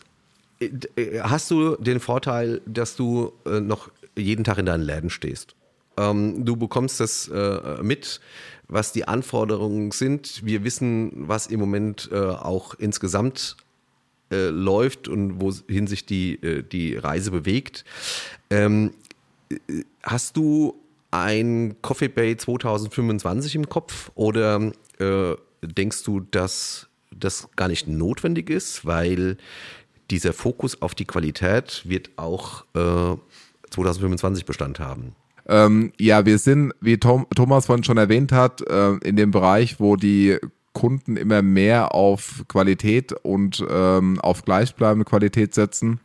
äh, 0.61 1.21
hast 1.21 1.51
du 1.51 1.77
den 1.77 2.01
Vorteil, 2.01 2.62
dass 2.67 2.97
du 2.97 3.33
äh, 3.45 3.61
noch 3.61 3.91
jeden 4.17 4.45
Tag 4.45 4.59
in 4.59 4.67
deinen 4.67 4.83
Läden 4.83 5.11
stehst. 5.11 5.55
Ähm, 5.99 6.45
du 6.45 6.57
bekommst 6.57 7.01
das 7.01 7.29
äh, 7.29 7.83
mit, 7.83 8.21
was 8.69 8.93
die 8.93 9.07
Anforderungen 9.07 9.91
sind. 9.91 10.45
Wir 10.45 10.65
wissen, 10.65 11.12
was 11.29 11.47
im 11.47 11.61
Moment 11.61 12.09
äh, 12.12 12.17
auch 12.17 12.75
insgesamt 12.75 13.57
äh, 14.31 14.49
läuft 14.49 15.09
und 15.09 15.41
wohin 15.41 15.87
sich 15.87 16.07
die, 16.07 16.35
äh, 16.43 16.62
die 16.62 16.97
Reise 16.97 17.31
bewegt. 17.31 17.85
Ähm, 18.51 18.93
äh, 19.51 19.83
hast 20.03 20.37
du 20.37 20.75
ein 21.11 21.77
Coffee 21.83 22.09
Bay 22.09 22.37
2025 22.37 23.55
im 23.55 23.69
Kopf 23.69 24.11
oder 24.15 24.73
äh, 24.99 25.35
denkst 25.62 26.03
du, 26.05 26.21
dass 26.21 26.89
das 27.11 27.49
gar 27.57 27.69
nicht 27.69 27.89
notwendig 27.89 28.51
ist, 28.51 28.85
weil 28.85 29.37
dieser 30.11 30.33
Fokus 30.33 30.83
auf 30.83 30.95
die 30.95 31.05
Qualität 31.05 31.83
wird 31.85 32.11
auch 32.17 32.65
äh, 32.75 33.17
2025 33.71 34.45
Bestand 34.45 34.81
haben? 34.81 35.15
Ähm, 35.49 35.93
ja, 35.99 36.27
wir 36.27 36.39
sind, 36.39 36.73
wie 36.81 36.99
Tom, 36.99 37.27
Thomas 37.35 37.67
vorhin 37.67 37.85
schon 37.85 37.99
erwähnt 37.99 38.33
hat, 38.33 38.62
äh, 38.62 38.95
in 39.05 39.17
dem 39.17 39.31
Bereich, 39.31 39.79
wo 39.79 39.97
die 39.97 40.39
Kunden 40.77 41.17
immer 41.17 41.41
mehr 41.41 41.95
auf 41.95 42.45
Qualität 42.49 43.15
und 43.15 43.65
ähm, 43.71 44.21
auf 44.21 44.45
gleichbleibende 44.45 45.07
Qualität 45.07 45.55
setzen. 45.55 46.01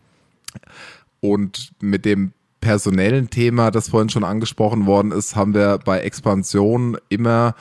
Und 1.19 1.73
mit 1.81 2.05
dem 2.05 2.31
personellen 2.61 3.29
Thema, 3.29 3.69
das 3.69 3.89
vorhin 3.89 4.07
schon 4.07 4.23
angesprochen 4.23 4.85
worden 4.85 5.11
ist, 5.11 5.35
haben 5.35 5.53
wir 5.53 5.77
bei 5.83 5.99
Expansion 5.99 6.97
immer 7.09 7.53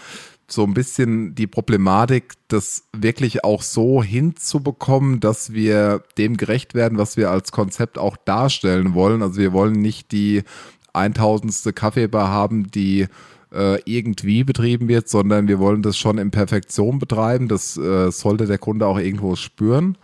so 0.47 0.63
ein 0.63 0.73
bisschen 0.73 1.35
die 1.35 1.49
Problematik, 1.49 2.35
das 2.47 2.85
wirklich 2.93 3.43
auch 3.43 3.63
so 3.63 4.05
hinzubekommen, 4.05 5.19
dass 5.19 5.53
wir 5.53 6.05
dem 6.17 6.37
gerecht 6.37 6.75
werden, 6.75 6.97
was 6.97 7.17
wir 7.17 7.33
als 7.33 7.51
Konzept 7.51 7.99
auch 7.99 8.17
darstellen 8.19 8.95
wollen. 8.95 9.21
Also 9.23 9.41
wir 9.41 9.53
wollen 9.53 9.81
nicht 9.81 10.13
die 10.13 10.45
1000. 10.93 11.75
Kaffeebar 11.75 12.29
haben, 12.29 12.71
die 12.71 13.09
äh, 13.53 13.81
irgendwie 13.85 14.45
betrieben 14.45 14.89
wird, 14.89 15.09
sondern 15.09 15.49
wir 15.49 15.59
wollen 15.59 15.83
das 15.83 15.97
schon 15.97 16.19
in 16.19 16.31
Perfektion 16.31 16.99
betreiben. 16.99 17.49
Das 17.49 17.77
äh, 17.77 18.11
sollte 18.11 18.47
der 18.47 18.59
Kunde 18.59 18.87
auch 18.87 18.99
irgendwo 18.99 19.37
spüren. 19.37 19.87
Mhm. 19.87 19.97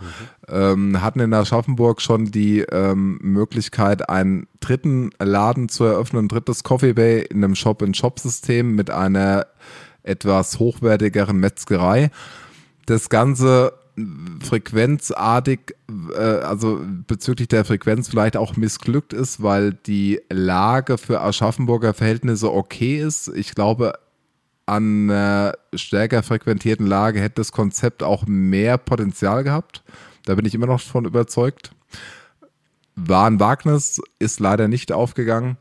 Ähm, 0.48 1.02
hatten 1.02 1.20
in 1.20 1.34
Aschaffenburg 1.34 2.00
schon 2.00 2.30
die 2.30 2.60
ähm, 2.60 3.18
Möglichkeit, 3.22 4.08
einen 4.08 4.46
dritten 4.60 5.10
Laden 5.18 5.68
zu 5.68 5.84
eröffnen, 5.84 6.24
ein 6.24 6.28
drittes 6.28 6.62
Coffee 6.62 6.92
Bay 6.92 7.22
in 7.22 7.42
einem 7.42 7.54
Shop-in-Shop-System 7.54 8.74
mit 8.74 8.90
einer 8.90 9.46
etwas 10.02 10.58
hochwertigeren 10.58 11.38
Metzgerei. 11.38 12.10
Das 12.86 13.08
Ganze 13.08 13.72
frequenzartig, 14.42 15.74
äh, 16.14 16.20
also 16.20 16.80
bezüglich 17.06 17.48
der 17.48 17.64
Frequenz 17.64 18.08
vielleicht 18.08 18.36
auch 18.36 18.56
missglückt 18.56 19.12
ist, 19.12 19.42
weil 19.42 19.72
die 19.72 20.20
Lage 20.30 20.98
für 20.98 21.20
Aschaffenburger 21.20 21.94
Verhältnisse 21.94 22.52
okay 22.52 22.98
ist. 23.00 23.28
Ich 23.28 23.54
glaube, 23.54 23.94
an 24.66 25.10
einer 25.10 25.54
stärker 25.74 26.22
frequentierten 26.22 26.86
Lage 26.86 27.20
hätte 27.20 27.36
das 27.36 27.52
Konzept 27.52 28.02
auch 28.02 28.26
mehr 28.26 28.78
Potenzial 28.78 29.44
gehabt. 29.44 29.82
Da 30.24 30.34
bin 30.34 30.44
ich 30.44 30.54
immer 30.54 30.66
noch 30.66 30.80
von 30.80 31.04
überzeugt. 31.04 31.70
Waren 32.96 33.40
Wagnis 33.40 34.00
ist 34.18 34.40
leider 34.40 34.68
nicht 34.68 34.90
aufgegangen. 34.90 35.56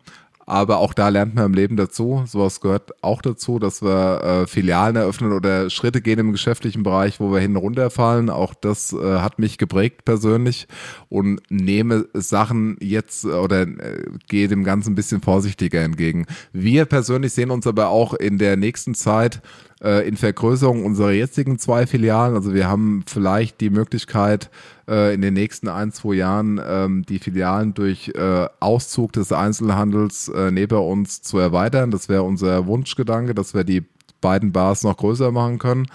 Aber 0.48 0.78
auch 0.78 0.94
da 0.94 1.10
lernt 1.10 1.34
man 1.34 1.46
im 1.46 1.54
Leben 1.54 1.76
dazu. 1.76 2.24
Sowas 2.28 2.62
gehört 2.62 3.04
auch 3.04 3.22
dazu, 3.22 3.58
dass 3.58 3.82
wir 3.82 4.22
äh, 4.24 4.48
Filialen 4.48 4.96
eröffnen 4.96 5.34
oder 5.34 5.72
Schritte 5.72 6.02
gehen 6.02 6.20
im 6.20 6.32
geschäftlichen 6.32 6.84
Bereich, 6.84 7.20
wo 7.20 7.32
wir 7.32 7.40
hin 7.40 7.56
runterfallen. 7.56 8.30
Auch 8.30 8.54
das 8.54 8.94
äh, 8.94 9.20
hat 9.20 9.40
mich 9.40 9.58
geprägt 9.58 10.06
persönlich 10.06 10.68
und 11.10 11.42
nehme 11.50 12.08
Sachen 12.14 12.78
jetzt 12.80 13.26
äh, 13.26 13.30
oder 13.30 13.62
äh, 13.64 14.04
gehe 14.28 14.48
dem 14.48 14.64
Ganzen 14.64 14.92
ein 14.92 14.96
bisschen 14.96 15.22
vorsichtiger 15.22 15.82
entgegen. 15.82 16.28
Wir 16.54 16.86
persönlich 16.86 17.34
sehen 17.34 17.50
uns 17.50 17.66
aber 17.66 17.90
auch 17.90 18.14
in 18.14 18.38
der 18.38 18.56
nächsten 18.56 18.94
Zeit 18.94 19.42
äh, 19.84 20.08
in 20.08 20.18
Vergrößerung 20.18 20.86
unserer 20.86 21.12
jetzigen 21.12 21.60
zwei 21.60 21.88
Filialen. 21.88 22.36
Also 22.36 22.54
wir 22.54 22.68
haben 22.68 23.04
vielleicht 23.08 23.62
die 23.62 23.70
Möglichkeit, 23.70 24.50
äh, 24.88 25.14
in 25.14 25.22
den 25.22 25.34
nächsten 25.34 25.68
ein, 25.68 25.92
zwei 25.92 26.16
Jahren 26.16 26.62
ähm, 26.66 27.06
die 27.08 27.20
Filialen 27.20 27.74
durch 27.74 28.12
äh, 28.16 28.48
Auszug 28.60 29.14
des 29.14 29.32
Einzelhandels 29.32 30.30
äh, 30.30 30.52
neben 30.52 30.78
uns 30.78 31.22
zu 31.22 31.38
erweitern. 31.38 31.92
Das 31.92 32.10
wäre 32.10 32.24
unser 32.24 32.68
Wunschgedanke, 32.68 33.34
dass 33.34 33.54
wir 33.54 33.64
die 33.64 33.84
beiden 34.22 34.52
Bars 34.52 34.84
noch 34.84 34.98
größer 34.98 35.32
machen 35.32 35.60
können. 35.60 35.88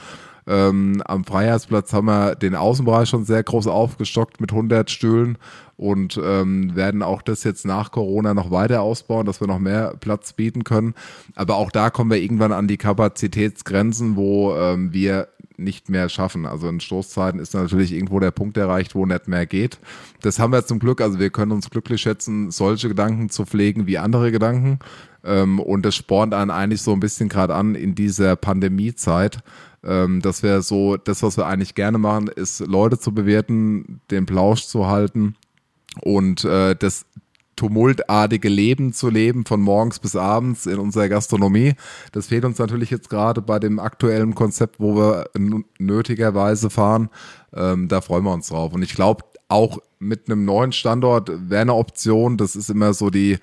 Ähm, 0.47 1.03
am 1.05 1.25
Freiheitsplatz 1.25 1.93
haben 1.93 2.07
wir 2.07 2.35
den 2.35 2.57
Außenbereich 2.57 3.09
schon 3.09 3.25
sehr 3.25 3.43
groß 3.43 3.66
aufgestockt 3.66 4.40
mit 4.40 4.51
100 4.51 4.90
Stühlen 4.90 5.38
und 5.81 6.21
ähm, 6.23 6.77
werden 6.77 7.03
auch 7.03 7.23
das 7.23 7.43
jetzt 7.43 7.64
nach 7.64 7.90
Corona 7.90 8.35
noch 8.35 8.51
weiter 8.51 8.83
ausbauen, 8.83 9.25
dass 9.25 9.40
wir 9.40 9.49
noch 9.49 9.59
mehr 9.59 9.95
Platz 9.99 10.35
bieten 10.35 10.62
können. 10.62 10.93
Aber 11.35 11.57
auch 11.57 11.71
da 11.71 11.88
kommen 11.88 12.11
wir 12.11 12.19
irgendwann 12.19 12.53
an 12.53 12.69
die 12.69 12.77
Kapazitätsgrenzen, 12.77 14.14
wo 14.14 14.55
ähm, 14.55 14.93
wir 14.93 15.29
nicht 15.57 15.88
mehr 15.88 16.11
schaffen. 16.11 16.45
Also 16.45 16.69
in 16.69 16.81
Stoßzeiten 16.81 17.40
ist 17.40 17.55
natürlich 17.55 17.93
irgendwo 17.93 18.21
der 18.21 18.31
Punkt 18.31 18.59
erreicht, 18.59 18.95
wo 18.95 19.07
nicht 19.07 19.27
mehr 19.27 19.47
geht. 19.47 19.79
Das 20.21 20.38
haben 20.38 20.53
wir 20.53 20.66
zum 20.66 20.81
Glück. 20.81 21.01
Also 21.01 21.19
wir 21.19 21.31
können 21.31 21.53
uns 21.53 21.71
glücklich 21.71 22.03
schätzen, 22.03 22.51
solche 22.51 22.88
Gedanken 22.88 23.31
zu 23.31 23.47
pflegen 23.47 23.87
wie 23.87 23.97
andere 23.97 24.33
Gedanken. 24.33 24.81
Ähm, 25.25 25.61
und 25.61 25.87
das 25.87 25.97
spornt 25.97 26.35
einen 26.35 26.51
eigentlich 26.51 26.83
so 26.83 26.93
ein 26.93 27.01
bisschen 27.01 27.31
gerade 27.31 27.55
an 27.55 27.75
in 27.75 27.95
dieser 27.95 28.37
Pandemiezeit. 28.37 29.38
Ähm, 29.83 30.21
das 30.21 30.43
wäre 30.43 30.61
so, 30.61 30.99
das, 30.99 31.23
was 31.23 31.38
wir 31.38 31.47
eigentlich 31.47 31.75
gerne 31.75 31.97
machen, 31.97 32.29
ist 32.29 32.61
Leute 32.61 32.99
zu 32.99 33.14
bewerten, 33.14 34.03
den 34.11 34.27
Plausch 34.27 34.66
zu 34.66 34.87
halten 34.87 35.37
und 36.03 36.44
äh, 36.44 36.76
das 36.76 37.07
tumultartige 37.61 38.48
Leben 38.48 38.94
zu 38.94 39.11
leben, 39.11 39.44
von 39.44 39.61
morgens 39.61 39.98
bis 39.98 40.16
abends 40.16 40.64
in 40.64 40.79
unserer 40.79 41.11
Gastronomie. 41.11 41.74
Das 42.12 42.29
fehlt 42.29 42.46
uns 42.46 42.59
natürlich 42.59 42.88
jetzt 42.90 43.11
gerade 43.11 43.42
bei 43.42 43.59
dem 43.59 43.79
aktuellen 43.79 44.35
Konzept, 44.35 44.81
wo 44.81 44.96
wir 44.96 45.29
nötigerweise 45.79 46.70
fahren. 46.70 47.11
Ähm, 47.53 47.88
da 47.88 48.00
freuen 48.00 48.24
wir 48.24 48.33
uns 48.33 48.48
drauf. 48.48 48.72
Und 48.72 48.83
ich 48.83 48.94
glaube, 48.94 49.24
auch 49.48 49.79
mit 49.98 50.31
einem 50.31 50.46
neuen 50.46 50.72
Standort 50.72 51.31
wäre 51.50 51.61
eine 51.61 51.74
Option. 51.74 52.38
Das 52.38 52.57
ist 52.57 52.70
immer 52.70 52.94
so 52.94 53.11
die, 53.11 53.37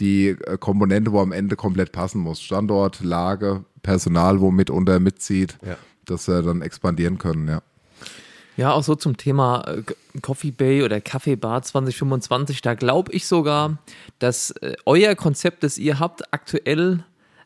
die 0.00 0.30
äh, 0.30 0.58
Komponente, 0.58 1.12
wo 1.12 1.20
am 1.20 1.30
Ende 1.30 1.54
komplett 1.54 1.92
passen 1.92 2.20
muss. 2.22 2.40
Standort, 2.40 3.04
Lage, 3.04 3.64
Personal, 3.82 4.40
wo 4.40 4.50
mitunter 4.50 4.98
mitzieht, 4.98 5.58
ja. 5.64 5.76
dass 6.06 6.26
wir 6.26 6.42
dann 6.42 6.62
expandieren 6.62 7.18
können, 7.18 7.46
ja. 7.46 7.62
Ja, 8.60 8.72
auch 8.72 8.82
so 8.82 8.94
zum 8.94 9.16
Thema 9.16 9.64
äh, 9.66 9.82
Coffee 10.20 10.50
Bay 10.50 10.82
oder 10.82 11.00
Kaffee 11.00 11.34
Bar 11.34 11.62
2025, 11.62 12.60
da 12.60 12.74
glaube 12.74 13.10
ich 13.10 13.26
sogar, 13.26 13.78
dass 14.18 14.50
äh, 14.50 14.74
euer 14.84 15.14
Konzept, 15.14 15.62
das 15.62 15.78
ihr 15.78 15.98
habt, 15.98 16.30
aktuell 16.30 17.02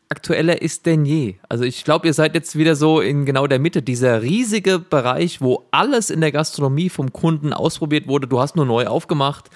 aktueller 0.09 0.61
ist 0.61 0.85
denn 0.85 1.05
je. 1.05 1.35
Also 1.47 1.63
ich 1.63 1.85
glaube, 1.85 2.07
ihr 2.07 2.13
seid 2.13 2.35
jetzt 2.35 2.57
wieder 2.57 2.75
so 2.75 2.99
in 2.99 3.25
genau 3.25 3.47
der 3.47 3.59
Mitte, 3.59 3.81
dieser 3.81 4.23
riesige 4.23 4.77
Bereich, 4.77 5.39
wo 5.39 5.63
alles 5.71 6.09
in 6.09 6.19
der 6.19 6.33
Gastronomie 6.33 6.89
vom 6.89 7.13
Kunden 7.13 7.53
ausprobiert 7.53 8.09
wurde. 8.09 8.27
Du 8.27 8.41
hast 8.41 8.57
nur 8.57 8.65
neu 8.65 8.85
aufgemacht 8.85 9.49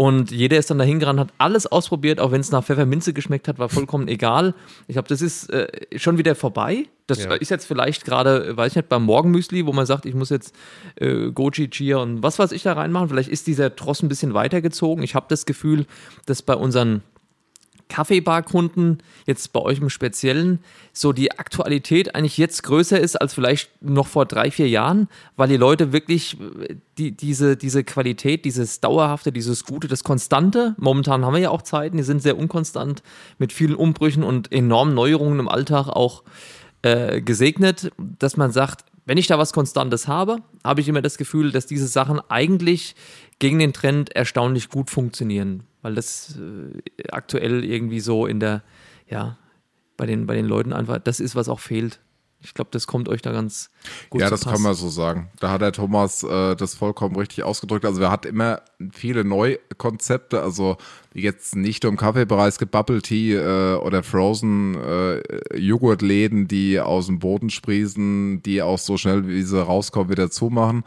und 0.00 0.30
jeder 0.30 0.58
ist 0.58 0.70
dann 0.70 0.78
dahin 0.78 1.00
gerannt, 1.00 1.18
hat 1.18 1.32
alles 1.38 1.66
ausprobiert, 1.66 2.20
auch 2.20 2.30
wenn 2.30 2.40
es 2.40 2.52
nach 2.52 2.62
Pfefferminze 2.62 3.12
geschmeckt 3.12 3.48
hat, 3.48 3.58
war 3.58 3.68
vollkommen 3.68 4.06
egal. 4.08 4.54
Ich 4.86 4.92
glaube, 4.92 5.08
das 5.08 5.20
ist 5.20 5.50
äh, 5.50 5.66
schon 5.98 6.18
wieder 6.18 6.36
vorbei. 6.36 6.84
Das 7.08 7.24
ja. 7.24 7.34
ist 7.34 7.50
jetzt 7.50 7.66
vielleicht 7.66 8.04
gerade, 8.04 8.56
weiß 8.56 8.72
ich 8.72 8.76
nicht, 8.76 8.88
beim 8.88 9.02
Morgenmüsli, 9.02 9.66
wo 9.66 9.72
man 9.72 9.86
sagt, 9.86 10.06
ich 10.06 10.14
muss 10.14 10.30
jetzt 10.30 10.54
äh, 11.00 11.32
Goji, 11.32 11.68
Chia 11.68 11.96
und 11.96 12.22
was 12.22 12.38
weiß 12.38 12.52
ich 12.52 12.62
da 12.62 12.74
reinmachen. 12.74 13.08
Vielleicht 13.08 13.28
ist 13.28 13.48
dieser 13.48 13.74
Tross 13.74 14.00
ein 14.00 14.08
bisschen 14.08 14.34
weitergezogen. 14.34 15.02
Ich 15.02 15.16
habe 15.16 15.26
das 15.28 15.46
Gefühl, 15.46 15.84
dass 16.26 16.42
bei 16.42 16.54
unseren 16.54 17.02
Kaffeebarkunden, 17.88 18.98
jetzt 19.26 19.52
bei 19.52 19.60
euch 19.60 19.78
im 19.78 19.90
Speziellen, 19.90 20.60
so 20.92 21.12
die 21.12 21.32
Aktualität 21.38 22.14
eigentlich 22.14 22.38
jetzt 22.38 22.62
größer 22.62 23.00
ist 23.00 23.16
als 23.16 23.34
vielleicht 23.34 23.70
noch 23.82 24.06
vor 24.06 24.26
drei, 24.26 24.50
vier 24.50 24.68
Jahren, 24.68 25.08
weil 25.36 25.48
die 25.48 25.56
Leute 25.56 25.92
wirklich 25.92 26.36
die, 26.98 27.12
diese, 27.12 27.56
diese 27.56 27.84
Qualität, 27.84 28.44
dieses 28.44 28.80
Dauerhafte, 28.80 29.32
dieses 29.32 29.64
Gute, 29.64 29.88
das 29.88 30.04
Konstante, 30.04 30.74
momentan 30.78 31.24
haben 31.24 31.34
wir 31.34 31.40
ja 31.40 31.50
auch 31.50 31.62
Zeiten, 31.62 31.96
die 31.96 32.02
sind 32.02 32.22
sehr 32.22 32.38
unkonstant 32.38 33.02
mit 33.38 33.52
vielen 33.52 33.74
Umbrüchen 33.74 34.22
und 34.22 34.52
enormen 34.52 34.94
Neuerungen 34.94 35.38
im 35.38 35.48
Alltag 35.48 35.88
auch 35.88 36.24
äh, 36.82 37.20
gesegnet, 37.20 37.90
dass 37.98 38.36
man 38.36 38.52
sagt, 38.52 38.84
wenn 39.08 39.16
ich 39.16 39.26
da 39.26 39.38
was 39.38 39.54
Konstantes 39.54 40.06
habe, 40.06 40.42
habe 40.62 40.82
ich 40.82 40.88
immer 40.88 41.00
das 41.00 41.16
Gefühl, 41.16 41.50
dass 41.50 41.64
diese 41.64 41.86
Sachen 41.86 42.20
eigentlich 42.28 42.94
gegen 43.38 43.58
den 43.58 43.72
Trend 43.72 44.14
erstaunlich 44.14 44.68
gut 44.68 44.90
funktionieren, 44.90 45.64
weil 45.82 45.94
das 45.94 46.36
äh, 46.36 47.08
aktuell 47.10 47.64
irgendwie 47.64 48.00
so 48.00 48.26
in 48.26 48.40
der, 48.40 48.62
ja, 49.08 49.38
bei 49.96 50.06
den, 50.06 50.26
bei 50.26 50.34
den 50.34 50.46
Leuten 50.46 50.72
einfach, 50.72 50.98
das 50.98 51.20
ist, 51.20 51.36
was 51.36 51.48
auch 51.48 51.60
fehlt. 51.60 52.00
Ich 52.40 52.54
glaube, 52.54 52.70
das 52.70 52.86
kommt 52.86 53.08
euch 53.08 53.20
da 53.20 53.32
ganz 53.32 53.70
gut 54.10 54.20
Ja, 54.20 54.30
das 54.30 54.44
Pass. 54.44 54.52
kann 54.52 54.62
man 54.62 54.74
so 54.74 54.88
sagen. 54.88 55.28
Da 55.40 55.50
hat 55.50 55.60
der 55.60 55.72
Thomas 55.72 56.22
äh, 56.22 56.54
das 56.54 56.76
vollkommen 56.76 57.16
richtig 57.16 57.42
ausgedrückt. 57.42 57.84
Also 57.84 58.00
er 58.00 58.12
hat 58.12 58.26
immer 58.26 58.62
viele 58.92 59.24
Neukonzepte, 59.24 60.40
also 60.40 60.76
jetzt 61.12 61.56
nicht 61.56 61.82
nur 61.82 61.90
im 61.90 61.98
Kaffeebereich, 61.98 62.48
es 62.48 62.58
gibt 62.58 62.70
Bubble 62.70 63.02
Tea 63.02 63.34
äh, 63.34 63.74
oder 63.78 64.04
Frozen 64.04 64.76
äh, 64.76 65.56
Joghurtläden, 65.58 66.46
die 66.46 66.78
aus 66.78 67.06
dem 67.06 67.18
Boden 67.18 67.50
sprießen, 67.50 68.40
die 68.42 68.62
auch 68.62 68.78
so 68.78 68.96
schnell 68.96 69.26
wie 69.26 69.42
sie 69.42 69.60
rauskommen 69.60 70.10
wieder 70.10 70.30
zumachen. 70.30 70.84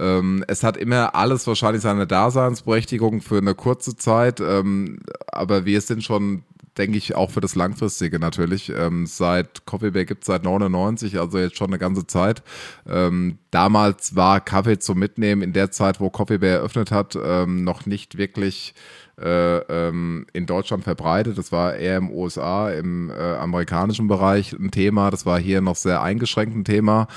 Ähm, 0.00 0.44
es 0.48 0.64
hat 0.64 0.76
immer 0.76 1.14
alles 1.14 1.46
wahrscheinlich 1.46 1.82
seine 1.82 2.08
Daseinsberechtigung 2.08 3.20
für 3.20 3.38
eine 3.38 3.54
kurze 3.54 3.94
Zeit, 3.96 4.40
ähm, 4.40 4.98
aber 5.28 5.64
wir 5.64 5.80
sind 5.80 6.02
schon 6.02 6.42
denke 6.78 6.96
ich, 6.96 7.14
auch 7.14 7.30
für 7.30 7.40
das 7.40 7.54
Langfristige 7.54 8.18
natürlich. 8.18 8.70
Ähm, 8.74 9.06
seit 9.06 9.66
Coffee 9.66 9.90
Bay 9.90 10.04
gibt 10.04 10.22
es 10.22 10.26
seit 10.26 10.44
99, 10.44 11.18
also 11.18 11.38
jetzt 11.38 11.56
schon 11.56 11.68
eine 11.68 11.78
ganze 11.78 12.06
Zeit. 12.06 12.42
Ähm, 12.88 13.38
damals 13.50 14.14
war 14.14 14.40
Kaffee 14.40 14.78
zum 14.78 14.98
Mitnehmen 14.98 15.42
in 15.42 15.52
der 15.52 15.70
Zeit, 15.70 16.00
wo 16.00 16.10
Coffee 16.10 16.38
Bay 16.38 16.50
eröffnet 16.50 16.90
hat, 16.90 17.18
ähm, 17.20 17.64
noch 17.64 17.86
nicht 17.86 18.16
wirklich 18.16 18.74
äh, 19.20 19.58
ähm, 19.58 20.26
in 20.32 20.46
Deutschland 20.46 20.84
verbreitet. 20.84 21.38
Das 21.38 21.50
war 21.50 21.74
eher 21.74 21.96
im 21.96 22.10
USA, 22.10 22.70
im 22.70 23.10
äh, 23.10 23.14
amerikanischen 23.14 24.06
Bereich 24.06 24.52
ein 24.52 24.70
Thema. 24.70 25.10
Das 25.10 25.26
war 25.26 25.40
hier 25.40 25.60
noch 25.60 25.76
sehr 25.76 26.02
eingeschränkt 26.02 26.56
ein 26.56 26.64
Thema. 26.64 27.08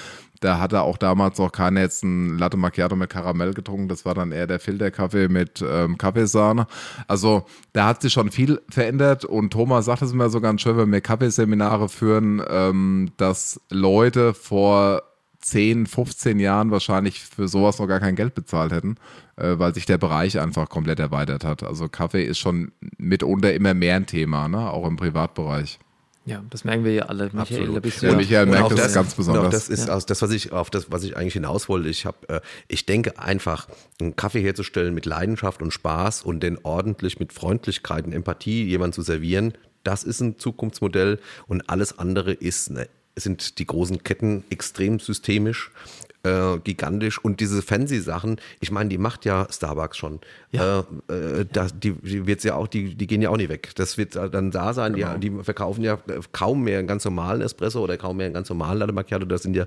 Da 0.42 0.60
hatte 0.60 0.82
auch 0.82 0.98
damals 0.98 1.38
noch 1.38 1.52
keiner 1.52 1.82
jetzt 1.82 2.04
ein 2.04 2.38
Latte 2.38 2.58
Macchiato 2.58 2.96
mit 2.96 3.12
Karamell 3.12 3.54
getrunken. 3.54 3.88
Das 3.88 4.06
war 4.06 4.16
dann 4.16 4.32
eher 4.32 4.48
der 4.48 4.60
Filterkaffee 4.60 5.28
mit 5.28 5.64
ähm, 5.66 6.00
Kaffeesahne. 6.00 6.66
Also 7.08 7.46
da 7.74 7.86
hat 7.86 8.02
sich 8.02 8.12
schon 8.12 8.32
viel 8.32 8.60
verändert. 8.68 9.24
Und 9.24 9.54
Thomas 9.54 9.86
sagt 9.86 10.02
es 10.02 10.12
immer 10.12 10.30
so 10.32 10.42
ganz 10.42 10.62
schön, 10.62 10.78
wenn 10.78 10.92
wir 10.92 11.00
Kaffeeseminare 11.00 11.90
führen, 11.90 12.42
ähm, 12.50 13.12
dass 13.18 13.62
Leute 13.70 14.34
vor 14.34 15.04
10, 15.42 15.86
15 15.86 16.40
Jahren 16.40 16.72
wahrscheinlich 16.72 17.22
für 17.22 17.48
sowas 17.48 17.78
noch 17.78 17.88
gar 17.88 18.00
kein 18.00 18.16
Geld 18.16 18.34
bezahlt 18.34 18.72
hätten, 18.72 18.96
äh, 19.36 19.60
weil 19.60 19.76
sich 19.76 19.86
der 19.86 20.00
Bereich 20.00 20.40
einfach 20.40 20.70
komplett 20.70 21.00
erweitert 21.00 21.46
hat. 21.46 21.62
Also 21.62 21.88
Kaffee 21.88 22.24
ist 22.24 22.40
schon 22.40 22.72
mitunter 22.98 23.54
immer 23.54 23.76
mehr 23.76 23.96
ein 23.96 24.08
Thema, 24.08 24.48
ne? 24.48 24.72
auch 24.72 24.88
im 24.88 24.98
Privatbereich. 24.98 25.80
Ja, 26.26 26.44
das 26.52 26.64
merken 26.64 26.86
wir 26.86 26.94
ja 26.94 27.04
alle. 27.04 27.26
Michael, 27.34 27.62
Absolut. 27.62 27.82
bist 27.82 28.02
Ja, 28.04 28.12
ja. 28.12 28.16
Michael 28.16 28.44
Und 28.44 28.50
merkt 28.52 28.66
auch 28.66 28.76
das, 28.76 28.94
ganz 28.94 29.16
besonders. 29.16 29.42
Genau, 29.42 29.52
das 29.52 29.70
ist 29.70 29.90
aus 29.90 30.06
das, 30.06 30.22
was 30.22 30.32
ich 30.32 30.52
auf 30.52 30.70
das, 30.70 30.92
was 30.92 31.04
ich 31.04 31.18
eigentlich 31.18 31.34
hinaus 31.34 31.68
wollte. 31.68 31.90
Ich 31.90 32.06
habe, 32.06 32.30
äh, 32.30 32.42
ich 32.68 32.86
denke 32.86 33.18
einfach, 33.18 33.68
einen 34.00 34.16
Kaffee 34.16 34.42
herzustellen 34.42 34.94
mit 34.94 35.06
Leidenschaft 35.06 35.62
und 35.62 35.72
Spaß 35.72 36.22
und 36.22 36.42
den 36.42 36.60
ordentlich 36.64 37.20
mit 37.20 37.34
Freundlichkeit 37.34 38.06
und 38.06 38.14
Empathie 38.14 38.64
jemand 38.66 38.94
zu 38.94 39.02
servieren, 39.02 39.54
das 39.84 40.04
ist 40.04 40.20
ein 40.22 40.38
Zukunftsmodell 40.38 41.20
und 41.48 41.70
alles 41.70 41.98
andere 41.98 42.34
ist 42.34 42.70
eine, 42.70 42.88
sind 43.16 43.58
die 43.58 43.66
großen 43.66 44.04
Ketten 44.04 44.44
extrem 44.50 45.00
systemisch. 45.00 45.72
Äh, 46.24 46.60
gigantisch 46.64 47.18
und 47.18 47.40
diese 47.40 47.64
Fancy-Sachen, 47.64 48.40
ich 48.60 48.70
meine, 48.70 48.90
die 48.90 49.00
macht 49.00 49.26
ja 49.26 49.48
Starbucks 49.50 49.98
schon. 49.98 50.20
Ja. 50.52 50.86
Äh, 51.10 51.14
äh, 51.14 51.46
das, 51.52 51.80
die, 51.80 51.94
die 51.94 52.28
wird's 52.28 52.44
ja 52.44 52.54
auch, 52.54 52.68
die, 52.68 52.94
die 52.94 53.08
gehen 53.08 53.24
ja 53.24 53.32
auch 53.32 53.38
nicht 53.38 53.50
weg. 53.50 53.72
Das 53.74 53.98
wird 53.98 54.16
dann 54.16 54.52
da 54.52 54.76
sein. 54.76 54.94
Genau. 54.94 55.18
Die, 55.18 55.32
die 55.32 55.44
verkaufen 55.44 55.84
ja 55.84 55.98
kaum 56.32 56.64
mehr 56.64 56.78
einen 56.78 56.88
ganz 56.88 57.06
normalen 57.06 57.42
Espresso 57.42 57.82
oder 57.82 57.98
kaum 57.98 58.18
mehr 58.18 58.28
einen 58.28 58.36
ganz 58.36 58.50
normalen 58.50 58.78
Latte 58.78 58.94
Macchiato. 58.94 59.26
Da 59.26 59.40
sind 59.40 59.56
ja 59.56 59.66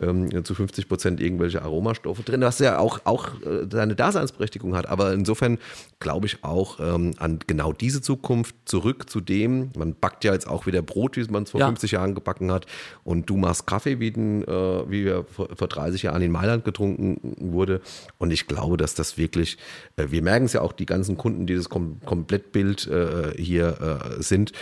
ähm, 0.00 0.44
zu 0.44 0.54
50 0.54 0.88
Prozent 0.88 1.20
irgendwelche 1.20 1.62
Aromastoffe 1.62 2.22
drin, 2.22 2.40
was 2.42 2.58
ja 2.58 2.78
auch, 2.78 3.00
auch 3.04 3.28
äh, 3.42 3.66
seine 3.70 3.94
Daseinsberechtigung 3.94 4.76
hat. 4.76 4.86
Aber 4.86 5.12
insofern 5.12 5.58
glaube 6.00 6.26
ich 6.26 6.44
auch 6.44 6.80
ähm, 6.80 7.12
an 7.18 7.38
genau 7.46 7.72
diese 7.72 8.02
Zukunft 8.02 8.54
zurück 8.64 9.08
zu 9.08 9.20
dem, 9.20 9.70
man 9.76 9.94
backt 9.94 10.24
ja 10.24 10.32
jetzt 10.32 10.48
auch 10.48 10.66
wieder 10.66 10.82
Brot, 10.82 11.16
wie 11.16 11.24
man 11.30 11.44
es 11.44 11.50
vor 11.50 11.60
Ja. 11.60 11.66
50 11.66 11.92
Jahren 11.92 12.14
gebacken 12.14 12.52
hat. 12.52 12.66
Und 13.04 13.30
du 13.30 13.36
machst 13.36 13.66
Kaffee, 13.66 13.98
wie, 14.00 14.10
den, 14.10 14.42
äh, 14.42 14.90
wie 14.90 15.04
wir 15.04 15.24
vor, 15.24 15.48
vor 15.54 15.68
30 15.68 16.02
Jahren 16.02 16.22
in 16.22 16.32
Mailand 16.32 16.64
getrunken 16.64 17.36
wurde. 17.38 17.80
Und 18.18 18.32
ich 18.32 18.46
glaube, 18.46 18.76
dass 18.76 18.94
das 18.94 19.16
wirklich, 19.18 19.58
äh, 19.96 20.06
wir 20.10 20.22
merken 20.22 20.46
es 20.46 20.52
ja 20.52 20.60
auch, 20.60 20.72
die 20.72 20.86
ganzen 20.86 21.16
Kunden, 21.16 21.46
die 21.46 21.54
das 21.54 21.68
Kom 21.68 22.00
Komplettbild 22.04 22.86
äh, 22.86 23.32
hier 23.36 24.10
äh, 24.18 24.22
sind, 24.22 24.52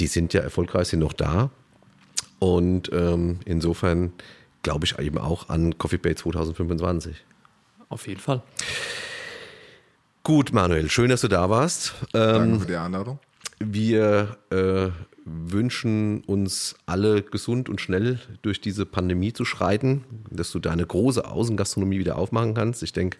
die 0.00 0.06
sind 0.06 0.32
ja 0.32 0.40
erfolgreich, 0.40 0.88
sind 0.88 1.00
noch 1.00 1.12
da. 1.12 1.50
Und 2.38 2.90
ähm, 2.92 3.38
insofern 3.44 4.12
glaube 4.64 4.86
ich 4.86 4.98
eben 4.98 5.18
auch 5.18 5.48
an 5.48 5.78
Coffee 5.78 5.98
Bay 5.98 6.16
2025. 6.16 7.24
Auf 7.88 8.08
jeden 8.08 8.20
Fall. 8.20 8.42
Gut, 10.24 10.52
Manuel, 10.52 10.90
schön, 10.90 11.10
dass 11.10 11.20
du 11.20 11.28
da 11.28 11.48
warst. 11.48 11.94
Ähm, 12.14 12.32
Danke 12.32 12.60
für 12.60 12.66
die 12.66 12.76
Einladung. 12.76 13.20
wir 13.60 14.38
äh, 14.50 14.88
wünschen 15.26 16.22
uns 16.24 16.76
alle 16.86 17.22
gesund 17.22 17.68
und 17.68 17.80
schnell 17.80 18.18
durch 18.42 18.60
diese 18.60 18.84
Pandemie 18.86 19.32
zu 19.32 19.44
schreiten, 19.44 20.04
dass 20.30 20.50
du 20.50 20.58
deine 20.58 20.84
große 20.84 21.24
Außengastronomie 21.26 21.98
wieder 21.98 22.18
aufmachen 22.18 22.54
kannst. 22.54 22.82
Ich 22.82 22.92
denke, 22.92 23.18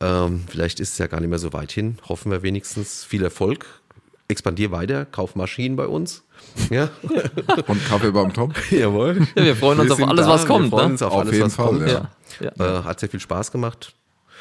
ähm, 0.00 0.44
vielleicht 0.48 0.80
ist 0.80 0.92
es 0.92 0.98
ja 0.98 1.06
gar 1.06 1.20
nicht 1.20 1.30
mehr 1.30 1.38
so 1.38 1.52
weit 1.52 1.72
hin. 1.72 1.98
Hoffen 2.08 2.32
wir 2.32 2.42
wenigstens 2.42 3.04
viel 3.04 3.22
Erfolg. 3.22 3.66
Expandier 4.28 4.70
weiter, 4.72 5.04
kauf 5.04 5.36
Maschinen 5.36 5.76
bei 5.76 5.86
uns. 5.86 6.24
Ja, 6.70 6.90
Und 7.66 7.84
Kaffee 7.86 8.10
beim 8.10 8.32
Tom. 8.32 8.52
jawohl. 8.70 9.26
Ja, 9.36 9.44
wir 9.44 9.56
freuen 9.56 9.78
uns 9.80 9.96
Wir 9.96 10.04
auf 10.04 10.10
alles, 10.10 10.26
da, 10.26 10.32
was 10.32 10.46
kommt. 10.46 10.64
Wir 10.66 10.70
freuen 10.70 10.86
Ne? 10.86 10.92
uns 10.92 11.02
auf, 11.02 11.12
Auf 11.12 11.20
alles, 11.20 11.32
jeden 11.34 11.46
was 11.46 11.54
Fall, 11.54 11.66
kommt. 11.66 11.88
ja. 11.88 12.10
Ja, 12.40 12.52
ja. 12.58 12.80
Äh, 12.80 12.84
hat 12.84 13.00
sehr 13.00 13.08
viel 13.08 13.20
Spaß 13.20 13.52
gemacht. 13.52 13.94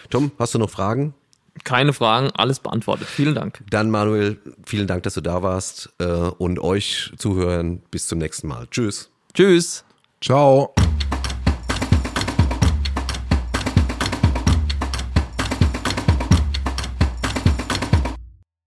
Tom, 0.09 0.31
hast 0.39 0.53
du 0.55 0.59
noch 0.59 0.69
Fragen? 0.69 1.13
Keine 1.63 1.93
Fragen, 1.93 2.31
alles 2.35 2.59
beantwortet. 2.59 3.07
Vielen 3.07 3.33
Dank. 3.35 3.63
Dann 3.69 3.89
Manuel, 3.89 4.37
vielen 4.65 4.87
Dank, 4.87 5.03
dass 5.03 5.13
du 5.13 5.21
da 5.21 5.41
warst 5.41 5.89
äh, 5.99 6.05
und 6.05 6.59
euch 6.59 7.11
zuhören. 7.17 7.81
Bis 7.91 8.07
zum 8.07 8.17
nächsten 8.19 8.47
Mal. 8.47 8.67
Tschüss. 8.71 9.09
Tschüss. 9.33 9.85
Ciao. 10.21 10.73